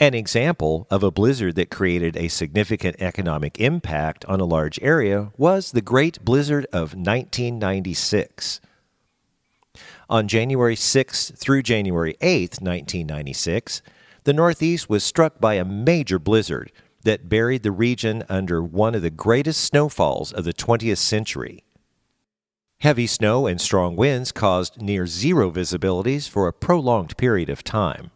An 0.00 0.12
example 0.12 0.88
of 0.90 1.04
a 1.04 1.12
blizzard 1.12 1.54
that 1.54 1.70
created 1.70 2.16
a 2.16 2.26
significant 2.26 2.96
economic 2.98 3.60
impact 3.60 4.24
on 4.24 4.40
a 4.40 4.44
large 4.44 4.80
area 4.82 5.30
was 5.36 5.70
the 5.70 5.80
Great 5.80 6.24
Blizzard 6.24 6.66
of 6.72 6.94
1996. 6.94 8.60
On 10.10 10.26
January 10.26 10.74
6 10.74 11.30
through 11.36 11.62
January 11.62 12.16
8, 12.20 12.58
1996, 12.60 13.82
the 14.24 14.32
Northeast 14.32 14.90
was 14.90 15.04
struck 15.04 15.40
by 15.40 15.54
a 15.54 15.64
major 15.64 16.18
blizzard 16.18 16.72
that 17.04 17.28
buried 17.28 17.62
the 17.62 17.70
region 17.70 18.24
under 18.28 18.64
one 18.64 18.96
of 18.96 19.02
the 19.02 19.10
greatest 19.10 19.60
snowfalls 19.60 20.32
of 20.32 20.42
the 20.42 20.52
20th 20.52 20.98
century. 20.98 21.62
Heavy 22.80 23.06
snow 23.06 23.46
and 23.46 23.60
strong 23.60 23.94
winds 23.94 24.32
caused 24.32 24.82
near 24.82 25.06
zero 25.06 25.52
visibilities 25.52 26.28
for 26.28 26.48
a 26.48 26.52
prolonged 26.52 27.16
period 27.16 27.48
of 27.48 27.62
time. 27.62 28.10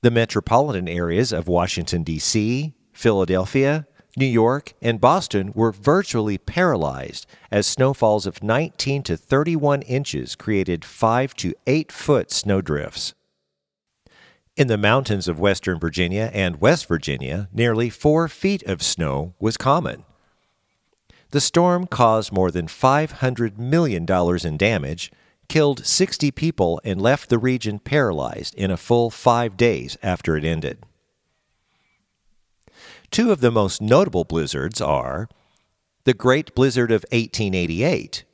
The 0.00 0.10
metropolitan 0.12 0.88
areas 0.88 1.32
of 1.32 1.48
Washington, 1.48 2.04
D.C., 2.04 2.72
Philadelphia, 2.92 3.86
New 4.16 4.26
York, 4.26 4.74
and 4.80 5.00
Boston 5.00 5.52
were 5.54 5.72
virtually 5.72 6.38
paralyzed 6.38 7.26
as 7.50 7.66
snowfalls 7.66 8.26
of 8.26 8.42
19 8.42 9.02
to 9.04 9.16
31 9.16 9.82
inches 9.82 10.36
created 10.36 10.84
5 10.84 11.34
to 11.34 11.54
8 11.66 11.90
foot 11.90 12.30
snowdrifts. 12.30 13.14
In 14.56 14.68
the 14.68 14.78
mountains 14.78 15.28
of 15.28 15.40
western 15.40 15.78
Virginia 15.78 16.30
and 16.32 16.60
West 16.60 16.86
Virginia, 16.86 17.48
nearly 17.52 17.90
4 17.90 18.28
feet 18.28 18.62
of 18.64 18.82
snow 18.82 19.34
was 19.38 19.56
common. 19.56 20.04
The 21.30 21.40
storm 21.40 21.86
caused 21.86 22.32
more 22.32 22.50
than 22.50 22.66
$500 22.66 23.58
million 23.58 24.06
in 24.44 24.56
damage 24.56 25.12
killed 25.48 25.84
60 25.84 26.30
people 26.32 26.80
and 26.84 27.00
left 27.00 27.28
the 27.28 27.38
region 27.38 27.78
paralyzed 27.78 28.54
in 28.54 28.70
a 28.70 28.76
full 28.76 29.10
five 29.10 29.56
days 29.56 29.96
after 30.02 30.36
it 30.36 30.44
ended. 30.44 30.78
Two 33.10 33.32
of 33.32 33.40
the 33.40 33.50
most 33.50 33.80
notable 33.80 34.24
blizzards 34.24 34.80
are 34.80 35.28
the 36.04 36.14
Great 36.14 36.54
Blizzard 36.54 36.90
of 36.90 37.04
1888. 37.10 38.24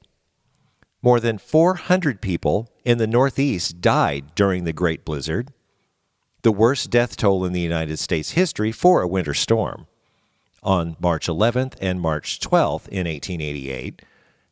More 1.02 1.20
than 1.20 1.38
400 1.38 2.20
people 2.20 2.70
in 2.84 2.98
the 2.98 3.06
Northeast 3.06 3.80
died 3.80 4.34
during 4.34 4.64
the 4.64 4.72
Great 4.72 5.04
Blizzard, 5.04 5.52
the 6.42 6.52
worst 6.52 6.90
death 6.90 7.16
toll 7.16 7.44
in 7.44 7.52
the 7.52 7.60
United 7.60 7.98
States 7.98 8.32
history 8.32 8.72
for 8.72 9.02
a 9.02 9.08
winter 9.08 9.34
storm. 9.34 9.86
On 10.62 10.96
March 10.98 11.26
11th 11.26 11.74
and 11.80 12.00
March 12.00 12.40
12th 12.40 12.88
in 12.88 13.06
1888, 13.06 14.02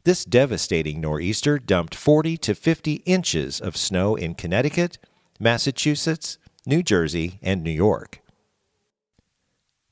this 0.04 0.24
devastating 0.24 1.00
nor'easter 1.00 1.58
dumped 1.58 1.94
40 1.94 2.36
to 2.38 2.54
50 2.54 2.94
inches 3.06 3.60
of 3.60 3.76
snow 3.76 4.16
in 4.16 4.34
Connecticut, 4.34 4.98
Massachusetts, 5.38 6.38
New 6.66 6.82
Jersey, 6.82 7.38
and 7.42 7.62
New 7.62 7.70
York. 7.70 8.20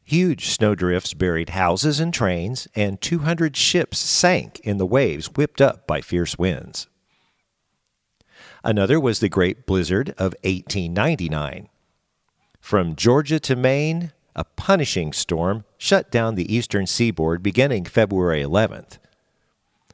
Huge 0.03 0.47
snowdrifts 0.47 1.15
buried 1.15 1.51
houses 1.51 2.01
and 2.01 2.13
trains, 2.13 2.67
and 2.75 3.01
200 3.01 3.57
ships 3.57 3.99
sank 3.99 4.59
in 4.61 4.79
the 4.79 4.87
waves 4.87 5.31
whipped 5.37 5.61
up 5.61 5.87
by 5.87 6.01
fierce 6.01 6.37
winds. 6.37 6.89
Another 8.65 8.99
was 8.99 9.21
the 9.21 9.29
Great 9.29 9.67
Blizzard 9.67 10.11
of 10.11 10.35
1899. 10.43 11.69
From 12.61 12.97
Georgia 12.97 13.39
to 13.41 13.55
Maine, 13.55 14.13
a 14.35 14.45
punishing 14.45 15.13
storm 15.13 15.65
shut 15.79 16.11
down 16.11 16.35
the 16.35 16.53
eastern 16.53 16.87
seaboard 16.87 17.43
beginning 17.43 17.85
February 17.85 18.43
11th. 18.43 18.99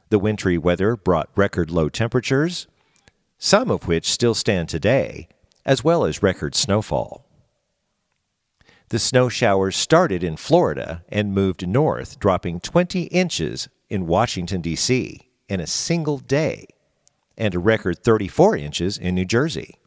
The 0.09 0.19
wintry 0.19 0.57
weather 0.57 0.95
brought 0.95 1.29
record 1.35 1.69
low 1.69 1.89
temperatures, 1.89 2.67
some 3.37 3.69
of 3.69 3.87
which 3.87 4.09
still 4.09 4.33
stand 4.33 4.69
today, 4.69 5.27
as 5.65 5.83
well 5.83 6.05
as 6.05 6.23
record 6.23 6.55
snowfall. 6.55 7.25
The 8.89 8.99
snow 8.99 9.27
showers 9.27 9.75
started 9.75 10.23
in 10.23 10.37
Florida 10.37 11.03
and 11.09 11.33
moved 11.33 11.67
north, 11.67 12.19
dropping 12.19 12.61
20 12.61 13.03
inches 13.03 13.67
in 13.89 14.07
Washington, 14.07 14.61
D.C. 14.61 15.29
in 15.49 15.59
a 15.59 15.67
single 15.67 16.19
day, 16.19 16.67
and 17.37 17.53
a 17.53 17.59
record 17.59 18.01
34 18.01 18.55
inches 18.55 18.97
in 18.97 19.13
New 19.13 19.25
Jersey. 19.25 19.77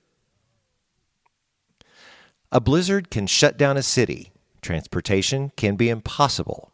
A 2.53 2.61
blizzard 2.61 3.11
can 3.11 3.27
shut 3.27 3.57
down 3.57 3.79
a 3.79 3.83
city. 3.83 4.33
Transportation 4.61 5.51
can 5.57 5.77
be 5.77 5.89
impossible. 5.89 6.71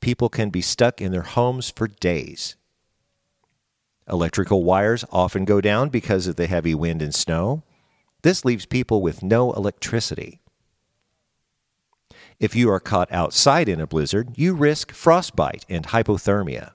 People 0.00 0.28
can 0.28 0.50
be 0.50 0.60
stuck 0.60 1.00
in 1.00 1.12
their 1.12 1.22
homes 1.22 1.70
for 1.70 1.86
days. 1.86 2.56
Electrical 4.10 4.64
wires 4.64 5.04
often 5.12 5.44
go 5.44 5.60
down 5.60 5.88
because 5.88 6.26
of 6.26 6.36
the 6.36 6.48
heavy 6.48 6.74
wind 6.74 7.00
and 7.00 7.14
snow. 7.14 7.62
This 8.22 8.44
leaves 8.44 8.66
people 8.66 9.00
with 9.00 9.22
no 9.22 9.52
electricity. 9.52 10.40
If 12.40 12.56
you 12.56 12.70
are 12.70 12.80
caught 12.80 13.12
outside 13.12 13.68
in 13.68 13.80
a 13.80 13.86
blizzard, 13.86 14.30
you 14.36 14.54
risk 14.54 14.92
frostbite 14.92 15.64
and 15.68 15.86
hypothermia. 15.86 16.72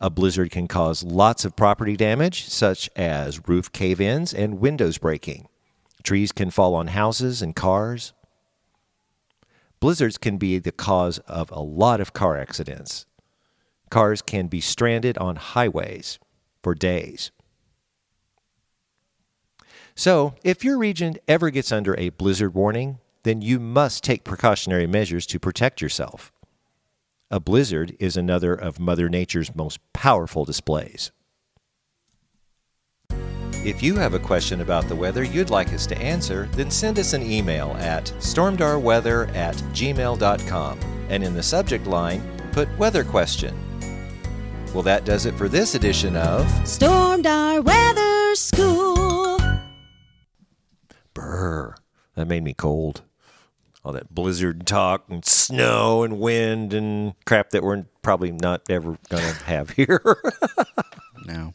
A 0.00 0.10
blizzard 0.10 0.50
can 0.50 0.66
cause 0.68 1.02
lots 1.02 1.44
of 1.44 1.56
property 1.56 1.96
damage, 1.96 2.46
such 2.46 2.90
as 2.96 3.48
roof 3.48 3.70
cave 3.72 4.00
ins 4.00 4.34
and 4.34 4.60
windows 4.60 4.98
breaking. 4.98 5.48
Trees 6.02 6.32
can 6.32 6.50
fall 6.50 6.74
on 6.74 6.88
houses 6.88 7.42
and 7.42 7.54
cars. 7.54 8.12
Blizzards 9.80 10.18
can 10.18 10.36
be 10.36 10.58
the 10.58 10.72
cause 10.72 11.18
of 11.20 11.50
a 11.50 11.60
lot 11.60 12.00
of 12.00 12.12
car 12.12 12.36
accidents. 12.36 13.06
Cars 13.90 14.22
can 14.22 14.46
be 14.46 14.60
stranded 14.60 15.16
on 15.18 15.36
highways 15.36 16.18
for 16.62 16.74
days. 16.74 17.30
So, 19.94 20.34
if 20.44 20.62
your 20.62 20.76
region 20.76 21.16
ever 21.26 21.50
gets 21.50 21.72
under 21.72 21.98
a 21.98 22.10
blizzard 22.10 22.54
warning, 22.54 22.98
then 23.22 23.40
you 23.40 23.58
must 23.58 24.04
take 24.04 24.24
precautionary 24.24 24.86
measures 24.86 25.26
to 25.26 25.40
protect 25.40 25.80
yourself. 25.80 26.32
A 27.30 27.40
blizzard 27.40 27.96
is 27.98 28.16
another 28.16 28.54
of 28.54 28.78
Mother 28.78 29.08
Nature's 29.08 29.54
most 29.54 29.80
powerful 29.92 30.44
displays. 30.44 31.10
If 33.64 33.82
you 33.82 33.96
have 33.96 34.14
a 34.14 34.20
question 34.20 34.60
about 34.60 34.86
the 34.86 34.94
weather 34.94 35.24
you'd 35.24 35.50
like 35.50 35.72
us 35.72 35.86
to 35.88 35.98
answer, 35.98 36.48
then 36.52 36.70
send 36.70 37.00
us 37.00 37.14
an 37.14 37.22
email 37.22 37.72
at 37.80 38.04
stormdarweather 38.20 39.34
at 39.34 39.56
gmail.com 39.56 40.78
and 41.08 41.24
in 41.24 41.34
the 41.34 41.42
subject 41.42 41.86
line, 41.88 42.22
put 42.52 42.68
weather 42.78 43.02
question. 43.02 43.58
Well, 44.74 44.82
that 44.82 45.04
does 45.06 45.24
it 45.24 45.34
for 45.34 45.48
this 45.48 45.74
edition 45.74 46.16
of 46.16 46.44
Stormdar 46.64 47.64
weather 47.64 48.34
school. 48.34 49.38
Brr. 51.14 51.74
That 52.14 52.26
made 52.28 52.42
me 52.44 52.52
cold. 52.52 53.00
All 53.84 53.92
that 53.92 54.14
blizzard 54.14 54.66
talk 54.66 55.04
and 55.08 55.24
snow 55.24 56.02
and 56.02 56.18
wind 56.20 56.74
and 56.74 57.14
crap 57.24 57.50
that 57.50 57.62
we're 57.62 57.86
probably 58.02 58.32
not 58.32 58.62
ever 58.68 58.98
going 59.08 59.22
to 59.22 59.44
have 59.44 59.70
here. 59.76 60.02
No. 61.24 61.54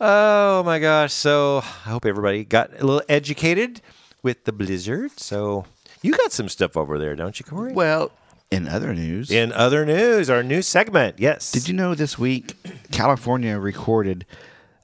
oh 0.00 0.62
my 0.64 0.78
gosh. 0.80 1.12
So 1.12 1.58
I 1.58 1.90
hope 1.90 2.06
everybody 2.06 2.44
got 2.44 2.70
a 2.72 2.84
little 2.84 3.02
educated 3.08 3.82
with 4.22 4.44
the 4.44 4.52
blizzard. 4.52 5.12
So 5.20 5.64
you 6.02 6.12
got 6.12 6.32
some 6.32 6.48
stuff 6.48 6.76
over 6.76 6.98
there, 6.98 7.14
don't 7.14 7.38
you, 7.38 7.44
Corey? 7.44 7.72
Well, 7.72 8.10
in 8.50 8.66
other 8.68 8.94
news, 8.94 9.30
In 9.30 9.52
other 9.52 9.86
news, 9.86 10.28
our 10.28 10.42
new 10.42 10.62
segment. 10.62 11.18
Yes. 11.18 11.52
did 11.52 11.68
you 11.68 11.74
know 11.74 11.94
this 11.94 12.18
week 12.18 12.54
California 12.90 13.58
recorded 13.58 14.26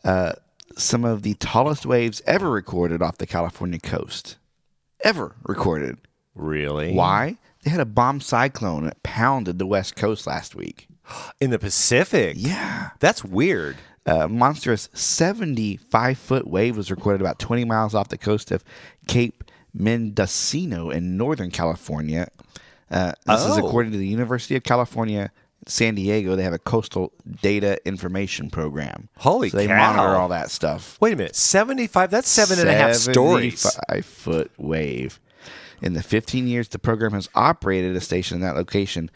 uh, 0.04 0.32
some 0.76 1.04
of 1.04 1.22
the 1.22 1.34
tallest 1.34 1.84
waves 1.84 2.22
ever 2.26 2.50
recorded 2.50 3.02
off 3.02 3.18
the 3.18 3.26
California 3.26 3.78
coast? 3.80 4.36
Ever 5.00 5.34
recorded. 5.44 5.98
really? 6.34 6.94
Why? 6.94 7.36
They 7.64 7.70
had 7.70 7.80
a 7.80 7.84
bomb 7.84 8.20
cyclone 8.20 8.84
that 8.84 9.02
pounded 9.02 9.58
the 9.58 9.66
west 9.66 9.96
coast 9.96 10.26
last 10.26 10.54
week. 10.54 10.86
In 11.40 11.50
the 11.50 11.58
Pacific? 11.58 12.36
Yeah. 12.38 12.90
That's 13.00 13.24
weird. 13.24 13.76
A 14.06 14.28
monstrous 14.28 14.88
75 14.92 16.16
foot 16.16 16.46
wave 16.46 16.76
was 16.76 16.92
recorded 16.92 17.20
about 17.20 17.40
20 17.40 17.64
miles 17.64 17.92
off 17.94 18.08
the 18.08 18.16
coast 18.18 18.52
of 18.52 18.62
Cape 19.08 19.42
Mendocino 19.74 20.90
in 20.90 21.16
Northern 21.16 21.50
California. 21.50 22.28
Uh, 22.90 23.12
this 23.26 23.40
is 23.44 23.58
Oh. 23.58 23.66
according 23.66 23.92
to 23.92 23.98
the 23.98 24.06
University 24.06 24.54
of 24.56 24.62
California, 24.62 25.30
San 25.66 25.94
Diego. 25.96 26.36
They 26.36 26.44
have 26.44 26.52
a 26.52 26.58
coastal 26.58 27.12
data 27.42 27.78
information 27.84 28.50
program. 28.50 29.08
Holy 29.18 29.50
so 29.50 29.56
they 29.56 29.66
cow. 29.66 29.76
monitor 29.94 30.14
all 30.16 30.28
that 30.28 30.50
stuff. 30.50 30.96
Wait 31.00 31.12
a 31.12 31.16
minute. 31.16 31.34
75? 31.34 32.10
That's 32.10 32.28
seven 32.28 32.58
and 32.60 32.68
a 32.68 32.72
half 32.74 32.94
stories. 32.94 33.60
75 33.60 34.06
foot 34.06 34.50
wave. 34.56 35.18
In 35.82 35.92
the 35.94 36.02
15 36.02 36.46
years 36.46 36.68
the 36.68 36.78
program 36.78 37.12
has 37.12 37.28
operated 37.34 37.96
a 37.96 38.00
station 38.00 38.36
in 38.36 38.40
that 38.42 38.54
location, 38.56 39.10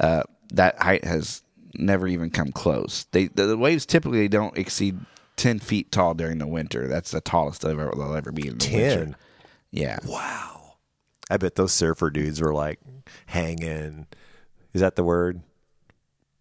uh, 0.00 0.22
that 0.52 0.80
height 0.80 1.04
has 1.04 1.42
never 1.74 2.08
even 2.08 2.30
come 2.30 2.50
close. 2.52 3.06
They 3.12 3.26
the, 3.28 3.46
the 3.46 3.56
waves 3.58 3.84
typically 3.86 4.26
don't 4.28 4.56
exceed 4.58 4.98
10 5.36 5.58
feet 5.60 5.92
tall 5.92 6.14
during 6.14 6.38
the 6.38 6.46
winter. 6.46 6.88
That's 6.88 7.10
the 7.12 7.20
tallest 7.20 7.60
they'll 7.62 7.72
ever, 7.72 7.92
they'll 7.94 8.14
ever 8.16 8.32
be 8.32 8.48
in 8.48 8.54
the 8.58 8.64
10. 8.64 8.98
winter. 8.98 9.16
Yeah. 9.70 9.98
Wow. 10.04 10.59
I 11.30 11.36
bet 11.36 11.54
those 11.54 11.72
surfer 11.72 12.10
dudes 12.10 12.40
were 12.40 12.52
like 12.52 12.80
hanging. 13.26 14.06
Is 14.72 14.80
that 14.80 14.96
the 14.96 15.04
word? 15.04 15.40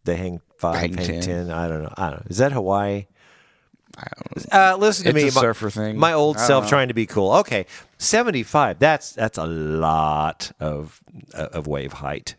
They 0.06 0.16
hang 0.16 0.42
five, 0.58 0.80
Hang 0.80 0.94
hang, 0.96 1.06
10. 1.06 1.22
ten. 1.22 1.52
I 1.52 1.68
don't 1.68 1.84
know. 1.84 1.94
I 1.96 2.10
don't 2.10 2.20
know. 2.22 2.28
Is 2.30 2.38
that 2.38 2.52
Hawaii? 2.52 3.06
I 3.98 4.08
don't 4.16 4.54
know. 4.54 4.60
Uh, 4.60 4.78
listen 4.78 5.04
to 5.06 5.10
It's 5.10 5.16
me, 5.16 5.22
a 5.24 5.26
my- 5.34 5.42
surfer 5.42 5.70
thing. 5.70 5.98
My 5.98 6.14
old 6.14 6.40
self 6.40 6.64
know. 6.66 6.70
trying 6.70 6.88
to 6.90 6.94
be 6.94 7.06
cool. 7.06 7.32
Okay, 7.38 7.66
seventy-five. 7.98 8.80
That's 8.80 9.12
that's 9.14 9.38
a 9.38 9.46
lot 9.46 10.52
of 10.60 11.00
of 11.34 11.68
wave 11.68 11.94
height. 11.94 12.36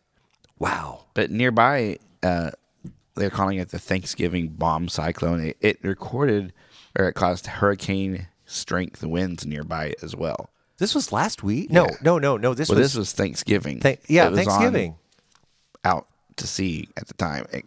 Wow. 0.59 1.05
But 1.15 1.31
nearby, 1.31 1.99
uh, 2.23 2.51
they're 3.15 3.31
calling 3.31 3.59
it 3.59 3.71
the 3.71 3.79
Thanksgiving 3.79 4.49
bomb 4.49 4.89
cyclone. 4.89 5.41
It, 5.41 5.57
it 5.61 5.79
recorded 5.83 6.53
or 6.99 7.07
it 7.09 7.15
caused 7.15 7.47
hurricane 7.47 8.29
strength 8.47 9.03
winds 9.03 9.45
nearby 9.47 9.95
as 10.03 10.15
well. 10.17 10.51
This 10.81 10.95
was 10.95 11.13
last 11.13 11.45
week. 11.45 11.71
No, 11.71 11.85
Yeah. 11.85 11.97
no, 12.03 12.19
no, 12.19 12.37
no. 12.37 12.55
This 12.55 12.69
Well, 12.69 12.79
was, 12.79 12.93
this 12.95 12.99
was 12.99 13.13
Thanksgiving. 13.13 13.79
Thank- 13.81 14.01
yeah, 14.09 14.27
It 14.27 14.31
was 14.33 14.41
on 14.41 14.45
Thanksgiving. 14.47 14.97
out 15.85 16.09
to 16.37 16.47
sea 16.49 16.89
at 16.97 17.07
the 17.07 17.15
time. 17.15 17.47
It 17.53 17.67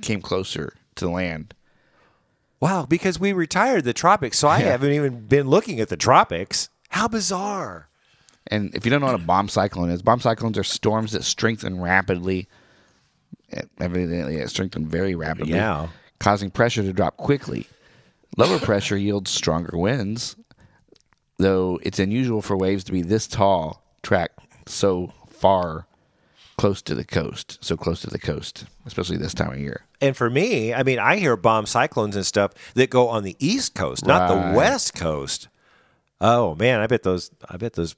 came 0.00 0.22
closer 0.22 0.72
to 0.94 1.08
land. 1.10 1.54
Wow, 2.60 2.86
because 2.86 3.18
we 3.18 3.32
retired 3.32 3.84
the 3.84 3.92
tropics, 3.92 4.38
so 4.38 4.48
I 4.48 4.60
Yeah. 4.60 4.66
haven't 4.70 4.92
even 4.92 5.26
been 5.26 5.48
looking 5.48 5.80
at 5.80 5.88
the 5.88 5.96
tropics. 5.96 6.68
How 6.90 7.08
bizarre. 7.08 7.88
And 8.46 8.74
if 8.74 8.84
you 8.84 8.90
don't 8.90 9.00
know 9.00 9.06
what 9.06 9.14
a 9.16 9.18
bomb 9.18 9.48
cyclone 9.48 9.90
is, 9.90 10.02
bomb 10.02 10.20
cyclones 10.20 10.56
are 10.58 10.64
storms 10.64 11.12
that 11.12 11.24
strengthen 11.24 11.80
rapidly. 11.80 12.48
Eh, 13.52 13.62
Evidently, 13.80 14.36
it 14.36 14.48
strengthen 14.50 14.86
very 14.86 15.14
rapidly, 15.14 15.54
Yeah. 15.54 15.88
causing 16.20 16.50
pressure 16.50 16.82
to 16.82 16.92
drop 16.92 17.16
quickly. 17.16 17.66
Lower 18.36 18.58
pressure 18.58 18.96
yields 18.96 19.30
stronger 19.30 19.76
winds, 19.76 20.36
though 21.38 21.78
it's 21.82 21.98
unusual 21.98 22.42
for 22.42 22.56
waves 22.56 22.84
to 22.84 22.92
be 22.92 23.02
this 23.02 23.26
tall, 23.26 23.82
track 24.02 24.32
so 24.66 25.12
far 25.28 25.86
close 26.56 26.82
to 26.82 26.94
the 26.94 27.04
coast, 27.04 27.58
so 27.60 27.76
close 27.76 28.00
to 28.02 28.10
the 28.10 28.18
coast, 28.18 28.66
especially 28.86 29.16
this 29.16 29.34
time 29.34 29.52
of 29.52 29.58
year. 29.58 29.84
And 30.00 30.16
for 30.16 30.30
me, 30.30 30.72
I 30.74 30.82
mean, 30.82 30.98
I 30.98 31.16
hear 31.16 31.36
bomb 31.36 31.66
cyclones 31.66 32.14
and 32.16 32.26
stuff 32.26 32.52
that 32.74 32.90
go 32.90 33.08
on 33.08 33.24
the 33.24 33.36
east 33.38 33.74
coast, 33.74 34.06
not 34.06 34.30
Right. 34.30 34.52
the 34.52 34.56
west 34.56 34.94
coast. 34.94 35.48
Oh 36.20 36.54
man, 36.54 36.80
I 36.80 36.86
bet 36.86 37.02
those. 37.02 37.30
I 37.48 37.56
bet 37.56 37.72
those. 37.72 37.96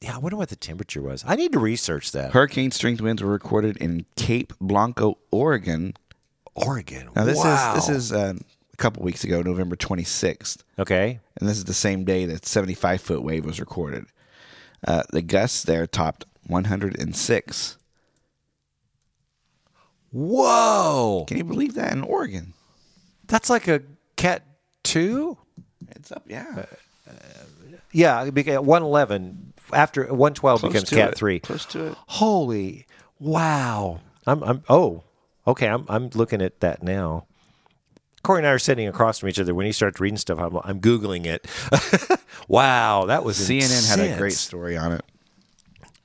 Yeah, 0.00 0.16
I 0.16 0.18
wonder 0.18 0.36
what 0.36 0.50
the 0.50 0.56
temperature 0.56 1.00
was. 1.00 1.24
I 1.26 1.36
need 1.36 1.52
to 1.52 1.58
research 1.58 2.12
that. 2.12 2.32
Hurricane 2.32 2.70
strength 2.70 3.00
winds 3.00 3.22
were 3.22 3.30
recorded 3.30 3.78
in 3.78 4.04
Cape 4.16 4.52
Blanco, 4.60 5.16
Oregon. 5.30 5.94
Oregon. 6.54 7.08
Now 7.16 7.24
this 7.24 7.38
wow. 7.38 7.74
is 7.76 7.86
this 7.86 7.96
is 7.96 8.12
uh, 8.12 8.34
a 8.74 8.76
couple 8.76 9.02
weeks 9.02 9.24
ago, 9.24 9.40
November 9.40 9.76
twenty 9.76 10.04
sixth. 10.04 10.62
okay. 10.78 11.20
and 11.40 11.48
this 11.48 11.56
is 11.56 11.64
the 11.64 11.72
same 11.74 12.04
day 12.04 12.26
that 12.26 12.44
75 12.44 13.00
foot 13.00 13.22
wave 13.22 13.44
was 13.46 13.58
recorded. 13.60 14.04
Uh, 14.86 15.02
the 15.10 15.22
gusts 15.22 15.62
there 15.62 15.86
topped 15.86 16.26
106. 16.46 17.78
Whoa, 20.10 21.24
Can 21.26 21.38
you 21.38 21.44
believe 21.44 21.74
that 21.74 21.92
in 21.92 22.02
Oregon? 22.02 22.52
that's 23.26 23.48
like 23.50 23.66
a 23.68 23.80
cat 24.16 24.42
two. 24.84 25.38
It's 25.96 26.12
up, 26.12 26.22
yeah. 26.28 26.66
Yeah, 27.90 28.24
one 28.58 28.82
eleven 28.82 29.52
after 29.72 30.12
one 30.12 30.34
twelve 30.34 30.60
Close 30.60 30.72
becomes 30.72 30.90
cat 30.90 31.10
it. 31.10 31.16
three. 31.16 31.40
Close 31.40 31.64
to 31.66 31.86
it. 31.88 31.94
Holy 32.06 32.86
wow! 33.18 34.00
I'm 34.26 34.42
I'm 34.42 34.62
oh 34.68 35.02
okay. 35.46 35.68
I'm 35.68 35.84
I'm 35.88 36.10
looking 36.14 36.42
at 36.42 36.60
that 36.60 36.82
now. 36.82 37.26
Corey 38.24 38.38
and 38.38 38.46
I 38.46 38.50
are 38.50 38.58
sitting 38.58 38.88
across 38.88 39.20
from 39.20 39.28
each 39.28 39.38
other. 39.38 39.54
When 39.54 39.66
he 39.66 39.72
starts 39.72 40.00
reading 40.00 40.16
stuff, 40.16 40.38
I'm, 40.40 40.58
I'm 40.64 40.80
googling 40.80 41.26
it. 41.26 41.46
wow, 42.48 43.04
that 43.04 43.22
was 43.22 43.38
CNN 43.38 43.88
had 43.88 44.00
a 44.00 44.16
great 44.16 44.32
story 44.32 44.76
on 44.76 44.92
it. 44.92 45.04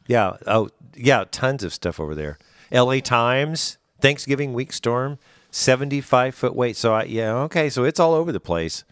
Yeah. 0.05 0.33
Oh, 0.45 0.69
yeah. 0.95 1.23
Tons 1.31 1.63
of 1.63 1.73
stuff 1.73 1.99
over 1.99 2.13
there. 2.13 2.37
L.A. 2.71 3.01
Times 3.01 3.77
Thanksgiving 4.01 4.53
week 4.53 4.71
storm, 4.73 5.17
seventy-five 5.51 6.35
foot 6.35 6.55
wave. 6.55 6.77
So 6.77 6.93
I, 6.93 7.03
yeah, 7.03 7.33
okay. 7.43 7.69
So 7.69 7.83
it's 7.83 7.99
all 7.99 8.13
over 8.13 8.31
the 8.31 8.39
place. 8.39 8.83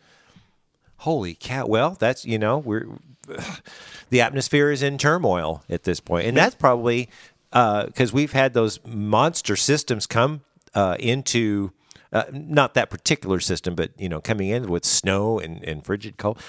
Holy 0.97 1.35
cow! 1.35 1.65
Well, 1.67 1.91
that's 1.91 2.25
you 2.25 2.39
know 2.39 2.57
we're 2.57 2.87
the 4.09 4.21
atmosphere 4.21 4.71
is 4.71 4.81
in 4.81 4.97
turmoil 4.97 5.63
at 5.69 5.83
this 5.83 5.99
point, 5.99 6.27
and 6.27 6.35
that's 6.35 6.55
probably 6.55 7.09
because 7.51 8.11
we've 8.11 8.33
had 8.33 8.53
those 8.53 8.79
monster 8.85 9.55
systems 9.55 10.05
come 10.05 10.41
uh, 10.73 10.95
into 10.99 11.71
uh, 12.13 12.23
not 12.31 12.73
that 12.73 12.89
particular 12.89 13.39
system, 13.39 13.75
but 13.75 13.91
you 13.97 14.09
know 14.09 14.21
coming 14.21 14.49
in 14.49 14.67
with 14.67 14.85
snow 14.85 15.39
and, 15.39 15.63
and 15.63 15.85
frigid 15.85 16.17
cold. 16.17 16.39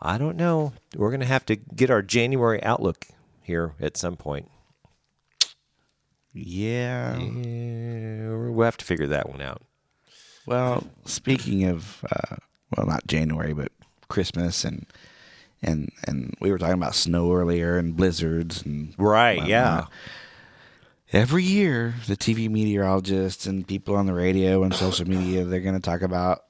I 0.00 0.18
don't 0.18 0.36
know. 0.36 0.72
We're 0.96 1.10
going 1.10 1.20
to 1.20 1.26
have 1.26 1.46
to 1.46 1.56
get 1.56 1.90
our 1.90 2.02
January 2.02 2.62
outlook 2.62 3.06
here 3.42 3.74
at 3.80 3.96
some 3.96 4.16
point. 4.16 4.50
Yeah. 6.34 7.16
Yeah, 7.16 8.36
we'll 8.48 8.64
have 8.64 8.76
to 8.78 8.84
figure 8.84 9.06
that 9.06 9.30
one 9.30 9.40
out. 9.40 9.62
Well, 10.46 10.84
speaking 11.04 11.64
of, 11.64 12.04
uh, 12.10 12.36
well, 12.76 12.86
not 12.86 13.06
January, 13.06 13.54
but 13.54 13.72
Christmas 14.08 14.64
and 14.64 14.86
and 15.62 15.90
and 16.06 16.34
we 16.40 16.50
were 16.50 16.58
talking 16.58 16.74
about 16.74 16.94
snow 16.94 17.32
earlier 17.32 17.78
and 17.78 17.96
blizzards 17.96 18.62
and 18.62 18.94
Right, 18.98 19.46
yeah. 19.46 19.86
Every 21.14 21.44
year, 21.44 21.94
the 22.08 22.16
TV 22.16 22.50
meteorologists 22.50 23.46
and 23.46 23.64
people 23.66 23.94
on 23.94 24.06
the 24.06 24.12
radio 24.14 24.64
and 24.64 24.74
social 24.74 25.08
media, 25.08 25.44
they're 25.44 25.60
going 25.60 25.76
to 25.76 25.80
talk 25.80 26.02
about 26.02 26.40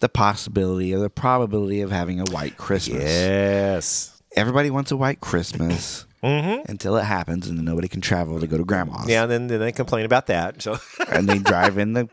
the 0.00 0.08
possibility 0.08 0.94
or 0.94 1.00
the 1.00 1.10
probability 1.10 1.80
of 1.80 1.90
having 1.90 2.20
a 2.20 2.24
white 2.30 2.56
Christmas. 2.56 3.02
Yes. 3.02 4.22
Everybody 4.36 4.70
wants 4.70 4.92
a 4.92 4.96
white 4.96 5.20
Christmas 5.20 6.06
until 6.22 6.96
it 6.96 7.02
happens, 7.02 7.48
and 7.48 7.58
then 7.58 7.64
nobody 7.64 7.88
can 7.88 8.00
travel 8.00 8.38
to 8.38 8.46
go 8.46 8.56
to 8.56 8.64
grandma's. 8.64 9.00
Mm-hmm. 9.00 9.10
Yeah, 9.10 9.22
and 9.24 9.30
then, 9.32 9.46
then 9.48 9.58
they 9.58 9.72
complain 9.72 10.04
about 10.04 10.26
that. 10.28 10.62
So 10.62 10.78
and 11.10 11.28
they 11.28 11.38
drive 11.40 11.76
in 11.76 11.94
the 11.94 12.08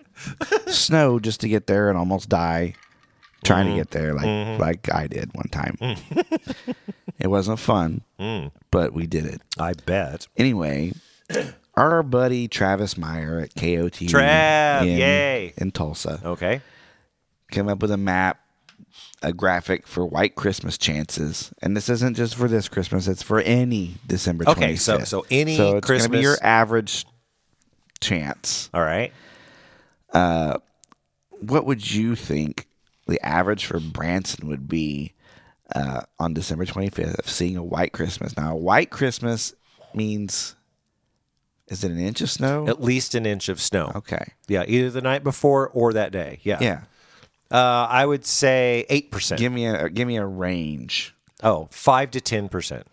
snow 0.67 1.19
just 1.19 1.39
to 1.41 1.47
get 1.47 1.67
there 1.67 1.89
and 1.89 1.97
almost 1.99 2.29
die 2.29 2.73
trying 3.43 3.67
Mm-hmm. 3.67 3.75
to 3.75 3.79
get 3.81 3.91
there 3.91 4.13
like 4.15 4.59
like 4.59 4.93
I 4.93 5.05
did 5.05 5.29
one 5.35 5.47
time. 5.49 5.77
it 7.19 7.27
wasn't 7.27 7.59
fun, 7.59 8.01
Mm. 8.19 8.51
but 8.71 8.91
we 8.93 9.05
did 9.05 9.25
it. 9.25 9.41
I 9.59 9.73
bet. 9.85 10.27
Anyway, 10.35 10.91
our 11.75 12.03
buddy 12.03 12.47
Travis 12.47 12.97
Meyer 12.97 13.39
at 13.39 13.53
KOTV 13.55 14.09
Trav, 14.09 14.81
in, 14.81 14.97
yay. 14.97 15.53
in 15.57 15.71
Tulsa 15.71 16.19
Okay. 16.23 16.61
came 17.51 17.67
up 17.69 17.81
with 17.81 17.91
a 17.91 17.97
map, 17.97 18.39
a 19.21 19.31
graphic 19.33 19.87
for 19.87 20.05
white 20.05 20.35
Christmas 20.35 20.77
chances. 20.77 21.51
And 21.61 21.75
this 21.75 21.89
isn't 21.89 22.15
just 22.15 22.35
for 22.35 22.47
this 22.47 22.67
Christmas, 22.69 23.07
it's 23.07 23.23
for 23.23 23.39
any 23.41 23.95
December 24.07 24.45
25th. 24.45 24.51
Okay, 24.57 24.75
so- 24.75 24.99
so 25.03 25.25
any 25.31 25.55
so 25.57 25.77
it's 25.77 25.87
gonna 25.87 25.99
be 25.99 26.07
Christmas- 26.09 26.21
your 26.23 26.37
average 26.41 27.05
chance. 28.01 28.69
All 28.73 28.81
right. 28.81 29.11
Uh 30.13 30.57
what 31.41 31.65
would 31.65 31.89
you 31.91 32.15
think 32.15 32.67
the 33.07 33.23
average 33.25 33.65
for 33.65 33.79
Branson 33.79 34.47
would 34.49 34.67
be 34.67 35.13
uh, 35.73 36.01
on 36.19 36.33
December 36.33 36.65
25th 36.65 37.17
of 37.19 37.29
seeing 37.29 37.55
a 37.55 37.63
white 37.63 37.93
Christmas? 37.93 38.35
Now, 38.35 38.51
a 38.53 38.57
white 38.57 38.89
Christmas 38.89 39.53
means 39.93 40.55
is 41.69 41.83
it 41.83 41.91
an 41.91 41.99
inch 41.99 42.21
of 42.21 42.29
snow? 42.29 42.67
At 42.67 42.81
least 42.81 43.15
an 43.15 43.25
inch 43.25 43.49
of 43.49 43.61
snow. 43.61 43.91
Okay. 43.95 44.33
Yeah, 44.47 44.63
either 44.67 44.89
the 44.89 45.01
night 45.01 45.23
before 45.23 45.69
or 45.69 45.93
that 45.93 46.11
day. 46.11 46.39
Yeah. 46.43 46.57
Yeah. 46.61 46.81
Uh, 47.51 47.87
I 47.89 48.05
would 48.05 48.25
say 48.25 48.85
8%. 48.89 49.37
Give 49.37 49.51
me 49.51 49.65
a 49.65 49.89
give 49.89 50.07
me 50.07 50.17
a 50.17 50.25
range. 50.25 51.15
Oh, 51.41 51.67
five 51.71 52.11
to 52.11 52.19
10%. 52.19 52.83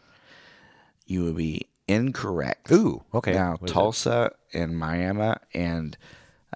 You 1.06 1.24
would 1.24 1.36
be 1.36 1.66
incorrect. 1.88 2.70
Ooh, 2.72 3.02
okay. 3.14 3.32
Now, 3.32 3.52
What 3.52 3.64
is 3.64 3.70
it? 3.70 3.74
Tulsa 3.74 4.32
and 4.54 4.78
Miami 4.78 5.34
and 5.54 5.96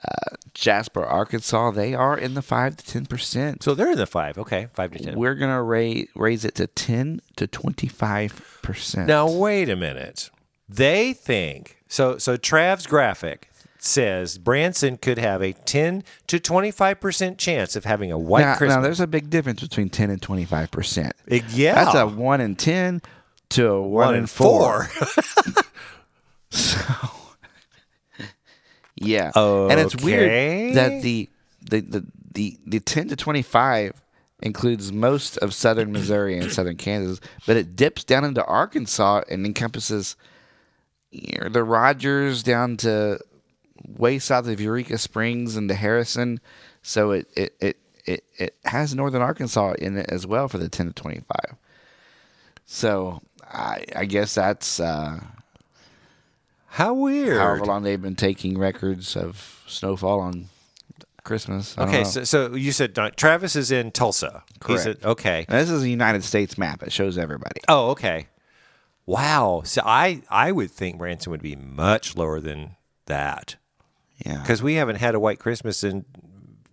uh, 0.02 0.36
Jasper, 0.54 1.04
Arkansas, 1.04 1.72
they 1.72 1.94
are 1.94 2.16
in 2.16 2.34
the 2.34 2.42
five 2.42 2.76
to 2.76 2.86
ten 2.86 3.04
percent. 3.06 3.62
So 3.62 3.74
they're 3.74 3.92
in 3.92 3.98
the 3.98 4.06
5. 4.06 4.38
Okay, 4.38 4.68
5 4.72 4.92
to 4.92 4.98
10. 4.98 5.18
We're 5.18 5.34
gonna 5.34 5.62
raise 5.62 6.08
raise 6.14 6.44
it 6.44 6.54
to 6.56 6.66
ten 6.66 7.20
to 7.36 7.46
twenty 7.46 7.86
five 7.86 8.58
percent. 8.62 9.08
Now 9.08 9.30
wait 9.30 9.68
a 9.68 9.76
minute. 9.76 10.30
They 10.68 11.12
think 11.12 11.79
so. 11.90 12.16
So 12.16 12.36
Trav's 12.38 12.86
graphic 12.86 13.50
says 13.78 14.38
Branson 14.38 14.96
could 14.96 15.18
have 15.18 15.42
a 15.42 15.52
ten 15.52 16.04
to 16.28 16.40
twenty 16.40 16.70
five 16.70 17.00
percent 17.00 17.36
chance 17.36 17.76
of 17.76 17.84
having 17.84 18.10
a 18.10 18.18
white 18.18 18.40
now, 18.42 18.56
Christmas. 18.56 18.76
now, 18.76 18.82
there's 18.82 19.00
a 19.00 19.06
big 19.06 19.28
difference 19.28 19.60
between 19.60 19.90
10 19.90 20.10
and 20.10 20.22
25 20.22 20.70
percent. 20.70 21.12
Eh, 21.28 21.40
yeah, 21.50 21.84
That's 21.84 21.96
a 21.96 22.06
1 22.06 22.40
in 22.40 22.56
10 22.56 23.02
to 23.50 23.68
a 23.68 23.82
1, 23.82 23.90
one 23.90 24.14
in 24.14 24.20
in 24.20 24.26
4. 24.26 24.84
four. 24.84 25.64
Yeah. 29.00 29.32
And 29.34 29.80
it's 29.80 29.96
weird 29.96 30.74
that 30.74 31.02
the, 31.02 31.28
the, 31.62 31.80
the, 31.80 32.06
the, 32.32 32.58
the 32.66 32.80
10 32.80 33.08
to 33.08 33.16
25 33.16 34.00
includes 34.42 34.92
most 34.92 35.36
of 35.38 35.54
southern 35.54 35.90
Missouri 35.92 36.38
and 36.38 36.52
southern 36.52 36.76
Kansas, 36.76 37.20
but 37.46 37.56
it 37.56 37.76
dips 37.76 38.04
down 38.04 38.24
into 38.24 38.44
Arkansas 38.44 39.22
and 39.28 39.44
encompasses 39.44 40.16
the 41.12 41.64
Rogers 41.64 42.42
down 42.42 42.76
to 42.78 43.18
way 43.86 44.18
south 44.18 44.46
of 44.48 44.60
Eureka 44.60 44.98
Springs 44.98 45.56
and 45.56 45.68
to 45.68 45.74
Harrison. 45.74 46.40
So 46.82 47.10
it, 47.12 47.28
it, 47.36 47.54
it, 47.60 47.76
it, 48.06 48.24
it 48.38 48.56
has 48.64 48.94
northern 48.94 49.22
Arkansas 49.22 49.74
in 49.78 49.96
it 49.96 50.06
as 50.08 50.26
well 50.26 50.48
for 50.48 50.58
the 50.58 50.68
10 50.68 50.88
to 50.88 50.92
25. 50.92 51.36
So 52.66 53.20
I, 53.44 53.84
I 53.96 54.04
guess 54.04 54.34
that's 54.34 54.78
uh, 54.80 55.20
How 56.66 56.94
weird. 56.94 57.38
however 57.38 57.64
long 57.64 57.82
they've 57.82 58.00
been 58.00 58.16
taking 58.16 58.58
records 58.58 59.16
of 59.16 59.62
snowfall 59.66 60.20
on 60.20 60.46
Christmas. 61.24 61.76
I 61.76 61.84
Okay, 61.84 62.04
so, 62.04 62.24
so 62.24 62.54
you 62.54 62.72
said 62.72 62.94
Travis 63.16 63.56
is 63.56 63.70
in 63.70 63.90
Tulsa. 63.90 64.42
He's 64.66 64.84
Correct. 64.84 65.04
okay. 65.04 65.44
And 65.48 65.58
this 65.58 65.70
is 65.70 65.82
a 65.82 65.88
United 65.88 66.24
States 66.24 66.56
map. 66.56 66.82
It 66.82 66.92
shows 66.92 67.18
everybody. 67.18 67.60
Oh, 67.68 67.90
okay. 67.90 68.26
Wow. 69.10 69.62
So 69.64 69.82
I 69.84 70.22
I 70.30 70.52
would 70.52 70.70
think 70.70 70.98
Branson 70.98 71.30
would 71.32 71.42
be 71.42 71.56
much 71.56 72.16
lower 72.16 72.40
than 72.40 72.76
that 73.06 73.56
Yeah. 74.24 74.40
because 74.40 74.62
we 74.62 74.74
haven't 74.74 74.96
had 74.96 75.14
a 75.16 75.20
white 75.20 75.40
Christmas 75.40 75.82
in 75.82 76.04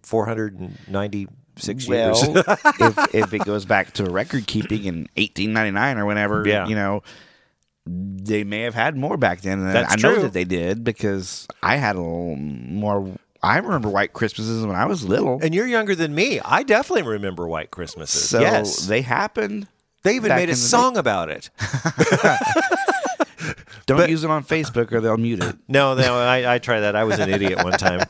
four 0.04 0.26
hundred 0.28 0.60
and 0.60 0.78
ninety 0.88 1.28
six 1.56 1.88
well, 1.88 2.16
years. 2.16 2.46
if, 2.80 3.16
if 3.16 3.34
it 3.34 3.44
goes 3.44 3.66
back 3.66 3.94
to 3.94 4.06
record 4.06 4.46
keeping 4.46 4.84
in 4.86 4.96
1899 5.16 5.98
or 5.98 6.06
whenever, 6.06 6.48
Yeah. 6.48 6.68
you 6.68 6.76
know, 6.76 7.02
they 7.88 8.44
may 8.44 8.62
have 8.62 8.76
had 8.76 8.96
more 8.96 9.18
back 9.18 9.42
then. 9.42 9.66
That's 9.66 9.94
I 9.94 9.96
know 9.96 10.14
true. 10.14 10.24
that 10.24 10.34
they 10.34 10.44
did 10.44 10.84
because 10.84 11.48
I 11.64 11.78
had 11.78 11.96
a 11.96 12.02
little 12.02 12.36
more. 12.36 13.12
I 13.42 13.58
remember 13.58 13.90
white 13.90 14.14
Christmases 14.14 14.66
when 14.66 14.76
I 14.76 14.86
was 14.86 15.04
little. 15.04 15.40
And 15.42 15.56
you're 15.56 15.68
younger 15.68 15.96
than 15.96 16.14
me. 16.14 16.40
I 16.42 16.64
definitely 16.64 17.10
remember 17.10 17.48
white 17.48 17.72
Christmases. 17.72 18.30
So 18.30 18.40
yes. 18.42 18.86
They, 18.88 19.02
they 20.08 20.16
even 20.16 20.30
back 20.30 20.40
made 20.40 20.50
a 20.50 20.56
song 20.56 20.98
about 20.98 21.30
it. 21.30 21.50
Don't 23.86 24.10
use 24.10 24.24
it 24.26 24.30
on 24.30 24.44
Facebook 24.44 24.92
or 24.92 25.00
they'll 25.00 25.18
mute 25.18 25.42
it. 25.42 25.56
No, 25.70 25.96
no, 25.96 26.18
I, 26.18 26.56
I 26.56 26.60
tried 26.60 26.82
that. 26.82 26.96
I 26.96 27.04
was 27.06 27.20
an 27.20 27.30
idiot 27.30 27.64
one 27.64 27.74
time. 27.74 28.02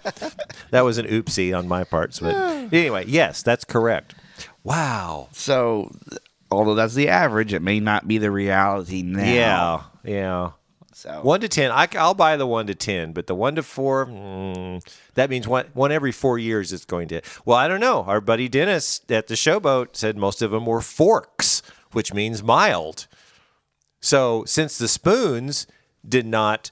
That 0.71 0.81
was 0.81 0.97
an 0.97 1.05
oopsie 1.07 1.57
on 1.57 1.67
my 1.67 1.83
part. 1.83 2.17
But 2.21 2.35
anyway, 2.73 3.05
yes, 3.07 3.43
that's 3.43 3.63
correct. 3.63 4.15
Wow. 4.63 5.29
So, 5.31 5.91
although 6.51 6.75
that's 6.75 6.93
the 6.95 7.09
average, 7.09 7.53
it 7.53 7.61
may 7.61 7.79
not 7.79 8.07
be 8.07 8.17
the 8.17 8.31
reality 8.31 9.01
now. 9.03 9.89
Yeah. 10.03 10.11
Yeah. 10.11 10.51
So 10.93 11.21
One 11.21 11.41
to 11.41 11.47
ten, 11.47 11.69
I, 11.69 11.87
will 11.93 12.15
buy 12.15 12.37
the 12.37 12.47
one 12.47 12.65
to 12.67 12.73
ten, 12.73 13.13
but 13.13 13.27
the 13.27 13.35
one 13.35 13.53
to 13.53 13.61
four, 13.61 14.07
mm, 14.07 14.81
that 15.13 15.29
means 15.29 15.47
one 15.47 15.67
one 15.75 15.91
every 15.91 16.11
four 16.11 16.39
years. 16.39 16.73
It's 16.73 16.85
going 16.85 17.07
to. 17.09 17.21
Well, 17.45 17.55
I 17.55 17.67
don't 17.67 17.79
know. 17.79 18.01
Our 18.05 18.19
buddy 18.19 18.49
Dennis 18.49 19.01
at 19.07 19.27
the 19.27 19.35
showboat 19.35 19.95
said 19.95 20.17
most 20.17 20.41
of 20.41 20.49
them 20.49 20.65
were 20.65 20.81
forks, 20.81 21.61
which 21.91 22.13
means 22.13 22.43
mild. 22.43 23.07
So 23.99 24.43
since 24.45 24.77
the 24.77 24.87
spoons 24.87 25.67
did 26.07 26.25
not 26.25 26.71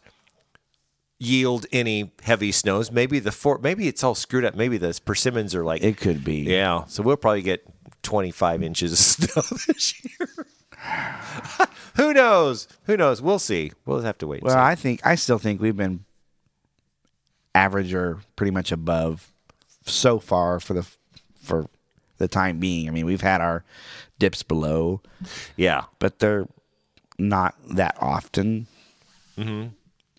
yield 1.20 1.66
any 1.72 2.12
heavy 2.24 2.52
snows, 2.52 2.92
maybe 2.92 3.20
the 3.20 3.32
fork, 3.32 3.62
maybe 3.62 3.88
it's 3.88 4.04
all 4.04 4.16
screwed 4.16 4.46
up. 4.46 4.56
Maybe 4.56 4.78
the 4.78 5.00
persimmons 5.06 5.56
are 5.56 5.64
like, 5.64 5.84
it 5.84 5.98
could 5.98 6.24
be. 6.24 6.42
yeah. 6.42 6.86
So 6.86 7.04
we'll 7.04 7.18
probably 7.18 7.42
get 7.42 7.66
twenty 8.04 8.32
five 8.32 8.62
inches 8.62 8.92
of 8.92 8.98
snow 9.34 9.58
this 9.68 9.94
year. 10.04 10.30
Who 11.96 12.14
knows? 12.14 12.68
Who 12.84 12.98
knows? 12.98 13.22
We'll 13.22 13.40
see. 13.40 13.72
We'll 13.86 14.02
have 14.02 14.18
to 14.20 14.28
wait. 14.28 14.44
Well, 14.44 14.54
see. 14.54 14.60
I 14.60 14.76
think 14.76 15.06
I 15.06 15.16
still 15.16 15.40
think 15.40 15.62
we've 15.62 15.76
been 15.78 16.06
average 17.56 17.94
or 17.94 18.20
pretty 18.36 18.52
much 18.52 18.72
above 18.72 19.32
so 19.86 20.20
far 20.20 20.60
for 20.60 20.74
the 20.74 20.86
for 21.42 21.68
the 22.18 22.28
time 22.28 22.60
being. 22.60 22.88
I 22.88 22.92
mean, 22.92 23.06
we've 23.06 23.22
had 23.22 23.42
our 23.42 23.64
dips 24.20 24.44
below, 24.44 25.02
Yeah. 25.58 25.84
but 26.00 26.20
they're 26.20 26.48
not 27.18 27.56
that 27.76 27.98
often. 28.00 28.68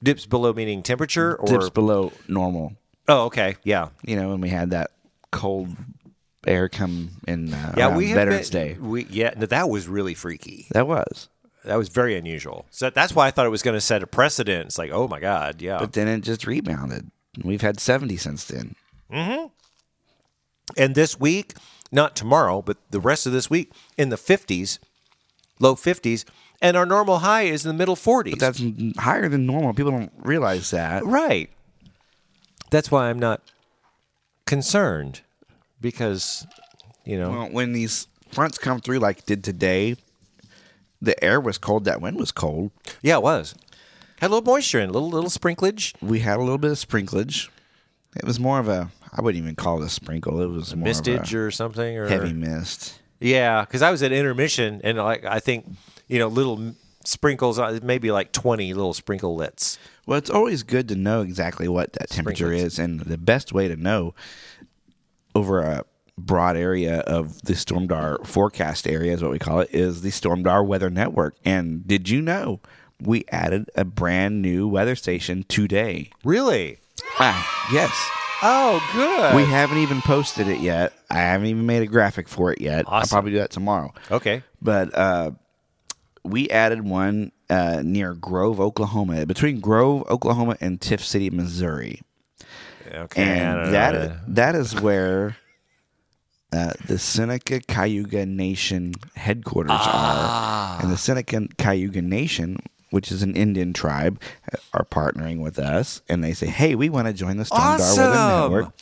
Dips 0.03 0.27
below 0.27 0.53
meaning 0.53 0.83
temperature 0.83 1.37
or 1.37 1.47
dips 1.47 1.71
below 1.71 2.13
normal. 2.29 2.75
Oh, 3.09 3.25
okay. 3.27 3.57
Yeah. 3.65 3.89
You 4.05 4.17
know, 4.17 4.29
when 4.31 4.41
we 4.41 4.49
had 4.51 4.71
that 4.71 4.91
cold 5.33 5.69
air 6.47 6.69
come 6.69 7.11
in 7.27 7.53
uh, 7.55 7.75
Yeah, 7.77 7.97
we 7.97 8.13
Veterans 8.13 8.51
been- 8.51 8.75
Day. 8.75 8.79
We 8.81 9.05
yeah, 9.07 9.33
no, 9.37 9.47
that 9.47 9.69
was 9.71 9.89
really 9.89 10.15
freaky. 10.15 10.67
That 10.73 10.87
was, 10.87 11.29
That 11.65 11.77
was 11.77 11.89
very 11.89 12.17
unusual. 12.17 12.67
So 12.71 12.91
that's 12.91 13.15
why 13.15 13.27
I 13.27 13.31
thought 13.31 13.47
it 13.47 13.51
was 13.51 13.63
going 13.63 13.75
to 13.77 13.81
set 13.81 14.03
a 14.03 14.07
precedent. 14.07 14.67
It's 14.67 14.79
like, 14.79 14.91
oh 14.93 15.09
my 15.09 15.19
god, 15.21 15.61
yeah. 15.63 15.79
but 15.79 15.93
then 15.95 16.07
it 16.09 16.21
just 16.21 16.47
rebounded. 16.47 17.11
We've 17.43 17.63
had 17.63 17.81
seventy 17.81 18.17
since 18.17 18.45
then. 18.45 18.75
and 19.11 20.95
this 20.95 21.19
week, 21.19 21.55
not 21.93 22.17
tomorrow, 22.17 22.63
but 22.63 22.77
the 22.91 23.01
rest 23.01 23.27
of 23.27 23.33
this 23.33 23.49
week 23.51 23.73
in 23.97 24.09
the 24.09 24.17
50s, 24.17 24.79
low 25.61 25.75
50s, 25.75 26.25
and 26.63 26.77
our 26.77 26.87
normal 26.87 27.19
high 27.19 27.43
is 27.43 27.65
in 27.65 27.69
the 27.69 27.79
middle 27.79 27.97
40s. 27.97 28.39
That's 28.39 28.63
higher 28.99 29.29
than 29.29 29.47
normal. 29.47 29.75
People 29.75 29.93
don't 29.93 30.13
realize 30.19 30.71
that. 30.71 31.05
right. 31.05 31.51
That's 32.71 32.91
why 32.91 33.09
I'm 33.11 33.19
not 33.21 33.43
concerned 34.47 35.21
because 35.81 36.47
you 37.05 37.19
know, 37.19 37.31
Well, 37.31 37.49
when 37.51 37.73
these 37.73 38.09
fronts 38.33 38.59
come 38.59 38.81
through 38.81 38.99
like 38.99 39.25
did 39.27 39.45
today, 39.45 39.97
the 41.01 41.23
air 41.23 41.41
was 41.41 41.59
cold. 41.59 41.85
That 41.85 42.01
wind 42.01 42.17
was 42.17 42.33
cold. 42.33 42.73
yeah, 43.03 43.17
it 43.17 43.23
was. 43.23 43.55
Had 44.21 44.29
a 44.31 44.35
little 44.35 44.53
moisture 44.53 44.81
in, 44.81 44.89
a 44.89 44.93
little 44.93 45.11
little 45.11 45.31
sprinklage. 45.31 45.95
We 46.03 46.21
had 46.21 46.39
a 46.39 46.43
little 46.43 46.59
bit 46.59 46.73
of 46.73 46.79
sprinklage. 46.79 47.49
It 48.17 48.25
was 48.25 48.41
more 48.41 48.59
of 48.59 48.69
a 48.69 48.91
I 49.13 49.23
wouldn't 49.23 49.43
even 49.43 49.57
call 49.57 49.83
it 49.83 49.87
a 49.87 49.89
sprinkle. 49.89 50.41
It 50.43 50.47
was 50.47 50.75
more 50.75 50.85
mistage 50.85 51.35
of 51.35 51.41
or 51.41 51.51
something, 51.51 51.97
or 51.97 52.09
heavy 52.09 52.33
mist. 52.33 53.01
Yeah, 53.21 53.63
because 53.63 53.83
I 53.83 53.91
was 53.91 54.03
at 54.03 54.13
intermission, 54.13 54.81
and 54.85 54.99
like 54.99 55.25
I 55.25 55.41
think 55.41 55.67
you 56.09 56.19
know 56.19 56.29
little 56.29 56.75
sprinkles, 57.05 57.59
uh, 57.59 57.79
maybe 57.83 58.11
like 58.11 58.33
twenty 58.33 58.75
little 58.75 58.93
sprinklelets. 58.93 59.79
Well, 60.07 60.19
it's 60.19 60.31
always 60.31 60.63
good 60.63 60.89
to 60.89 60.95
know 60.95 61.23
exactly 61.23 61.69
what 61.69 61.95
that 61.95 62.11
temperature 62.11 62.49
Sprinklets. 62.49 62.65
is, 62.65 62.79
and 62.79 63.01
the 63.01 63.19
best 63.19 63.53
way 63.53 63.69
to 63.69 63.77
know 63.77 64.15
over 65.35 65.61
a 65.61 65.85
broad 66.19 66.57
area 66.57 67.01
of 67.01 67.43
the 67.43 67.53
Stormdar 67.53 68.27
forecast 68.27 68.87
area 68.87 69.13
is 69.13 69.23
what 69.23 69.33
we 69.33 69.39
call 69.39 69.61
it 69.61 69.71
is 69.73 70.03
the 70.03 70.11
Stormdar 70.11 70.67
Weather 70.67 70.91
Network. 70.91 71.37
And 71.45 71.87
did 71.87 72.09
you 72.09 72.23
know 72.23 72.61
we 73.01 73.25
added 73.31 73.71
a 73.75 73.85
brand 73.85 74.41
new 74.41 74.67
weather 74.69 74.97
station 74.97 75.45
today? 75.49 76.11
Really? 76.25 76.79
Ah, 77.19 77.69
yes. 77.73 78.11
Oh, 78.43 78.87
good. 78.93 79.35
We 79.35 79.45
haven't 79.45 79.79
even 79.79 80.03
posted 80.03 80.49
it 80.49 80.61
yet. 80.61 80.93
I 81.11 81.19
haven't 81.19 81.47
even 81.47 81.67
made 81.67 81.83
a 81.83 81.87
graphic 81.87 82.29
for 82.29 82.53
it 82.53 82.61
yet. 82.61 82.85
I'll 82.89 83.07
probably 83.07 83.31
do 83.33 83.39
that 83.39 83.51
tomorrow. 83.51 83.93
okay. 84.11 84.43
But 84.61 84.95
uh, 84.97 85.31
we 86.25 86.49
added 86.51 86.83
one 86.85 87.33
uh, 87.49 87.83
near 87.85 88.15
Grove, 88.15 88.61
Oklahoma, 88.61 89.25
between 89.27 89.61
Grove, 89.61 90.05
Oklahoma, 90.11 90.57
and 90.61 90.81
Tiff 90.81 91.05
City, 91.05 91.31
Missouri. 91.31 92.03
Okay. 92.93 93.23
And 93.23 93.73
that 93.75 94.35
that 94.35 94.55
is 94.55 94.79
where 94.81 95.37
uh, 96.53 96.73
the 96.87 96.99
Seneca 96.99 97.61
Cayuga 97.61 98.25
Nation 98.27 98.93
headquarters 99.17 99.73
Ah. 99.75 100.77
are, 100.79 100.83
and 100.83 100.93
the 100.93 100.97
Seneca 100.97 101.49
Cayuga 101.59 102.01
Nation, 102.03 102.59
which 102.91 103.11
is 103.13 103.23
an 103.23 103.35
Indian 103.37 103.73
tribe, 103.73 104.21
are 104.73 104.85
partnering 104.85 105.41
with 105.41 105.59
us, 105.59 106.03
and 106.09 106.23
they 106.23 106.33
say, 106.33 106.47
"Hey, 106.47 106.75
we 106.75 106.89
want 106.89 107.07
to 107.07 107.13
join 107.13 107.37
the 107.37 107.49
Weather 107.51 107.83
Awesome. 107.83 108.53
Network." 108.53 108.73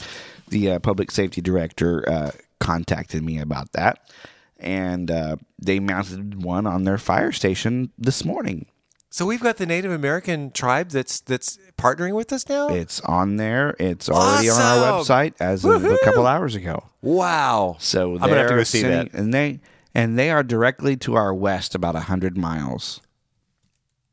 The 0.48 0.72
uh, 0.72 0.78
public 0.78 1.10
safety 1.10 1.40
director 1.40 2.08
uh, 2.08 2.30
contacted 2.60 3.22
me 3.24 3.38
about 3.38 3.72
that, 3.72 4.10
and 4.58 5.10
uh, 5.10 5.36
they 5.58 5.80
mounted 5.80 6.42
one 6.42 6.66
on 6.66 6.84
their 6.84 6.98
fire 6.98 7.32
station 7.32 7.90
this 7.98 8.24
morning. 8.24 8.66
So 9.10 9.24
we've 9.26 9.40
got 9.40 9.58
the 9.58 9.66
Native 9.66 9.92
American 9.92 10.50
tribe 10.50 10.88
that's 10.90 11.20
that's 11.20 11.56
partnering 11.78 12.14
with 12.14 12.32
us 12.32 12.48
now. 12.48 12.68
It's 12.68 13.00
on 13.02 13.36
there. 13.36 13.76
It's 13.78 14.08
already 14.08 14.50
on 14.50 14.60
our 14.60 15.00
website 15.00 15.34
as 15.38 15.64
of 15.64 15.84
a 15.84 15.98
couple 16.02 16.26
hours 16.26 16.54
ago. 16.56 16.82
wow. 17.00 17.76
So 17.78 18.14
I'm 18.14 18.18
gonna 18.18 18.34
have 18.38 18.48
to 18.48 18.56
go 18.56 18.64
see 18.64 18.80
sending- 18.80 19.12
that. 19.12 19.18
and 19.18 19.32
they 19.32 19.60
and 19.94 20.18
they 20.18 20.30
are 20.30 20.42
directly 20.42 20.96
to 20.96 21.14
our 21.14 21.32
west, 21.32 21.76
about 21.76 21.94
hundred 21.94 22.36
miles. 22.36 23.00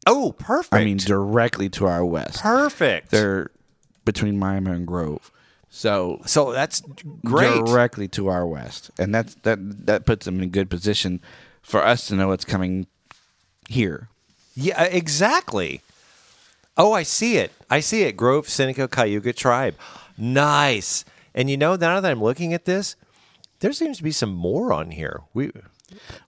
Oh, 0.08 0.34
perfect. 0.38 0.74
I 0.74 0.84
mean, 0.84 0.98
directly 0.98 1.70
to 1.70 1.86
our 1.86 2.04
west. 2.06 2.42
perfect. 2.42 3.12
They're 3.12 3.52
between 4.06 4.40
Miami 4.40 4.72
and 4.72 4.88
Grove, 4.88 5.32
so 5.70 6.22
so 6.26 6.52
that's 6.52 6.82
great. 7.24 7.66
directly 7.66 8.08
to 8.10 8.28
our 8.28 8.48
west, 8.48 8.90
and 8.98 9.14
that's 9.14 9.36
that 9.44 9.86
that 9.86 10.06
puts 10.06 10.26
them 10.26 10.38
in 10.38 10.44
a 10.44 10.48
good 10.48 10.70
position 10.70 11.22
for 11.62 11.84
us 11.86 12.08
to 12.08 12.16
know 12.16 12.30
what's 12.30 12.46
coming 12.46 12.88
here. 13.70 14.10
Yeah, 14.56 14.84
exactly. 14.84 15.82
Oh, 16.78 16.94
I 16.94 17.04
see 17.04 17.38
it. 17.38 17.52
I 17.70 17.80
see 17.80 18.04
it. 18.04 18.18
Grove 18.18 18.50
Seneca 18.50 18.88
Cayuga 18.88 19.34
tribe. 19.34 19.76
Nice. 20.18 21.06
And 21.34 21.50
you 21.50 21.58
know, 21.58 21.76
now 21.76 22.00
that 22.00 22.12
I'm 22.12 22.22
looking 22.22 22.54
at 22.54 22.66
this, 22.66 22.96
there 23.60 23.72
seems 23.72 23.98
to 23.98 24.04
be 24.04 24.12
some 24.12 24.34
more 24.34 24.74
on 24.74 24.92
here. 24.92 25.22
We 25.34 25.52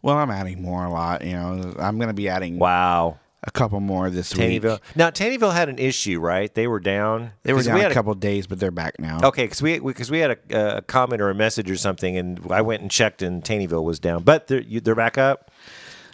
Well, 0.01 0.17
I'm 0.17 0.29
adding 0.29 0.61
more 0.61 0.85
a 0.85 0.89
lot. 0.91 1.25
You 1.25 1.33
know, 1.33 1.75
I'm 1.79 1.97
going 1.97 2.09
to 2.09 2.13
be 2.13 2.29
adding 2.29 2.59
wow. 2.59 3.19
A 3.45 3.51
couple 3.51 3.79
more 3.79 4.09
this 4.09 4.35
week. 4.35 4.61
Taneyville. 4.61 4.79
Now 4.95 5.09
Taneyville 5.09 5.53
had 5.53 5.69
an 5.69 5.77
issue, 5.79 6.19
right? 6.19 6.53
They 6.53 6.67
were 6.67 6.79
down. 6.79 7.31
They 7.43 7.53
were 7.53 7.61
down 7.63 7.75
we 7.75 7.81
a 7.81 7.83
had 7.83 7.91
Oh, 7.91 7.95
couple 7.95 8.13
days, 8.15 8.47
but 8.47 8.59
they're 8.59 8.71
back 8.71 8.99
now. 8.99 9.19
Okay, 9.23 9.43
because 9.43 9.61
we 9.61 9.79
because 9.79 10.09
we, 10.09 10.19
had 10.19 10.37
a, 10.49 10.77
a 10.77 10.81
comment 10.81 11.21
or 11.21 11.29
a 11.29 11.35
message 11.35 11.69
or 11.69 11.75
something, 11.75 12.17
and 12.17 12.39
I 12.49 12.61
went 12.61 12.81
and 12.81 12.89
checked, 12.89 13.21
and 13.21 13.43
Taneyville 13.43 13.83
was 13.83 13.99
down, 13.99 14.23
but 14.23 14.47
they're 14.47 14.61
you, 14.61 14.79
they're 14.79 14.95
back 14.95 15.17
up. 15.17 15.51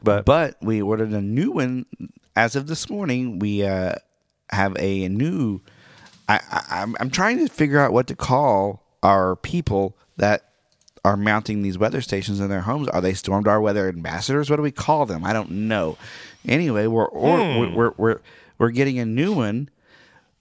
But, 0.03 0.25
But 0.25 0.55
we 0.61 0.81
ordered 0.81 1.11
a 1.11 1.21
new 1.21 1.51
one 1.51 1.85
as 2.35 2.55
of 2.55 2.67
this 2.67 2.89
morning. 2.89 3.37
We 3.39 3.63
uh, 3.63 3.95
have 4.49 4.75
a 4.79 5.07
new. 5.09 5.61
I, 6.27 6.39
I, 6.49 6.81
I'm 6.81 6.95
I'm 6.99 7.09
trying 7.09 7.37
to 7.39 7.47
figure 7.47 7.79
out 7.79 7.91
what 7.91 8.07
to 8.07 8.15
call 8.15 8.83
our 9.03 9.35
people 9.35 9.97
that 10.17 10.45
are 11.05 11.15
mounting 11.17 11.61
these 11.61 11.77
weather 11.77 12.01
stations 12.01 12.39
in 12.39 12.49
their 12.49 12.61
homes. 12.61 12.87
Are 12.89 13.01
they 13.01 13.13
Stormdar 13.13 13.61
weather 13.61 13.87
ambassadors? 13.87 14.49
What 14.49 14.57
do 14.57 14.61
we 14.61 14.71
call 14.71 15.05
them? 15.05 15.23
I 15.23 15.33
don't 15.33 15.49
know. 15.51 15.97
Anyway, 16.47 16.87
we're 16.87 17.05
or, 17.05 17.37
we're, 17.37 17.69
we're 17.75 17.93
we're 17.97 18.19
we're 18.57 18.69
getting 18.71 18.99
a 18.99 19.05
new 19.05 19.33
one. 19.33 19.69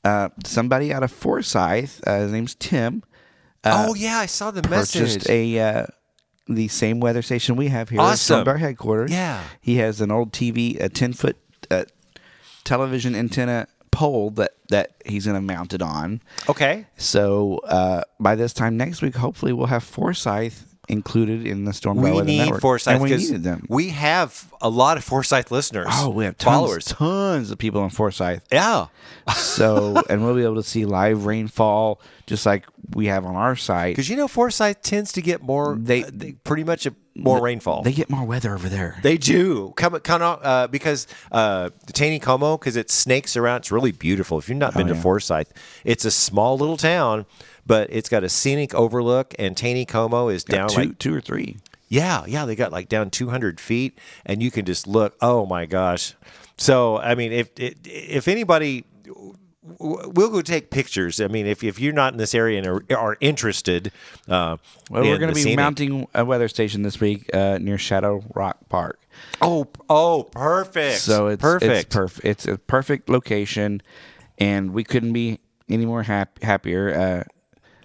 Uh, 0.05 0.29
somebody 0.45 0.93
out 0.93 1.03
of 1.03 1.11
Forsyth, 1.11 2.01
uh, 2.07 2.21
his 2.21 2.33
name's 2.33 2.55
Tim, 2.55 3.03
oh 3.65 3.95
yeah, 3.95 4.19
I 4.19 4.27
saw 4.27 4.51
the 4.51 4.67
message. 4.69 5.01
purchased 5.03 5.29
a 5.29 5.59
uh, 5.59 5.87
the 6.47 6.69
same 6.69 7.01
weather 7.01 7.21
station 7.21 7.57
we 7.57 7.69
have 7.69 7.89
here 7.91 8.01
Awesome. 8.01 8.41
at 8.41 8.47
Stormdar 8.47 8.59
headquarters. 8.59 9.11
Yeah. 9.11 9.43
he 9.61 9.77
has 9.77 10.01
an 10.01 10.11
old 10.11 10.33
TV, 10.33 10.81
a 10.81 10.89
ten 10.89 11.13
foot 11.13 11.37
uh, 11.71 11.85
television 12.65 13.15
antenna 13.15 13.67
pole 13.91 14.31
that 14.31 14.53
that 14.69 14.95
he's 15.05 15.25
going 15.27 15.35
to 15.35 15.41
mount 15.41 15.75
it 15.75 15.83
on. 15.83 16.21
okay, 16.49 16.87
So 16.97 17.59
uh, 17.65 18.03
by 18.21 18.35
this 18.37 18.53
time 18.53 18.77
next 18.77 19.03
week, 19.03 19.17
hopefully, 19.17 19.53
we'll 19.53 19.67
have 19.67 19.83
Forsyth 19.83 20.68
included 20.89 21.47
in 21.47 21.65
the 21.65 21.73
Storm 21.73 21.99
we 21.99 22.11
need 22.23 22.39
Network. 22.39 22.61
Forsyth 22.61 22.93
and 22.95 23.03
we 23.03 23.11
needed 23.15 23.43
them. 23.43 23.67
we 23.69 23.91
have 23.91 24.53
a 24.61 24.69
lot 24.69 24.97
of 24.97 25.05
Forsyth 25.05 25.51
listeners. 25.51 25.87
Oh, 25.91 26.11
we 26.11 26.25
have 26.25 26.37
tons, 26.39 26.57
followers. 26.57 26.85
tons 26.87 27.51
of 27.51 27.59
people 27.59 27.83
in 27.85 27.91
Forsyth. 27.91 28.43
Yeah, 28.51 28.87
So, 29.35 30.03
and 30.11 30.25
we'll 30.25 30.35
be 30.35 30.43
able 30.45 30.57
to 30.57 30.63
see 30.63 30.85
live 30.85 31.27
rainfall 31.27 32.01
just 32.27 32.45
like 32.47 32.67
we 32.95 33.07
have 33.07 33.25
on 33.25 33.37
our 33.37 33.57
site. 33.57 33.95
because 33.95 34.09
you 34.09 34.17
know 34.17 34.29
Forsyth 34.29 34.83
tends 34.83 35.13
to 35.13 35.23
get 35.23 35.43
more. 35.43 35.77
They- 35.79 36.03
They, 36.03 36.11
they 36.11 36.33
pretty 36.45 36.65
much 36.65 36.87
a, 36.87 36.95
more 37.17 37.41
rainfall. 37.41 37.83
They 37.83 37.93
get 37.93 38.09
more 38.11 38.25
weather 38.25 38.55
over 38.55 38.69
there. 38.69 38.97
They 39.03 39.17
do 39.19 39.73
come 39.77 39.95
uh, 39.95 40.67
because 40.69 41.07
uh, 41.33 41.71
the 41.87 41.93
Taneycomo 41.93 42.59
because 42.61 42.77
it 42.77 42.91
snakes 42.91 43.37
around. 43.37 43.59
It's 43.59 43.73
really 43.73 43.91
beautiful. 43.93 44.39
If 44.39 44.49
you've 44.49 44.59
not 44.59 44.75
been 44.75 44.87
to 44.87 44.93
Oh, 44.93 44.97
yeah. 44.97 45.03
Forsyth, 45.03 45.53
it's 45.85 46.05
a 46.05 46.11
small 46.13 46.57
little 46.57 46.77
town, 46.77 47.27
but 47.69 47.89
it's 47.93 48.09
got 48.09 48.25
a 48.25 48.29
scenic 48.29 48.75
overlook. 48.75 49.33
And 49.39 49.55
Taneycomo 49.55 50.33
is 50.35 50.43
down 50.43 50.69
two, 50.71 50.81
like 50.81 50.99
two 50.99 51.15
or 51.15 51.21
three. 51.21 51.59
yeah, 51.89 52.25
yeah. 52.27 52.45
They 52.47 52.57
got 52.57 52.73
like 52.73 52.89
down 52.89 53.11
two 53.11 53.29
hundred 53.29 53.61
feet, 53.61 53.97
and 54.27 54.43
you 54.43 54.51
can 54.51 54.65
just 54.65 54.89
look. 54.89 55.15
Oh 55.21 55.47
my 55.47 55.67
gosh! 55.67 56.15
So 56.57 56.99
I 56.99 57.15
mean, 57.15 57.31
if 57.33 57.51
if, 57.57 58.27
anybody. 58.27 58.85
We'll 59.81 60.31
go 60.31 60.41
take 60.41 60.71
pictures. 60.71 61.21
I 61.21 61.29
mean, 61.29 61.47
if, 61.47 61.63
if 61.63 61.79
you're 61.79 61.93
not 61.93 62.15
in 62.15 62.19
this 62.19 62.35
area 62.35 62.57
and 62.59 62.67
are, 62.67 62.83
are 62.97 63.19
interested, 63.21 63.93
uh, 64.27 64.57
Well, 64.91 65.03
in 65.03 65.11
we're 65.11 65.19
going 65.19 65.29
to 65.29 65.35
be 65.35 65.43
scenic- 65.43 65.57
mounting 65.59 66.07
a 66.15 66.25
weather 66.25 66.49
station 66.49 66.83
this 66.83 67.01
week 67.01 67.29
uh, 67.35 67.59
near 67.61 67.77
Shadow 67.77 68.25
Rock 68.35 68.57
Park. 68.71 68.99
Oh, 69.43 69.67
oh, 69.91 70.23
perfect! 70.33 71.01
So 71.01 71.27
it's 71.27 71.43
perfect. 71.43 71.73
It's 71.73 71.95
perfect. 71.95 72.25
It's 72.27 72.47
a 72.47 72.57
perfect 72.57 73.11
location, 73.11 73.83
and 74.39 74.73
we 74.73 74.85
couldn't 74.85 75.13
be 75.13 75.39
any 75.69 75.85
more 75.85 76.05
hap- 76.05 76.43
happier. 76.43 76.95
Uh, 76.99 77.25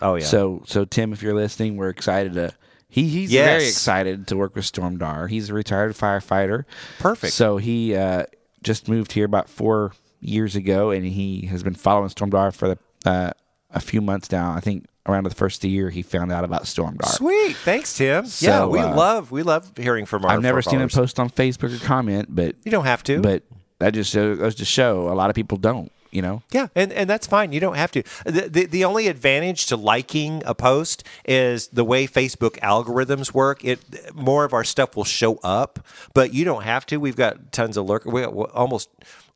Oh 0.04 0.16
yeah. 0.16 0.26
So 0.26 0.62
so 0.68 0.86
Tim, 0.86 1.14
if 1.14 1.24
you're 1.24 1.34
listening, 1.34 1.78
we're 1.78 1.90
excited 1.90 2.34
to. 2.34 2.54
He, 2.90 3.08
he's 3.10 3.32
very 3.32 3.64
excited 3.64 4.28
to 4.28 4.38
work 4.38 4.56
with 4.56 4.66
Stormdar. 4.72 5.28
He's 5.28 5.50
a 5.50 5.54
retired 5.56 5.94
firefighter. 5.94 6.66
Perfect. 7.00 7.34
So 7.34 7.58
he 7.58 7.96
uh, 7.96 8.26
just 8.62 8.88
moved 8.88 9.14
here 9.14 9.26
about 9.26 9.50
four 9.50 9.94
years 10.20 10.56
ago, 10.56 10.92
and 10.92 11.04
he 11.04 11.48
has 11.48 11.64
been 11.64 11.74
following 11.74 12.10
Stormdar 12.10 12.54
for 12.54 12.68
the, 12.68 12.78
uh, 13.10 13.32
a 13.72 13.80
few 13.80 14.00
months 14.00 14.32
now. 14.32 14.52
I 14.54 14.60
think 14.60 14.86
around 15.08 15.24
the 15.24 15.34
first 15.34 15.58
of 15.58 15.62
the 15.62 15.70
year, 15.70 15.90
he 15.90 16.04
found 16.04 16.32
out 16.32 16.44
about 16.44 16.66
Stormdar. 16.66 17.08
Sweet, 17.08 17.56
thanks, 17.56 17.98
Tim. 17.98 18.26
yeah, 18.40 18.68
we 18.68 18.78
uh, 18.78 18.96
love 18.96 19.32
we 19.32 19.42
love 19.42 19.72
hearing 19.76 20.06
from 20.06 20.24
our. 20.26 20.32
I've 20.32 20.44
never 20.44 20.62
seen 20.62 20.80
him 20.80 20.90
post 20.90 21.20
on 21.20 21.32
Facebook 21.32 21.76
or 21.76 21.84
comment, 21.84 22.28
but 22.30 22.56
You 22.64 22.72
don't 22.72 22.86
have 22.86 23.02
to, 23.06 23.22
but 23.22 23.42
that 23.80 23.96
just 23.96 24.14
goes 24.14 24.54
to 24.56 24.66
show 24.66 25.10
a 25.10 25.16
lot 25.16 25.32
of 25.32 25.36
people 25.36 25.58
don't. 25.58 25.92
You 26.14 26.22
know, 26.22 26.44
yeah, 26.52 26.68
and 26.76 26.94
and 26.94 27.10
that's 27.10 27.26
fine. 27.26 27.54
You 27.54 27.60
don't 27.60 27.76
have 27.76 27.92
to. 27.94 28.04
The, 28.24 28.48
the 28.48 28.66
the 28.68 28.86
only 28.86 29.08
advantage 29.08 29.66
to 29.66 29.76
liking 29.76 30.44
a 30.46 30.54
post 30.54 31.04
is 31.26 31.70
the 31.70 31.84
way 31.84 32.06
Facebook 32.06 32.60
algorithms 32.60 33.34
work. 33.34 33.66
It 33.66 34.14
more 34.14 34.46
of 34.46 34.54
our 34.54 34.64
stuff 34.64 34.96
will 34.96 35.06
show 35.06 35.40
up, 35.44 35.80
but 36.14 36.32
you 36.32 36.46
don't 36.46 36.64
have 36.64 36.86
to. 36.86 36.98
We've 36.98 37.16
got 37.16 37.52
tons 37.52 37.78
of 37.78 37.88
lurkers. 37.88 38.14
We 38.14 38.24
almost 38.24 38.90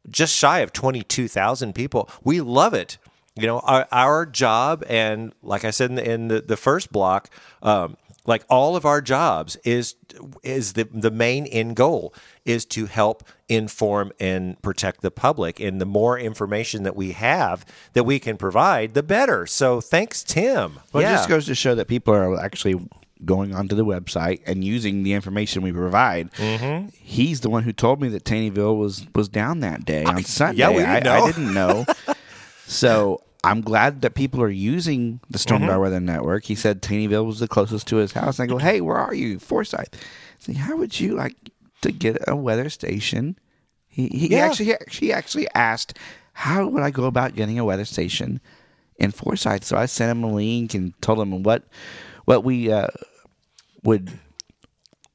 just 0.08 0.36
shy 0.36 0.60
of 0.60 0.72
twenty 0.72 1.02
two 1.02 1.28
thousand 1.28 1.74
people. 1.74 2.12
We 2.24 2.42
love 2.42 2.76
it. 2.76 3.00
You 3.36 3.48
know, 3.48 3.60
our, 3.60 3.88
our 3.92 4.26
job, 4.28 4.84
and 4.88 5.34
like 5.42 5.66
I 5.66 5.72
said 5.72 5.90
in 5.90 5.96
the, 5.96 6.12
in 6.12 6.28
the, 6.28 6.42
the 6.42 6.58
first 6.58 6.92
block, 6.92 7.30
um, 7.62 7.98
like 8.28 8.46
all 8.50 8.76
of 8.76 8.86
our 8.86 9.02
jobs 9.02 9.56
is 9.64 9.96
is 10.44 10.74
the 10.74 10.84
the 10.92 11.10
main 11.10 11.48
end 11.48 11.76
goal 11.76 12.14
is 12.46 12.66
to 12.66 12.86
help 12.86 13.24
inform 13.50 14.12
and 14.20 14.62
protect 14.62 15.02
the 15.02 15.10
public 15.10 15.60
and 15.60 15.82
the 15.82 15.86
more 15.86 16.20
information 16.20 16.84
that 16.84 16.96
we 16.96 17.14
have 17.14 17.66
that 17.94 18.04
we 18.04 18.20
can 18.20 18.38
provide 18.38 18.94
the 18.94 19.04
better 19.04 19.48
so 19.48 19.82
thanks 19.82 20.24
tim 20.24 20.80
well, 20.94 21.02
yeah 21.02 21.14
it 21.14 21.16
just 21.16 21.30
goes 21.30 21.46
to 21.46 21.56
show 21.56 21.74
that 21.74 21.88
people 21.88 22.14
are 22.14 22.40
actually 22.40 22.76
going 23.26 23.54
onto 23.54 23.76
the 23.76 23.86
website 23.86 24.42
and 24.46 24.64
using 24.64 25.04
the 25.04 25.14
information 25.14 25.64
we 25.64 25.72
provide. 25.72 26.32
Mm-hmm. 26.34 26.90
He's 26.94 27.42
the 27.42 27.50
one 27.50 27.64
who 27.64 27.74
told 27.74 28.02
me 28.02 28.10
that 28.10 28.24
Taneyville 28.24 28.78
was 28.78 29.08
was 29.16 29.30
down 29.30 29.62
that 29.62 29.86
day 29.86 30.04
on 30.04 30.24
Sunday. 30.24 30.60
yeah, 30.60 30.70
we 30.70 30.78
didn't 30.78 31.08
I, 31.08 31.20
I 31.20 31.26
didn't 31.26 31.54
know. 31.54 31.86
so 32.68 33.22
I'm 33.50 33.62
glad 33.62 34.02
that 34.02 34.14
people 34.16 34.42
are 34.42 34.50
using 34.50 35.20
the 35.30 35.40
Mm-hmm. 35.40 35.80
Weather 35.82 36.00
Network. 36.00 36.44
He 36.46 36.56
said 36.56 36.82
Taneyville 36.82 37.26
was 37.26 37.40
the 37.40 37.48
closest 37.48 37.88
to 37.88 37.98
his 37.98 38.12
house. 38.12 38.40
And 38.40 38.50
I 38.50 38.54
go, 38.54 38.60
hey, 38.60 38.82
where 38.82 38.98
are 38.98 39.14
you? 39.14 39.40
Forsyth. 39.40 39.90
See, 40.40 40.54
how 40.54 40.76
would 40.78 41.00
you 41.00 41.16
like 41.16 41.36
to 41.82 41.92
get 41.92 42.18
a 42.28 42.36
weather 42.36 42.70
station? 42.70 43.38
He, 43.88 44.08
he 44.10 44.28
Yeah. 44.30 44.46
actually 44.46 44.76
he 44.92 45.14
actually 45.14 45.48
asked, 45.56 45.98
how 46.34 46.68
would 46.68 46.84
I 46.84 46.92
go 46.92 47.06
about 47.06 47.36
getting 47.36 47.58
a 47.58 47.66
weather 47.66 47.86
station 47.86 48.42
in 48.98 49.12
Forsyth? 49.12 49.64
So 49.64 49.78
I 49.78 49.86
sent 49.88 50.12
him 50.12 50.24
a 50.24 50.32
link 50.32 50.74
and 50.74 50.94
told 51.02 51.20
him 51.20 51.42
what 51.44 51.64
what 52.26 52.44
we 52.44 52.72
uh, 52.72 52.88
would 53.84 54.20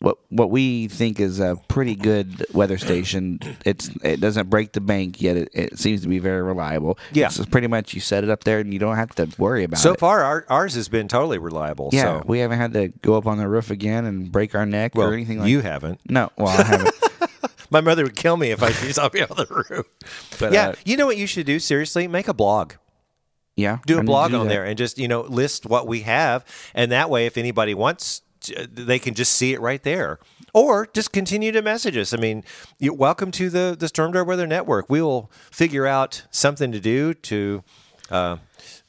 what 0.03 0.19
what 0.31 0.51
we 0.51 0.89
think 0.89 1.21
is 1.21 1.41
a 1.41 1.57
pretty 1.69 1.95
good 1.95 2.45
weather 2.53 2.77
station. 2.77 3.39
It's 3.65 3.89
it 4.03 4.21
doesn't 4.21 4.51
break 4.51 4.73
the 4.73 4.81
bank 4.81 5.23
yet. 5.23 5.37
It, 5.37 5.49
it 5.55 5.79
seems 5.79 6.03
to 6.03 6.09
be 6.09 6.19
very 6.19 6.43
reliable. 6.43 6.99
Yeah. 7.13 7.27
it's 7.27 7.47
pretty 7.47 7.69
much 7.69 7.95
you 7.95 8.01
set 8.01 8.25
it 8.25 8.31
up 8.31 8.45
there 8.45 8.59
and 8.59 8.73
you 8.73 8.79
don't 8.79 8.97
have 8.97 9.15
to 9.15 9.29
worry 9.39 9.65
about 9.65 9.79
So 9.79 9.93
it. 9.93 9.95
So 9.95 9.99
far, 10.01 10.23
our, 10.23 10.45
ours 10.49 10.75
has 10.75 10.89
been 10.89 11.09
totally 11.09 11.39
reliable. 11.39 11.91
yeah, 11.93 12.21
so. 12.21 12.23
we 12.27 12.41
haven't 12.41 12.59
had 12.59 12.73
to 12.75 12.89
go 12.89 13.15
up 13.17 13.27
on 13.27 13.39
the 13.39 13.49
roof 13.49 13.71
again 13.71 14.05
and 14.05 14.31
break 14.31 14.55
our 14.55 14.67
neck 14.67 14.95
well, 14.95 15.09
or 15.09 15.15
anything 15.15 15.39
like. 15.39 15.49
you 15.49 15.61
haven't. 15.61 16.01
No, 16.11 16.31
well 16.37 16.49
I 16.49 16.63
haven't. 16.65 16.95
My 17.71 17.81
mother 17.81 18.03
would 18.03 18.17
kill 18.17 18.37
me 18.37 18.51
if 18.51 18.63
I 18.63 18.71
saw 18.73 19.09
me 19.15 19.23
on 19.23 19.29
the 19.37 19.65
roof. 19.71 19.87
But, 20.39 20.53
yeah, 20.53 20.69
uh, 20.71 20.75
you 20.85 20.97
know 20.99 21.07
what 21.07 21.17
you 21.17 21.27
should 21.27 21.47
do? 21.47 21.59
Seriously, 21.59 22.07
make 22.09 22.29
a 22.29 22.35
blog. 22.35 22.75
yeah, 23.57 23.79
do 23.87 23.95
I 23.95 23.99
a 23.99 24.01
need 24.01 24.07
to 24.07 24.11
blog 24.11 24.31
do 24.33 24.37
on 24.41 24.47
that. 24.49 24.53
there 24.53 24.65
and 24.65 24.77
just 24.77 24.99
you 24.99 25.09
know 25.09 25.23
list 25.23 25.65
what 25.65 25.87
we 25.87 26.01
have 26.01 26.45
and 26.75 26.91
that 26.93 27.09
way 27.09 27.27
if 27.27 27.39
anybody 27.39 27.73
wants 27.75 28.19
to- 28.21 28.27
they 28.71 28.99
can 28.99 29.15
just 29.15 29.33
see 29.35 29.53
it 29.53 29.61
right 29.61 29.83
there 29.83 30.19
or 30.55 30.87
just 30.93 31.13
continue 31.13 31.53
to 31.53 31.63
message 31.63 31.97
us 31.97 32.13
i 32.13 32.17
mean 32.17 32.43
you're 32.79 32.95
welcome 32.95 33.31
to 33.31 33.49
the 33.51 33.77
the 33.79 33.87
Stormdar 33.87 34.27
weather 34.27 34.47
network 34.47 34.89
we 34.91 35.01
will 35.01 35.31
figure 35.51 35.87
out 35.87 36.25
something 36.31 36.73
to 36.73 36.81
do 36.81 37.15
to 37.15 37.63
uh, 38.11 38.37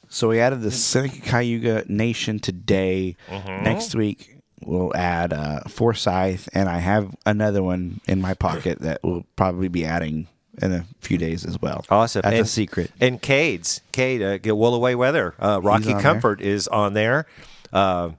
So 0.08 0.28
we 0.28 0.38
added 0.38 0.60
the 0.60 0.70
Seneca 0.70 1.20
Cayuga 1.20 1.84
Nation 1.88 2.38
today. 2.38 3.16
Mm-hmm. 3.28 3.64
Next 3.64 3.94
week 3.96 4.36
we'll 4.64 4.94
add 4.96 5.32
uh, 5.32 5.60
Forsyth, 5.66 6.48
and 6.54 6.68
I 6.68 6.78
have 6.78 7.14
another 7.26 7.62
one 7.62 8.00
in 8.06 8.20
my 8.20 8.34
pocket 8.34 8.80
that 8.80 9.00
we'll 9.02 9.26
probably 9.34 9.68
be 9.68 9.84
adding 9.84 10.28
in 10.62 10.72
a 10.72 10.86
few 11.00 11.18
days 11.18 11.44
as 11.44 11.60
well. 11.60 11.84
awesome 11.90 12.22
That's 12.22 12.36
and, 12.36 12.44
a 12.44 12.48
secret. 12.48 12.92
and 13.00 13.20
cade's 13.20 13.80
cade 13.90 14.22
uh, 14.22 14.38
get 14.38 14.54
Willoway 14.54 14.94
weather 14.94 15.34
uh, 15.40 15.60
rocky 15.60 15.94
comfort 15.94 16.40
is 16.40 16.68
on 16.68 16.94
there 16.94 17.26
uh, 17.72 18.10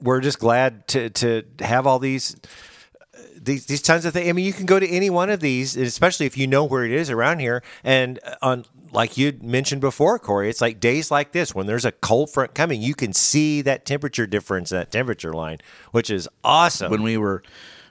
we're 0.00 0.20
just 0.20 0.38
glad 0.38 0.86
to 0.88 1.10
to 1.10 1.42
have 1.60 1.86
all 1.86 1.98
these 1.98 2.36
these 3.36 3.66
these 3.66 3.82
tons 3.82 4.04
of 4.04 4.12
things. 4.12 4.28
I 4.28 4.32
mean, 4.32 4.44
you 4.44 4.52
can 4.52 4.66
go 4.66 4.78
to 4.78 4.88
any 4.88 5.10
one 5.10 5.30
of 5.30 5.40
these, 5.40 5.76
especially 5.76 6.26
if 6.26 6.36
you 6.36 6.46
know 6.46 6.64
where 6.64 6.84
it 6.84 6.92
is 6.92 7.10
around 7.10 7.40
here. 7.40 7.62
And 7.82 8.18
uh, 8.24 8.34
on 8.42 8.64
like 8.92 9.16
you 9.16 9.38
mentioned 9.42 9.80
before, 9.80 10.18
Corey, 10.18 10.48
it's 10.48 10.60
like 10.60 10.80
days 10.80 11.10
like 11.10 11.32
this 11.32 11.54
when 11.54 11.66
there's 11.66 11.84
a 11.84 11.92
cold 11.92 12.30
front 12.30 12.54
coming, 12.54 12.80
you 12.80 12.94
can 12.94 13.12
see 13.12 13.60
that 13.62 13.84
temperature 13.84 14.26
difference, 14.26 14.70
that 14.70 14.90
temperature 14.90 15.32
line, 15.32 15.58
which 15.90 16.10
is 16.10 16.28
awesome. 16.42 16.90
When 16.90 17.02
we 17.02 17.16
were 17.16 17.42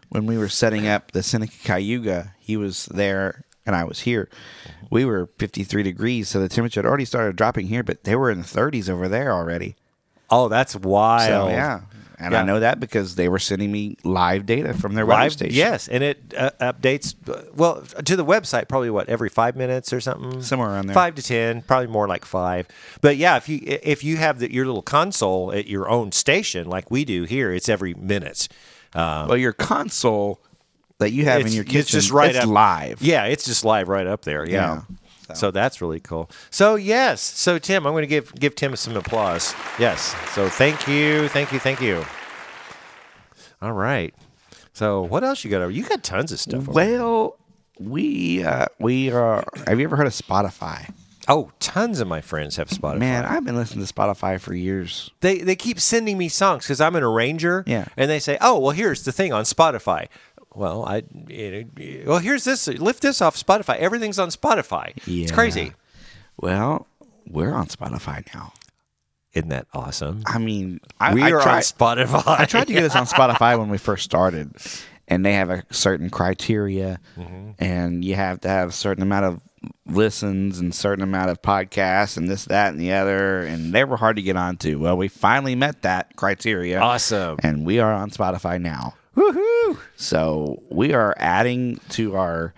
when 0.10 0.26
we 0.26 0.38
were 0.38 0.50
setting 0.50 0.88
up 0.88 1.12
the 1.12 1.24
Seneca 1.24 1.58
Cayuga, 1.64 2.36
he 2.40 2.58
was 2.58 2.86
there 2.88 3.46
and 3.66 3.76
I 3.76 3.84
was 3.84 4.02
here. 4.02 4.30
We 4.90 5.06
were 5.06 5.30
53 5.40 5.84
degrees, 5.84 6.30
so 6.30 6.40
the 6.40 6.50
temperature 6.50 6.82
had 6.82 6.86
already 6.86 7.06
started 7.06 7.36
dropping 7.36 7.68
here, 7.68 7.82
but 7.82 8.04
they 8.04 8.16
were 8.16 8.30
in 8.30 8.40
the 8.40 8.46
30s 8.46 8.90
over 8.90 9.08
there 9.08 9.32
already. 9.32 9.76
Oh, 10.30 10.48
that's 10.50 10.76
wild. 10.76 11.30
So 11.30 11.48
yeah, 11.50 11.82
and 12.20 12.32
Yeah. 12.34 12.42
I 12.42 12.44
know 12.44 12.60
that 12.62 12.80
because 12.80 13.16
they 13.16 13.28
were 13.30 13.40
sending 13.40 13.72
me 13.72 13.98
live 14.04 14.46
data 14.46 14.74
from 14.74 14.94
their 14.94 15.06
Live, 15.06 15.34
station. 15.34 15.56
yes, 15.56 15.88
and 15.88 16.04
it 16.04 16.34
uh, 16.38 16.52
updates 16.62 17.16
uh, 17.30 17.42
well 17.56 17.82
to 17.82 18.16
the 18.16 18.24
website 18.26 18.68
probably 18.70 18.90
what 18.90 19.10
every 19.10 19.30
five 19.30 19.56
minutes 19.56 19.92
or 19.92 20.00
something, 20.00 20.42
Somewhere 20.42 20.70
around 20.70 20.88
there. 20.88 20.94
five 20.94 21.16
to 21.16 21.22
ten, 21.24 21.62
probably 21.64 21.88
more 21.88 22.08
like 22.08 22.24
five. 22.26 22.68
But 23.02 23.18
yeah, 23.18 23.38
if 23.38 23.50
you 23.50 23.60
if 23.64 24.04
you 24.04 24.18
have 24.18 24.40
the, 24.40 24.52
your 24.54 24.66
little 24.66 24.82
console 24.84 25.52
at 25.52 25.68
your 25.68 25.90
own 25.90 26.12
station 26.12 26.68
like 26.68 26.90
we 26.92 27.04
do 27.06 27.24
here, 27.24 27.52
it's 27.52 27.68
every 27.70 27.94
minute. 27.94 28.48
Um, 28.94 29.28
Well, 29.28 29.38
your 29.38 29.54
console 29.54 30.40
that 31.00 31.12
you 31.12 31.26
have 31.26 31.42
in 31.42 31.52
your 31.52 31.64
kitchen, 31.64 31.80
it's 31.80 31.92
just 31.92 32.12
right 32.12 32.30
it's 32.36 32.46
up 32.46 32.48
live. 32.50 33.02
Yeah, 33.02 33.26
it's 33.26 33.44
just 33.44 33.66
live 33.66 33.88
right 33.90 34.06
up 34.08 34.22
there. 34.22 34.48
Yeah. 34.48 34.54
Yeah. 34.54 34.82
So. 35.34 35.52
that's 35.52 35.82
really 35.82 36.00
cool. 36.00 36.30
So 36.50 36.76
yes, 36.76 37.22
so 37.22 37.60
Tim, 37.60 37.86
I'm 37.86 37.94
going 37.94 38.04
to 38.04 38.08
give 38.08 38.34
give 38.36 38.56
Tim 38.56 38.76
some 38.76 38.96
applause. 38.96 39.54
Yes. 39.80 40.16
So 40.34 40.50
thank 40.50 40.88
you, 40.88 41.28
thank 41.30 41.52
you, 41.52 41.60
thank 41.60 41.82
you. 41.82 42.04
All 43.62 43.72
right. 43.72 44.14
So 44.74 45.04
what 45.04 45.24
else 45.24 45.44
you 45.44 45.52
got? 45.52 45.62
over? 45.62 45.72
You 45.72 45.84
got 45.84 46.04
tons 46.04 46.32
of 46.32 46.40
stuff. 46.40 46.62
over. 46.62 46.72
Well, 46.72 47.38
we 47.80 48.44
uh, 48.44 48.66
we 48.80 49.12
are. 49.12 49.44
Have 49.68 49.80
you 49.80 49.86
ever 49.86 49.96
heard 49.96 50.08
of 50.08 50.14
Spotify? 50.14 50.92
Oh, 51.30 51.52
tons 51.60 52.02
of 52.02 52.08
my 52.08 52.20
friends 52.20 52.58
have 52.58 52.68
Spotify. 52.68 53.00
Man, 53.00 53.24
I've 53.24 53.46
been 53.46 53.56
listening 53.56 53.86
to 53.86 53.94
Spotify 53.94 54.40
for 54.40 54.54
years. 54.54 55.10
they 55.22 55.38
they 55.38 55.56
keep 55.56 55.80
sending 55.80 56.18
me 56.18 56.28
songs 56.28 56.66
because 56.66 56.82
I'm 56.82 56.96
an 56.96 57.04
arranger. 57.04 57.64
Yeah. 57.66 57.86
And 57.96 58.10
they 58.10 58.20
say, 58.20 58.38
oh, 58.42 58.60
well, 58.60 58.72
here's 58.72 59.04
the 59.04 59.14
thing 59.14 59.32
on 59.32 59.46
Spotify. 59.46 60.08
Well, 60.56 60.86
I 60.86 61.04
you 61.28 61.66
know, 61.76 62.04
well 62.08 62.20
here's 62.20 62.44
this. 62.44 62.68
Lift 62.68 63.02
this 63.02 63.22
off 63.22 63.36
Spotify. 63.36 63.78
Everything's 63.78 64.20
on 64.20 64.30
Spotify. 64.30 64.94
It's 65.08 65.32
crazy. 65.32 65.74
Well, 66.40 66.88
we're 67.28 67.54
on 67.54 67.68
Spotify 67.68 68.26
now. 68.34 68.54
Isn't 69.34 69.50
that 69.50 69.68
awesome? 69.74 70.22
I 70.28 70.38
mean, 70.38 70.80
I, 71.00 71.14
we 71.14 71.24
I 71.24 71.32
are 71.32 71.42
tried, 71.42 71.56
on 71.56 71.62
Spotify. 71.62 72.24
I 72.40 72.46
tried 72.46 72.68
to 72.68 72.74
get 72.74 72.84
us 72.84 72.96
on 72.96 73.06
Spotify 73.08 73.58
when 73.58 73.70
we 73.70 73.80
first 73.80 74.04
started, 74.04 74.52
and 75.08 75.26
they 75.26 75.34
have 75.34 75.50
a 75.50 75.64
certain 75.72 76.10
criteria, 76.12 77.00
Mm-hmm. 77.18 77.52
and 77.58 78.06
you 78.06 78.14
have 78.16 78.42
to 78.42 78.48
have 78.48 78.70
a 78.70 78.74
certain 78.74 79.02
amount 79.02 79.26
of 79.26 79.42
listens 79.88 80.60
and 80.60 80.74
certain 80.76 81.04
amount 81.04 81.30
of 81.32 81.42
podcasts 81.42 82.16
and 82.18 82.28
this, 82.30 82.46
that, 82.46 82.70
and 82.74 82.80
the 82.80 82.92
other, 82.94 83.42
and 83.42 83.74
they 83.74 83.84
were 83.84 83.98
hard 83.98 84.18
to 84.18 84.22
get 84.22 84.36
onto. 84.36 84.78
Well, 84.80 84.98
we 84.98 85.08
finally 85.08 85.56
met 85.56 85.82
that 85.82 86.16
criteria. 86.16 86.80
Awesome. 86.80 87.38
and 87.42 87.66
we 87.66 87.80
are 87.80 87.92
on 87.94 88.12
Spotify 88.12 88.62
now. 88.62 88.94
Woohoo! 89.16 89.78
So 89.96 90.62
we 90.70 90.94
are 90.94 91.14
adding 91.18 91.80
to 91.90 92.16
our 92.16 92.54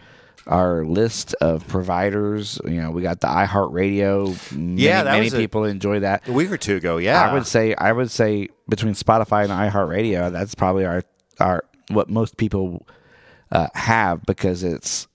our 0.47 0.85
list 0.85 1.33
of 1.41 1.67
providers. 1.67 2.59
You 2.65 2.81
know, 2.81 2.91
we 2.91 3.01
got 3.01 3.19
the 3.19 3.27
iHeartRadio. 3.27 4.55
Many, 4.55 4.81
Yeah, 4.83 5.03
that 5.03 5.11
many 5.13 5.25
was 5.25 5.33
a- 5.33 5.37
people 5.37 5.65
enjoy 5.65 5.99
that. 6.01 6.27
A 6.27 6.31
week 6.31 6.51
or 6.51 6.57
two 6.57 6.75
ago, 6.75 6.97
yeah. 6.97 7.21
I 7.29 7.33
would 7.33 7.47
say 7.47 7.73
I 7.75 7.91
would 7.91 8.11
say 8.11 8.49
between 8.69 8.93
Spotify 8.93 9.43
and 9.43 9.51
iHeartRadio, 9.51 10.31
that's 10.31 10.55
probably 10.55 10.85
our 10.85 11.03
our 11.39 11.65
what 11.89 12.09
most 12.09 12.37
people 12.37 12.85
uh, 13.51 13.67
have 13.75 14.23
because 14.25 14.63
it's 14.63 15.07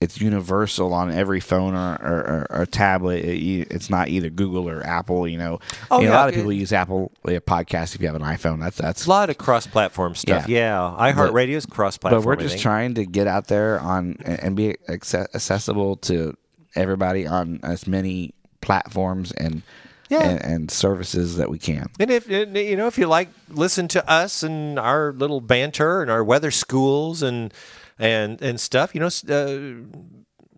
it's 0.00 0.20
universal 0.20 0.92
on 0.92 1.10
every 1.10 1.40
phone 1.40 1.74
or, 1.74 1.94
or, 2.02 2.46
or, 2.50 2.60
or 2.60 2.66
tablet. 2.66 3.24
It- 3.24 3.68
it's 3.70 3.88
not 3.88 4.08
either 4.08 4.28
Google 4.28 4.68
or 4.68 4.82
Apple. 4.82 5.26
You 5.26 5.38
know, 5.38 5.58
Oh, 5.90 6.00
yeah, 6.00 6.10
a 6.10 6.12
lot 6.12 6.28
of 6.28 6.34
it- 6.34 6.38
people 6.38 6.52
use 6.52 6.72
Apple 6.72 7.12
uh, 7.24 7.30
podcasts 7.40 7.94
if 7.94 8.00
you 8.02 8.06
have 8.06 8.16
an 8.16 8.22
iPhone. 8.22 8.60
That's 8.60 8.76
that's 8.76 9.06
a 9.06 9.08
lot 9.08 9.30
of 9.30 9.38
cross-platform 9.38 10.14
stuff. 10.14 10.48
Yeah, 10.48 10.94
Yeah. 10.98 11.12
iHeartRadio 11.12 11.54
is 11.56 11.64
cross-platform. 11.66 12.22
but 12.22 12.26
we're 12.26 12.36
just 12.36 12.58
trying 12.58 12.94
to 12.94 13.06
get 13.06 13.26
out 13.26 13.46
there 13.48 13.80
on 13.80 14.16
and 14.24 14.38
and 14.40 14.56
be 14.56 14.76
accessible 14.88 15.96
to 15.96 16.36
everybody 16.74 17.26
on 17.26 17.60
as 17.62 17.86
many 17.86 18.34
platforms 18.60 19.32
and 19.32 19.62
Yeah. 20.10 20.22
and, 20.28 20.44
and 20.44 20.70
services 20.70 21.36
that 21.36 21.48
we 21.50 21.58
can. 21.58 21.88
And 21.98 22.10
if 22.10 22.28
you 22.28 22.76
know, 22.76 22.86
if 22.86 22.98
you 22.98 23.06
like, 23.06 23.28
listen 23.48 23.88
to 23.88 24.08
us 24.10 24.42
and 24.42 24.78
our 24.78 25.12
little 25.12 25.40
banter 25.40 26.02
and 26.02 26.10
our 26.10 26.22
weather 26.22 26.50
schools 26.50 27.22
and 27.22 27.52
and 27.98 28.40
and 28.42 28.60
stuff. 28.60 28.94
You 28.94 29.00
know, 29.00 29.10
uh, 29.34 29.98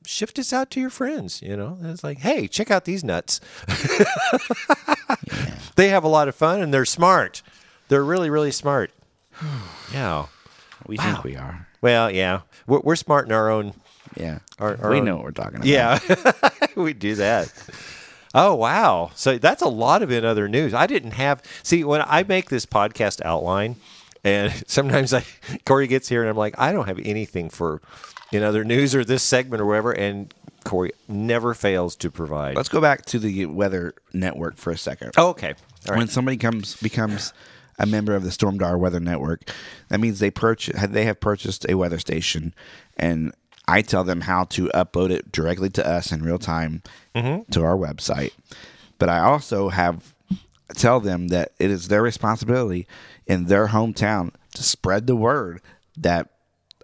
shift 0.07 0.37
this 0.37 0.53
out 0.53 0.71
to 0.73 0.81
your 0.81 0.91
friends. 0.91 1.43
You 1.43 1.57
know, 1.57 1.79
it's 1.83 2.03
like, 2.05 2.19
hey, 2.19 2.49
check 2.49 2.71
out 2.71 2.85
these 2.85 3.05
nuts. 3.05 3.41
They 5.77 5.91
have 5.91 6.03
a 6.03 6.09
lot 6.09 6.27
of 6.27 6.35
fun 6.35 6.61
and 6.61 6.75
they're 6.75 6.85
smart. 6.85 7.41
They're 7.89 8.05
really, 8.05 8.31
really 8.31 8.51
smart. 8.51 8.91
yeah. 9.93 10.27
We 10.87 10.97
Wow. 10.97 11.05
think 11.05 11.25
we 11.25 11.37
are. 11.37 11.69
Well, 11.81 12.11
yeah, 12.11 12.41
we're, 12.67 12.81
we're 12.81 12.97
smart 12.97 13.27
in 13.27 13.33
our 13.33 13.49
own. 13.49 13.75
Yeah, 14.17 14.41
Our- 14.59 14.77
our 14.83 14.91
we 14.91 14.99
own- 14.99 15.05
know 15.05 15.17
what 15.17 15.25
we're 15.25 15.31
talking 15.31 15.57
about. 15.57 15.67
Yeah, 15.67 15.99
we 16.75 16.95
do 16.95 17.15
that. 17.17 17.53
Oh 18.35 18.55
wow! 18.57 19.11
So 19.15 19.39
that's 19.39 19.63
a 19.63 19.69
lot 19.69 20.03
of 20.03 20.11
in 20.11 20.25
other 20.25 20.49
news. 20.49 20.75
I 20.75 20.87
didn't 20.89 21.13
have 21.13 21.43
see 21.63 21.85
when 21.85 22.03
I 22.05 22.25
make 22.25 22.49
this 22.51 22.67
podcast 22.67 23.23
outline, 23.25 23.77
and 24.25 24.53
sometimes 24.67 25.13
I 25.15 25.25
Corey 25.65 25.87
gets 25.87 26.09
here 26.09 26.21
and 26.21 26.31
I'm 26.31 26.37
like, 26.37 26.55
I 26.59 26.73
don't 26.73 26.87
have 26.87 27.01
anything 27.05 27.51
for 27.51 27.81
in 28.33 28.43
other 28.43 28.65
news 28.65 28.95
or 28.95 29.05
this 29.05 29.23
segment 29.23 29.63
or 29.63 29.67
whatever, 29.67 29.93
and 29.93 30.33
Corey 30.65 30.93
never 31.09 31.55
fails 31.55 31.97
to 31.97 32.11
provide. 32.11 32.57
Let's 32.57 32.69
go 32.69 32.81
back 32.81 33.07
to 33.07 33.19
the 33.19 33.47
weather 33.47 33.95
network 34.13 34.57
for 34.57 34.71
a 34.71 34.79
second. 34.79 35.13
oh, 35.17 35.29
okay, 35.29 35.55
all 35.87 35.93
right. 35.93 35.99
When 35.99 36.09
somebody 36.09 36.37
comes 36.37 36.77
becomes 36.77 37.33
a 37.79 37.87
member 37.87 38.15
of 38.15 38.25
the 38.25 38.31
Stormdar 38.31 38.79
Weather 38.79 39.01
Network, 39.01 39.51
that 39.89 40.01
means 40.01 40.19
they 40.19 40.31
purchase 40.31 40.81
they 40.89 41.05
have 41.05 41.21
purchased 41.21 41.67
a 41.69 41.75
weather 41.75 41.99
station, 41.99 42.55
and 42.97 43.33
I 43.67 43.83
tell 43.83 44.05
them 44.05 44.23
how 44.23 44.45
to 44.45 44.69
upload 44.69 45.11
it 45.11 45.31
directly 45.31 45.71
to 45.71 45.87
us 45.87 46.11
in 46.11 46.23
real 46.23 46.39
time 46.39 46.83
mm-hmm. 47.15 47.51
to 47.53 47.65
our 47.65 47.77
website. 47.77 48.33
But 48.99 49.09
I 49.09 49.21
also 49.21 49.69
have 49.69 50.15
tell 50.75 51.01
them 51.01 51.29
that 51.29 51.53
it 51.59 51.71
is 51.71 51.89
their 51.89 52.03
responsibility 52.03 52.87
in 53.27 53.47
their 53.47 53.69
hometown 53.69 54.33
to 54.55 54.63
spread 54.63 55.07
the 55.07 55.17
word 55.17 55.61
that 55.97 56.31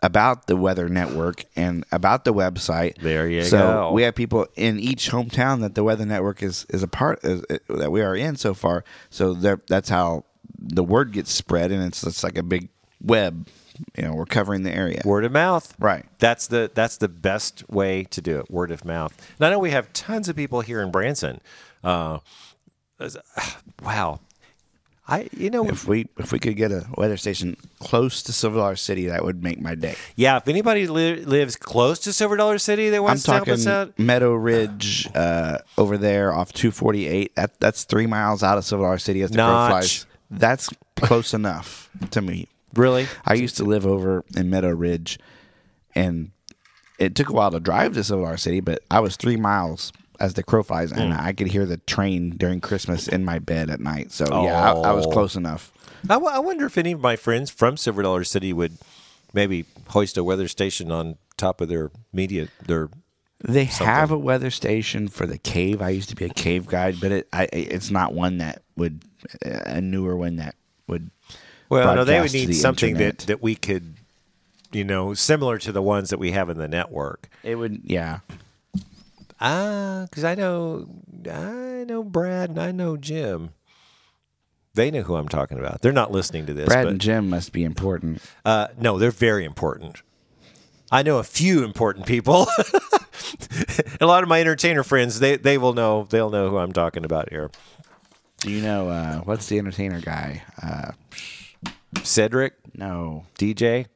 about 0.02 0.48
the 0.48 0.56
Weather 0.56 0.88
Network 0.88 1.46
and 1.56 1.84
about 1.90 2.24
the 2.24 2.34
website. 2.34 3.00
There 3.00 3.26
you 3.26 3.42
so 3.42 3.58
go. 3.58 3.92
we 3.92 4.02
have 4.02 4.14
people 4.14 4.46
in 4.54 4.78
each 4.78 5.10
hometown 5.10 5.60
that 5.62 5.74
the 5.74 5.82
Weather 5.82 6.04
Network 6.04 6.42
is 6.42 6.66
is 6.68 6.82
a 6.82 6.88
part 6.88 7.24
is, 7.24 7.42
that 7.68 7.90
we 7.90 8.02
are 8.02 8.14
in 8.14 8.36
so 8.36 8.52
far. 8.52 8.84
So 9.08 9.32
that's 9.34 9.88
how 9.88 10.24
the 10.58 10.84
word 10.84 11.12
gets 11.12 11.32
spread, 11.32 11.72
and 11.72 11.82
it's 11.82 12.04
it's 12.04 12.22
like 12.22 12.36
a 12.36 12.42
big 12.42 12.68
web. 13.00 13.48
You 13.96 14.04
know, 14.04 14.14
we're 14.14 14.26
covering 14.26 14.62
the 14.62 14.72
area. 14.72 15.00
Word 15.04 15.24
of 15.24 15.32
mouth. 15.32 15.74
Right. 15.80 16.04
That's 16.18 16.46
the 16.46 16.70
that's 16.72 16.98
the 16.98 17.08
best 17.08 17.68
way 17.70 18.04
to 18.04 18.20
do 18.20 18.38
it. 18.38 18.50
Word 18.50 18.70
of 18.70 18.84
mouth. 18.84 19.16
And 19.38 19.46
I 19.46 19.50
know 19.50 19.58
we 19.58 19.70
have 19.70 19.92
tons 19.92 20.28
of 20.28 20.36
people 20.36 20.60
here 20.60 20.82
in 20.82 20.90
Branson. 20.90 21.40
Uh, 21.82 22.18
wow. 23.84 24.20
I 25.06 25.28
you 25.36 25.50
know 25.50 25.68
If 25.68 25.86
we 25.86 26.08
if 26.16 26.32
we 26.32 26.38
could 26.38 26.56
get 26.56 26.72
a 26.72 26.86
weather 26.96 27.18
station 27.18 27.58
close 27.78 28.22
to 28.22 28.32
Silver 28.32 28.56
Dollar 28.56 28.76
City, 28.76 29.06
that 29.08 29.22
would 29.22 29.42
make 29.42 29.60
my 29.60 29.74
day. 29.74 29.96
yeah. 30.16 30.38
If 30.38 30.48
anybody 30.48 30.86
li- 30.86 31.24
lives 31.24 31.56
close 31.56 31.98
to 32.00 32.12
Silver 32.14 32.36
Dollar 32.38 32.56
City 32.58 32.88
that 32.88 32.96
I'm 32.96 33.02
wants 33.02 33.22
to 33.24 33.32
help 33.32 33.48
us 33.48 33.64
talking 33.64 33.90
out, 33.90 33.98
Meadow 33.98 34.32
Ridge 34.32 35.06
uh, 35.14 35.58
over 35.76 35.98
there 35.98 36.32
off 36.32 36.54
248. 36.54 37.34
That 37.36 37.60
that's 37.60 37.84
three 37.84 38.06
miles 38.06 38.42
out 38.42 38.56
of 38.56 38.64
Silver 38.64 38.84
Dollar 38.84 38.96
City 38.98 39.20
as 39.20 39.30
the 39.30 39.36
crow 39.36 39.46
Notch. 39.46 39.70
flies. 39.70 40.06
That's 40.30 40.70
close 40.96 41.34
enough 41.34 41.90
to 42.12 42.22
me. 42.22 42.48
really? 42.74 43.06
I 43.26 43.34
used 43.34 43.58
to 43.58 43.64
live 43.64 43.86
over 43.86 44.24
in 44.34 44.48
Meadow 44.48 44.70
Ridge, 44.70 45.18
and 45.94 46.30
it 46.98 47.14
took 47.14 47.28
a 47.28 47.32
while 47.34 47.50
to 47.50 47.60
drive 47.60 47.92
to 47.92 48.04
Silver 48.04 48.22
Dollar 48.24 48.36
City, 48.38 48.60
but 48.60 48.80
I 48.90 49.00
was 49.00 49.16
three 49.16 49.36
miles 49.36 49.92
as 50.20 50.34
the 50.34 50.42
crow 50.42 50.62
flies, 50.62 50.92
and 50.92 51.12
Hmm. 51.12 51.20
I 51.20 51.32
could 51.32 51.48
hear 51.48 51.66
the 51.66 51.76
train 51.78 52.30
during 52.30 52.60
Christmas 52.60 53.08
in 53.08 53.24
my 53.24 53.38
bed 53.38 53.70
at 53.70 53.80
night. 53.80 54.12
So 54.12 54.24
yeah, 54.44 54.72
I, 54.72 54.90
I 54.90 54.92
was 54.92 55.06
Oh. 55.06 55.10
close 55.10 55.36
enough. 55.36 55.72
I, 56.04 56.14
w- 56.14 56.32
I 56.32 56.38
wonder 56.38 56.66
if 56.66 56.76
any 56.78 56.92
of 56.92 57.00
my 57.00 57.16
friends 57.16 57.50
from 57.50 57.76
Silver 57.76 58.02
Dollar 58.02 58.24
City 58.24 58.52
would 58.52 58.76
maybe 59.32 59.64
hoist 59.88 60.16
a 60.16 60.24
weather 60.24 60.48
station 60.48 60.90
on 60.92 61.16
top 61.36 61.60
of 61.60 61.68
their 61.68 61.90
media. 62.12 62.48
Their 62.66 62.90
They 63.42 63.64
have 63.64 64.10
a 64.10 64.18
weather 64.18 64.50
station 64.50 65.08
for 65.08 65.26
the 65.26 65.38
cave. 65.38 65.80
I 65.82 65.88
used 65.90 66.08
to 66.10 66.14
be 66.16 66.24
a 66.26 66.28
cave 66.30 66.66
guide, 66.66 66.96
but 67.00 67.10
it 67.12 67.28
I, 67.32 67.48
it's 67.52 67.90
not 67.90 68.12
one 68.14 68.38
that 68.38 68.62
would 68.76 69.02
a 69.42 69.80
newer 69.80 70.16
one 70.16 70.36
that 70.36 70.54
would. 70.86 71.10
well, 71.70 71.94
no, 71.96 72.04
they 72.04 72.20
would 72.20 72.32
need 72.32 72.48
the 72.50 72.52
something 72.54 72.94
that 72.98 73.18
that 73.20 73.42
we 73.42 73.54
could, 73.54 73.94
you 74.72 74.84
know, 74.84 75.14
similar 75.14 75.58
to 75.58 75.72
the 75.72 75.82
ones 75.82 76.10
that 76.10 76.18
we 76.18 76.32
have 76.32 76.50
in 76.50 76.58
the 76.58 76.68
network. 76.68 77.28
it 77.42 77.54
would. 77.56 77.80
Yeah, 77.84 78.18
Ah, 79.40 80.06
because 80.08 80.24
I 80.24 80.34
know, 80.34 80.86
I 81.30 81.84
know 81.86 82.02
Brad 82.02 82.50
and 82.50 82.58
I 82.58 82.72
know 82.72 82.96
Jim. 82.96 83.50
They 84.74 84.90
know 84.90 85.02
who 85.02 85.14
I'm 85.16 85.28
talking 85.28 85.58
about. 85.58 85.82
They're 85.82 85.92
not 85.92 86.10
listening 86.10 86.46
to 86.46 86.54
this, 86.54 86.66
Brad 86.66 86.84
but 86.84 86.90
and 86.92 87.00
Jim 87.00 87.30
must 87.30 87.52
be 87.52 87.62
important. 87.62 88.22
uh, 88.44 88.68
no, 88.78 88.98
they're 88.98 89.10
very 89.10 89.44
important. 89.44 90.02
I 90.90 91.02
know 91.02 91.18
a 91.18 91.24
few 91.24 91.64
important 91.64 92.06
people. 92.06 92.46
a 94.00 94.06
lot 94.06 94.22
of 94.22 94.28
my 94.28 94.40
entertainer 94.40 94.82
friends, 94.82 95.20
they 95.20 95.36
they 95.36 95.58
will 95.58 95.72
know. 95.72 96.06
They'll 96.08 96.30
know 96.30 96.50
who 96.50 96.58
I'm 96.58 96.72
talking 96.72 97.04
about 97.04 97.30
here. 97.30 97.50
Do 98.40 98.50
you 98.50 98.62
know 98.62 98.88
uh, 98.88 99.18
what's 99.20 99.46
the 99.46 99.58
entertainer 99.58 100.00
guy? 100.00 100.42
Uh, 100.62 100.92
Cedric, 102.02 102.54
no, 102.76 103.24
DJ, 103.38 103.86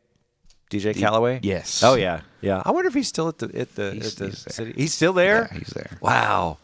DJ 0.71 0.95
Calloway. 0.97 1.41
yes. 1.43 1.83
Oh 1.83 1.95
yeah, 1.95 2.21
yeah. 2.41 2.63
I 2.65 2.71
wonder 2.71 2.89
if 2.89 2.95
he's 2.95 3.09
still 3.09 3.29
at 3.29 3.39
the 3.39 3.47
at 3.59 3.75
the 3.75 3.93
He's- 3.93 4.13
at 4.13 4.17
the 4.19 4.27
he's 4.27 4.45
there. 4.45 4.53
city. 4.53 4.73
He's 4.77 4.95
still 4.95 5.13
there. 5.13 5.49
Yeah, 5.53 5.59
he's 5.59 5.69
there. 5.69 5.99
Wow, 6.01 6.59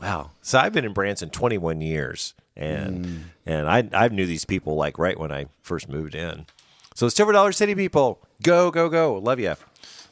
wow. 0.00 0.30
So 0.40 0.58
I've 0.58 0.72
been 0.72 0.84
in 0.84 0.92
Branson 0.92 1.30
21 1.30 1.80
years, 1.80 2.34
and 2.56 3.24
and 3.46 3.68
I 3.68 3.88
I 3.92 4.08
knew 4.08 4.26
these 4.26 4.44
people 4.44 4.74
like 4.76 4.98
right 4.98 5.18
when 5.18 5.30
I 5.32 5.46
first 5.62 5.88
moved 5.88 6.14
in. 6.14 6.46
So 6.94 7.08
Silver 7.08 7.32
Dollar 7.32 7.52
City 7.52 7.74
people, 7.74 8.20
go 8.42 8.70
go 8.70 8.88
go! 8.88 9.14
Love 9.14 9.38
you. 9.40 9.54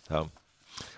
So, 0.08 0.30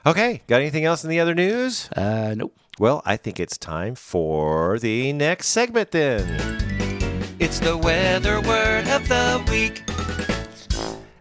okay, 0.07 0.43
got 0.47 0.61
anything 0.61 0.85
else 0.85 1.05
in 1.05 1.11
the 1.11 1.21
other 1.21 1.35
news? 1.35 1.89
Uh, 1.91 2.35
nope. 2.37 2.55
Well, 2.79 3.03
I 3.05 3.17
think 3.19 3.39
it's 3.39 3.59
time 3.59 3.95
for 3.95 4.79
the 4.79 5.13
next 5.13 5.49
segment 5.49 5.91
then. 5.91 6.25
It's 7.39 7.59
the 7.61 7.77
weather 7.77 8.41
word 8.41 8.89
of 8.89 9.07
the 9.09 9.45
week. 9.51 9.83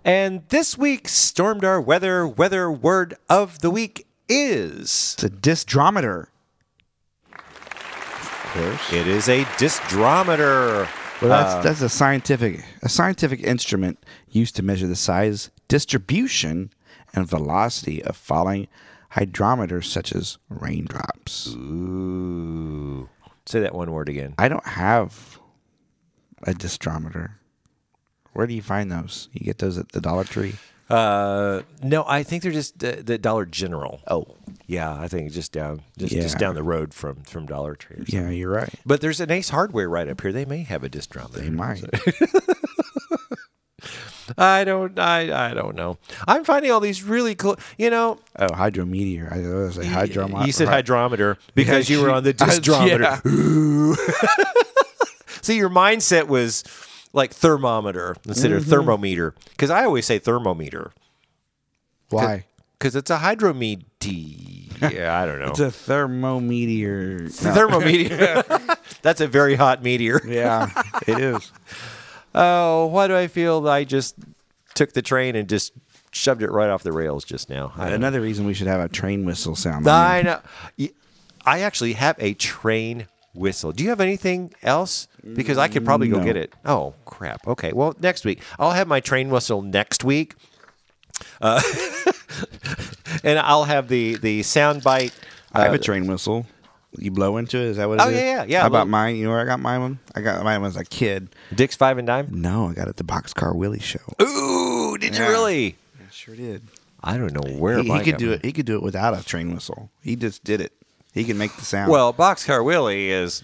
And 0.03 0.47
this 0.49 0.77
week's 0.77 1.13
Stormdar 1.13 1.83
weather 1.83 2.27
weather 2.27 2.71
word 2.71 3.15
of 3.29 3.59
the 3.59 3.69
week 3.69 4.07
is 4.27 5.15
It's 5.15 5.23
a 5.23 5.29
disdrometer. 5.29 6.27
Of 7.33 8.53
course. 8.53 8.93
it 8.93 9.07
is 9.07 9.29
a 9.29 9.43
disdrometer. 9.57 10.87
Well, 11.21 11.29
that's 11.29 11.53
uh, 11.53 11.61
that's 11.61 11.81
a 11.81 11.89
scientific 11.89 12.63
a 12.81 12.89
scientific 12.89 13.41
instrument 13.43 14.03
used 14.29 14.55
to 14.55 14.63
measure 14.63 14.87
the 14.87 14.95
size, 14.95 15.51
distribution, 15.67 16.71
and 17.13 17.27
velocity 17.27 18.03
of 18.03 18.17
falling 18.17 18.67
hydrometers 19.13 19.85
such 19.85 20.13
as 20.13 20.39
raindrops. 20.49 21.53
Ooh. 21.55 23.07
Say 23.45 23.59
that 23.59 23.75
one 23.75 23.91
word 23.91 24.09
again. 24.09 24.33
I 24.39 24.47
don't 24.49 24.65
have 24.65 25.39
a 26.43 26.53
disdrometer. 26.53 27.33
Where 28.33 28.47
do 28.47 28.53
you 28.53 28.61
find 28.61 28.91
those? 28.91 29.27
You 29.33 29.45
get 29.45 29.57
those 29.59 29.77
at 29.77 29.89
the 29.91 30.01
Dollar 30.01 30.23
Tree. 30.23 30.55
Uh, 30.89 31.61
no, 31.83 32.03
I 32.07 32.23
think 32.23 32.43
they're 32.43 32.51
just 32.51 32.83
uh, 32.83 32.95
the 33.01 33.17
Dollar 33.17 33.45
General. 33.45 34.01
Oh, 34.09 34.25
Yeah, 34.67 34.93
I 34.93 35.07
think 35.07 35.31
just 35.31 35.51
down 35.53 35.81
just, 35.97 36.11
Yeah. 36.13 36.21
just 36.21 36.37
down 36.37 36.53
the 36.55 36.63
road 36.63 36.93
from 36.93 37.23
from 37.23 37.45
Dollar 37.45 37.75
Tree. 37.75 37.95
Or 37.95 37.99
something. 37.99 38.23
yeah, 38.23 38.29
you're 38.29 38.51
right. 38.51 38.73
But 38.85 38.99
there's 38.99 39.19
an 39.21 39.31
Ace 39.31 39.49
Hardware 39.49 39.87
right 39.89 40.07
up 40.09 40.19
here. 40.21 40.31
They 40.33 40.43
may 40.45 40.63
have 40.63 40.83
a 40.83 40.89
disdrometer. 40.89 41.39
They 41.39 41.49
might. 41.49 41.83
I 44.37 44.63
don't. 44.63 44.97
I. 44.99 45.49
I 45.49 45.53
don't 45.53 45.75
know. 45.75 45.97
I'm 46.27 46.43
finding 46.45 46.71
all 46.71 46.79
these 46.79 47.03
really 47.03 47.35
cool. 47.35 47.57
You 47.77 47.89
know, 47.89 48.19
oh, 48.37 48.53
hydrometeor. 48.53 49.29
I 49.31 49.39
was 49.65 49.77
a 49.77 49.85
hydrometer. 49.85 50.45
you 50.45 50.51
said 50.53 50.67
hydrometer 50.69 51.37
because 51.55 51.89
you 51.89 52.01
were 52.01 52.11
on 52.11 52.23
the 52.23 52.33
disdrometer. 52.33 53.19
yeah. 54.05 54.45
See, 55.41 55.57
your 55.57 55.69
mindset 55.69 56.27
was 56.27 56.63
like 57.13 57.33
thermometer 57.33 58.15
instead 58.27 58.51
Mm-hmm. 58.51 58.57
of 58.57 58.65
thermometer. 58.67 59.33
Because 59.51 59.69
I 59.69 59.83
always 59.85 60.05
say 60.05 60.19
thermometer 60.19 60.91
Why? 62.09 62.45
because 62.77 62.95
it's 62.95 63.09
a 63.11 63.17
hydrometer. 63.19 63.83
Yeah, 64.01 65.19
I 65.21 65.25
don't 65.27 65.39
know. 65.39 65.47
It's 65.49 65.59
a 65.59 65.65
thermometeor. 65.71 67.43
No. 67.43 67.53
thermometer. 67.53 68.43
That's 69.01 69.21
a 69.21 69.27
very 69.27 69.55
hot 69.55 69.83
meteor. 69.83 70.21
yeah, 70.25 70.69
it 71.07 71.19
is. 71.19 71.51
Oh, 72.33 72.85
why 72.87 73.07
do 73.07 73.15
I 73.15 73.27
feel 73.27 73.67
I 73.67 73.83
just 73.83 74.15
took 74.73 74.93
the 74.93 75.01
train 75.01 75.35
and 75.35 75.49
just 75.49 75.73
shoved 76.11 76.41
it 76.41 76.49
right 76.51 76.69
off 76.69 76.81
the 76.83 76.91
rails 76.91 77.23
just 77.25 77.49
now? 77.49 77.73
I 77.75 77.81
don't 77.81 77.89
know. 77.89 77.95
Another 78.07 78.21
reason 78.21 78.45
we 78.45 78.53
should 78.53 78.67
have 78.67 78.79
a 78.81 78.87
train 78.89 79.25
whistle 79.25 79.55
sound. 79.55 79.87
I 79.87 80.21
know. 80.21 80.39
Y- 80.79 80.91
I 81.45 81.59
actually 81.61 81.93
have 81.93 82.15
a 82.19 82.33
train 82.35 83.07
whistle. 83.33 83.71
Do 83.71 83.83
you 83.83 83.89
have 83.89 84.01
anything 84.01 84.53
else? 84.63 85.07
Because 85.35 85.57
I 85.57 85.67
could 85.67 85.85
probably 85.85 86.07
go 86.07 86.17
No. 86.17 86.23
get 86.23 86.35
it. 86.37 86.53
Oh 86.65 86.93
crap. 87.05 87.47
Okay. 87.47 87.71
Well, 87.73 87.95
next 87.99 88.25
week 88.25 88.41
I'll 88.57 88.71
have 88.71 88.87
my 88.87 88.99
train 88.99 89.29
whistle 89.29 89.61
next 89.61 90.03
week, 90.03 90.35
uh, 91.41 91.61
and 93.23 93.39
I'll 93.39 93.65
have 93.65 93.87
the 93.87 94.15
the 94.15 94.43
sound 94.43 94.83
bite. 94.83 95.13
I 95.53 95.63
have 95.63 95.71
uh, 95.73 95.75
a 95.75 95.79
train 95.79 96.07
whistle. 96.07 96.45
You 96.97 97.11
blow 97.11 97.37
into 97.37 97.57
it. 97.57 97.63
Is 97.67 97.77
that 97.77 97.87
what 97.87 97.99
it 97.99 98.03
Oh, 98.03 98.09
is? 98.09 98.15
yeah, 98.15 98.21
yeah, 98.21 98.45
yeah. 98.47 98.61
How 98.61 98.67
about 98.67 98.87
mine? 98.89 99.15
You 99.15 99.25
know 99.25 99.29
where 99.31 99.39
I 99.39 99.45
got 99.45 99.59
mine? 99.61 99.79
One? 99.81 99.99
I 100.13 100.19
got 100.21 100.43
mine 100.43 100.61
when 100.61 100.65
I 100.65 100.67
was 100.67 100.75
a 100.75 100.83
kid. 100.83 101.29
Dick's 101.55 101.75
Five 101.75 101.97
and 101.97 102.05
Dime. 102.07 102.27
No, 102.31 102.67
I 102.69 102.73
got 102.73 102.87
it 102.87 102.89
at 102.89 102.97
the 102.97 103.03
Boxcar 103.05 103.55
Willie 103.55 103.79
show. 103.79 103.99
Ooh, 104.21 104.97
did 104.97 105.17
you 105.17 105.23
really? 105.25 105.77
I 105.99 106.11
sure 106.11 106.35
did. 106.35 106.63
I 107.03 107.17
don't 107.17 107.31
know 107.33 107.57
where 107.57 107.81
He, 107.81 107.89
he 107.91 107.99
could 108.01 108.17
do 108.17 108.27
mine. 108.27 108.35
it. 108.35 108.45
He 108.45 108.51
could 108.51 108.65
do 108.65 108.75
it 108.75 108.83
without 108.83 109.17
a 109.17 109.23
train 109.25 109.53
whistle. 109.53 109.89
He 110.03 110.15
just 110.17 110.43
did 110.43 110.59
it. 110.59 110.73
He 111.13 111.23
can 111.23 111.37
make 111.37 111.55
the 111.55 111.63
sound. 111.65 111.91
Well, 111.91 112.13
Boxcar 112.13 112.63
Willie 112.63 113.09
is 113.09 113.43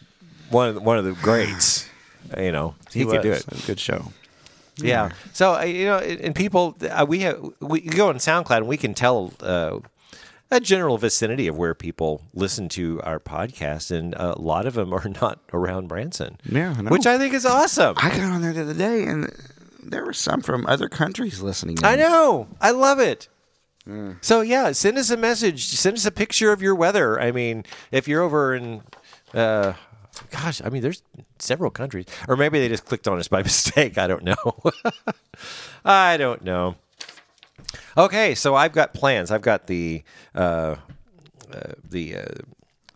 one 0.50 0.70
of 0.70 0.76
the, 0.76 0.82
one 0.82 0.98
of 0.98 1.06
the 1.06 1.14
greats. 1.14 1.88
you 2.38 2.52
know, 2.52 2.76
he, 2.92 3.06
could 3.06 3.22
do 3.22 3.32
it. 3.32 3.46
good 3.66 3.80
show. 3.80 4.12
Yeah. 4.78 5.12
So 5.34 5.56
uh, 5.56 5.64
you 5.64 5.86
know, 5.86 5.98
and 5.98 6.36
people, 6.36 6.78
uh, 6.90 7.06
we 7.08 7.20
have 7.20 7.44
we 7.60 7.82
go 7.82 8.10
on 8.10 8.16
SoundCloud 8.18 8.58
and 8.58 8.68
we 8.68 8.78
can 8.78 8.94
tell 8.94 9.34
uh, 9.42 9.80
a 10.52 10.60
general 10.60 10.98
vicinity 10.98 11.48
of 11.48 11.58
where 11.58 11.74
people 11.74 12.22
listen 12.34 12.70
to 12.70 13.02
our 13.04 13.20
podcast, 13.20 13.92
and 13.92 14.14
a 14.16 14.40
lot 14.40 14.66
of 14.66 14.76
them 14.76 14.94
are 14.94 15.10
not 15.22 15.40
around 15.54 15.88
Branson. 15.88 16.38
Yeah, 16.46 16.76
I 16.78 16.82
which 16.84 17.08
I 17.08 17.18
think 17.18 17.34
is 17.34 17.46
awesome. 17.46 17.96
I 17.98 18.10
got 18.10 18.22
on 18.22 18.42
there 18.42 18.54
the 18.54 18.62
other 18.62 18.74
day, 18.74 19.04
and 19.04 19.32
there 19.82 20.06
were 20.06 20.14
some 20.14 20.42
from 20.42 20.66
other 20.68 20.90
countries 20.90 21.42
listening. 21.42 21.78
I 21.84 21.96
know. 21.96 22.48
I 22.62 22.72
love 22.72 23.00
it. 23.00 23.30
So 24.20 24.42
yeah, 24.42 24.74
send 24.74 24.98
us 24.98 25.10
a 25.10 25.16
message. 25.16 25.68
Send 25.68 25.96
us 25.96 26.06
a 26.06 26.12
picture 26.12 26.52
of 26.52 26.62
your 26.62 26.76
weather. 26.76 27.20
I 27.20 27.32
mean, 27.32 27.64
if 27.90 28.06
you're 28.06 28.22
over 28.22 28.54
in, 28.54 28.82
uh, 29.34 29.74
gosh, 30.32 30.62
I 30.64 30.70
mean, 30.70 30.82
there's 30.82 31.04
several 31.40 31.72
countries, 31.72 32.06
or 32.28 32.36
maybe 32.36 32.60
they 32.60 32.70
just 32.70 32.86
clicked 32.86 33.08
on 33.08 33.20
us 33.20 33.28
by 33.28 33.44
mistake. 33.44 33.98
I 33.98 34.08
don't 34.08 34.24
know. 34.24 34.36
I 35.86 36.18
don't 36.18 36.44
know. 36.44 36.76
Okay, 37.98 38.36
so 38.36 38.56
I've 38.56 38.74
got 38.74 38.94
plans. 38.94 39.32
I've 39.32 39.42
got 39.42 39.68
the 39.68 40.04
uh, 40.36 40.76
uh, 41.52 41.74
the 41.90 42.18
uh, 42.18 42.26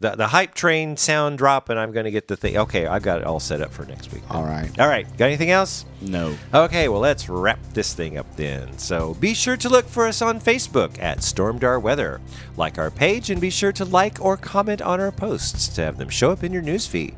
the, 0.01 0.15
the 0.15 0.27
hype 0.27 0.55
train 0.55 0.97
sound 0.97 1.37
drop, 1.37 1.69
and 1.69 1.79
I'm 1.79 1.91
going 1.91 2.05
to 2.05 2.11
get 2.11 2.27
the 2.27 2.35
thing. 2.35 2.57
Okay, 2.57 2.87
I've 2.87 3.03
got 3.03 3.19
it 3.19 3.23
all 3.23 3.39
set 3.39 3.61
up 3.61 3.71
for 3.71 3.85
next 3.85 4.11
week. 4.11 4.23
All 4.31 4.43
right. 4.43 4.67
All 4.79 4.87
right. 4.87 5.05
Got 5.15 5.25
anything 5.25 5.51
else? 5.51 5.85
No. 6.01 6.35
Okay, 6.53 6.89
well, 6.89 6.99
let's 6.99 7.29
wrap 7.29 7.59
this 7.73 7.93
thing 7.93 8.17
up 8.17 8.25
then. 8.35 8.77
So 8.79 9.13
be 9.13 9.35
sure 9.35 9.55
to 9.57 9.69
look 9.69 9.87
for 9.87 10.07
us 10.07 10.23
on 10.23 10.41
Facebook 10.41 10.99
at 10.99 11.19
Stormdar 11.19 11.79
Weather. 11.79 12.19
Like 12.57 12.79
our 12.79 12.89
page 12.89 13.29
and 13.29 13.39
be 13.39 13.51
sure 13.51 13.71
to 13.73 13.85
like 13.85 14.19
or 14.19 14.37
comment 14.37 14.81
on 14.81 14.99
our 14.99 15.11
posts 15.11 15.67
to 15.75 15.83
have 15.83 15.97
them 15.99 16.09
show 16.09 16.31
up 16.31 16.43
in 16.43 16.51
your 16.51 16.63
newsfeed. 16.63 17.13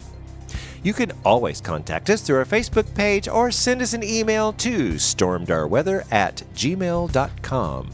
You 0.83 0.93
can 0.93 1.13
always 1.23 1.61
contact 1.61 2.09
us 2.09 2.21
through 2.21 2.39
our 2.39 2.45
Facebook 2.45 2.93
page 2.93 3.29
or 3.29 3.49
send 3.49 3.81
us 3.81 3.93
an 3.93 4.03
email 4.03 4.51
to 4.53 4.95
stormdarweather 4.95 6.05
at 6.11 6.43
gmail.com. 6.53 7.89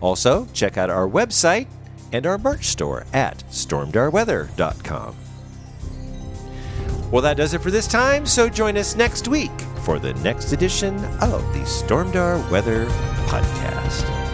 Also, 0.00 0.46
check 0.54 0.78
out 0.78 0.88
our 0.88 1.08
website 1.08 1.66
and 2.12 2.26
our 2.26 2.38
merch 2.38 2.66
store 2.66 3.06
at 3.12 3.38
stormdarweather.com. 3.50 5.16
Well, 7.10 7.22
that 7.22 7.36
does 7.36 7.54
it 7.54 7.60
for 7.60 7.70
this 7.70 7.88
time, 7.88 8.24
so 8.24 8.48
join 8.48 8.76
us 8.76 8.94
next 8.94 9.26
week 9.26 9.50
for 9.82 9.98
the 9.98 10.14
next 10.14 10.52
edition 10.52 10.94
of 11.20 11.42
the 11.52 11.64
Stormdar 11.64 12.48
Weather 12.50 12.86
Podcast. 13.26 14.29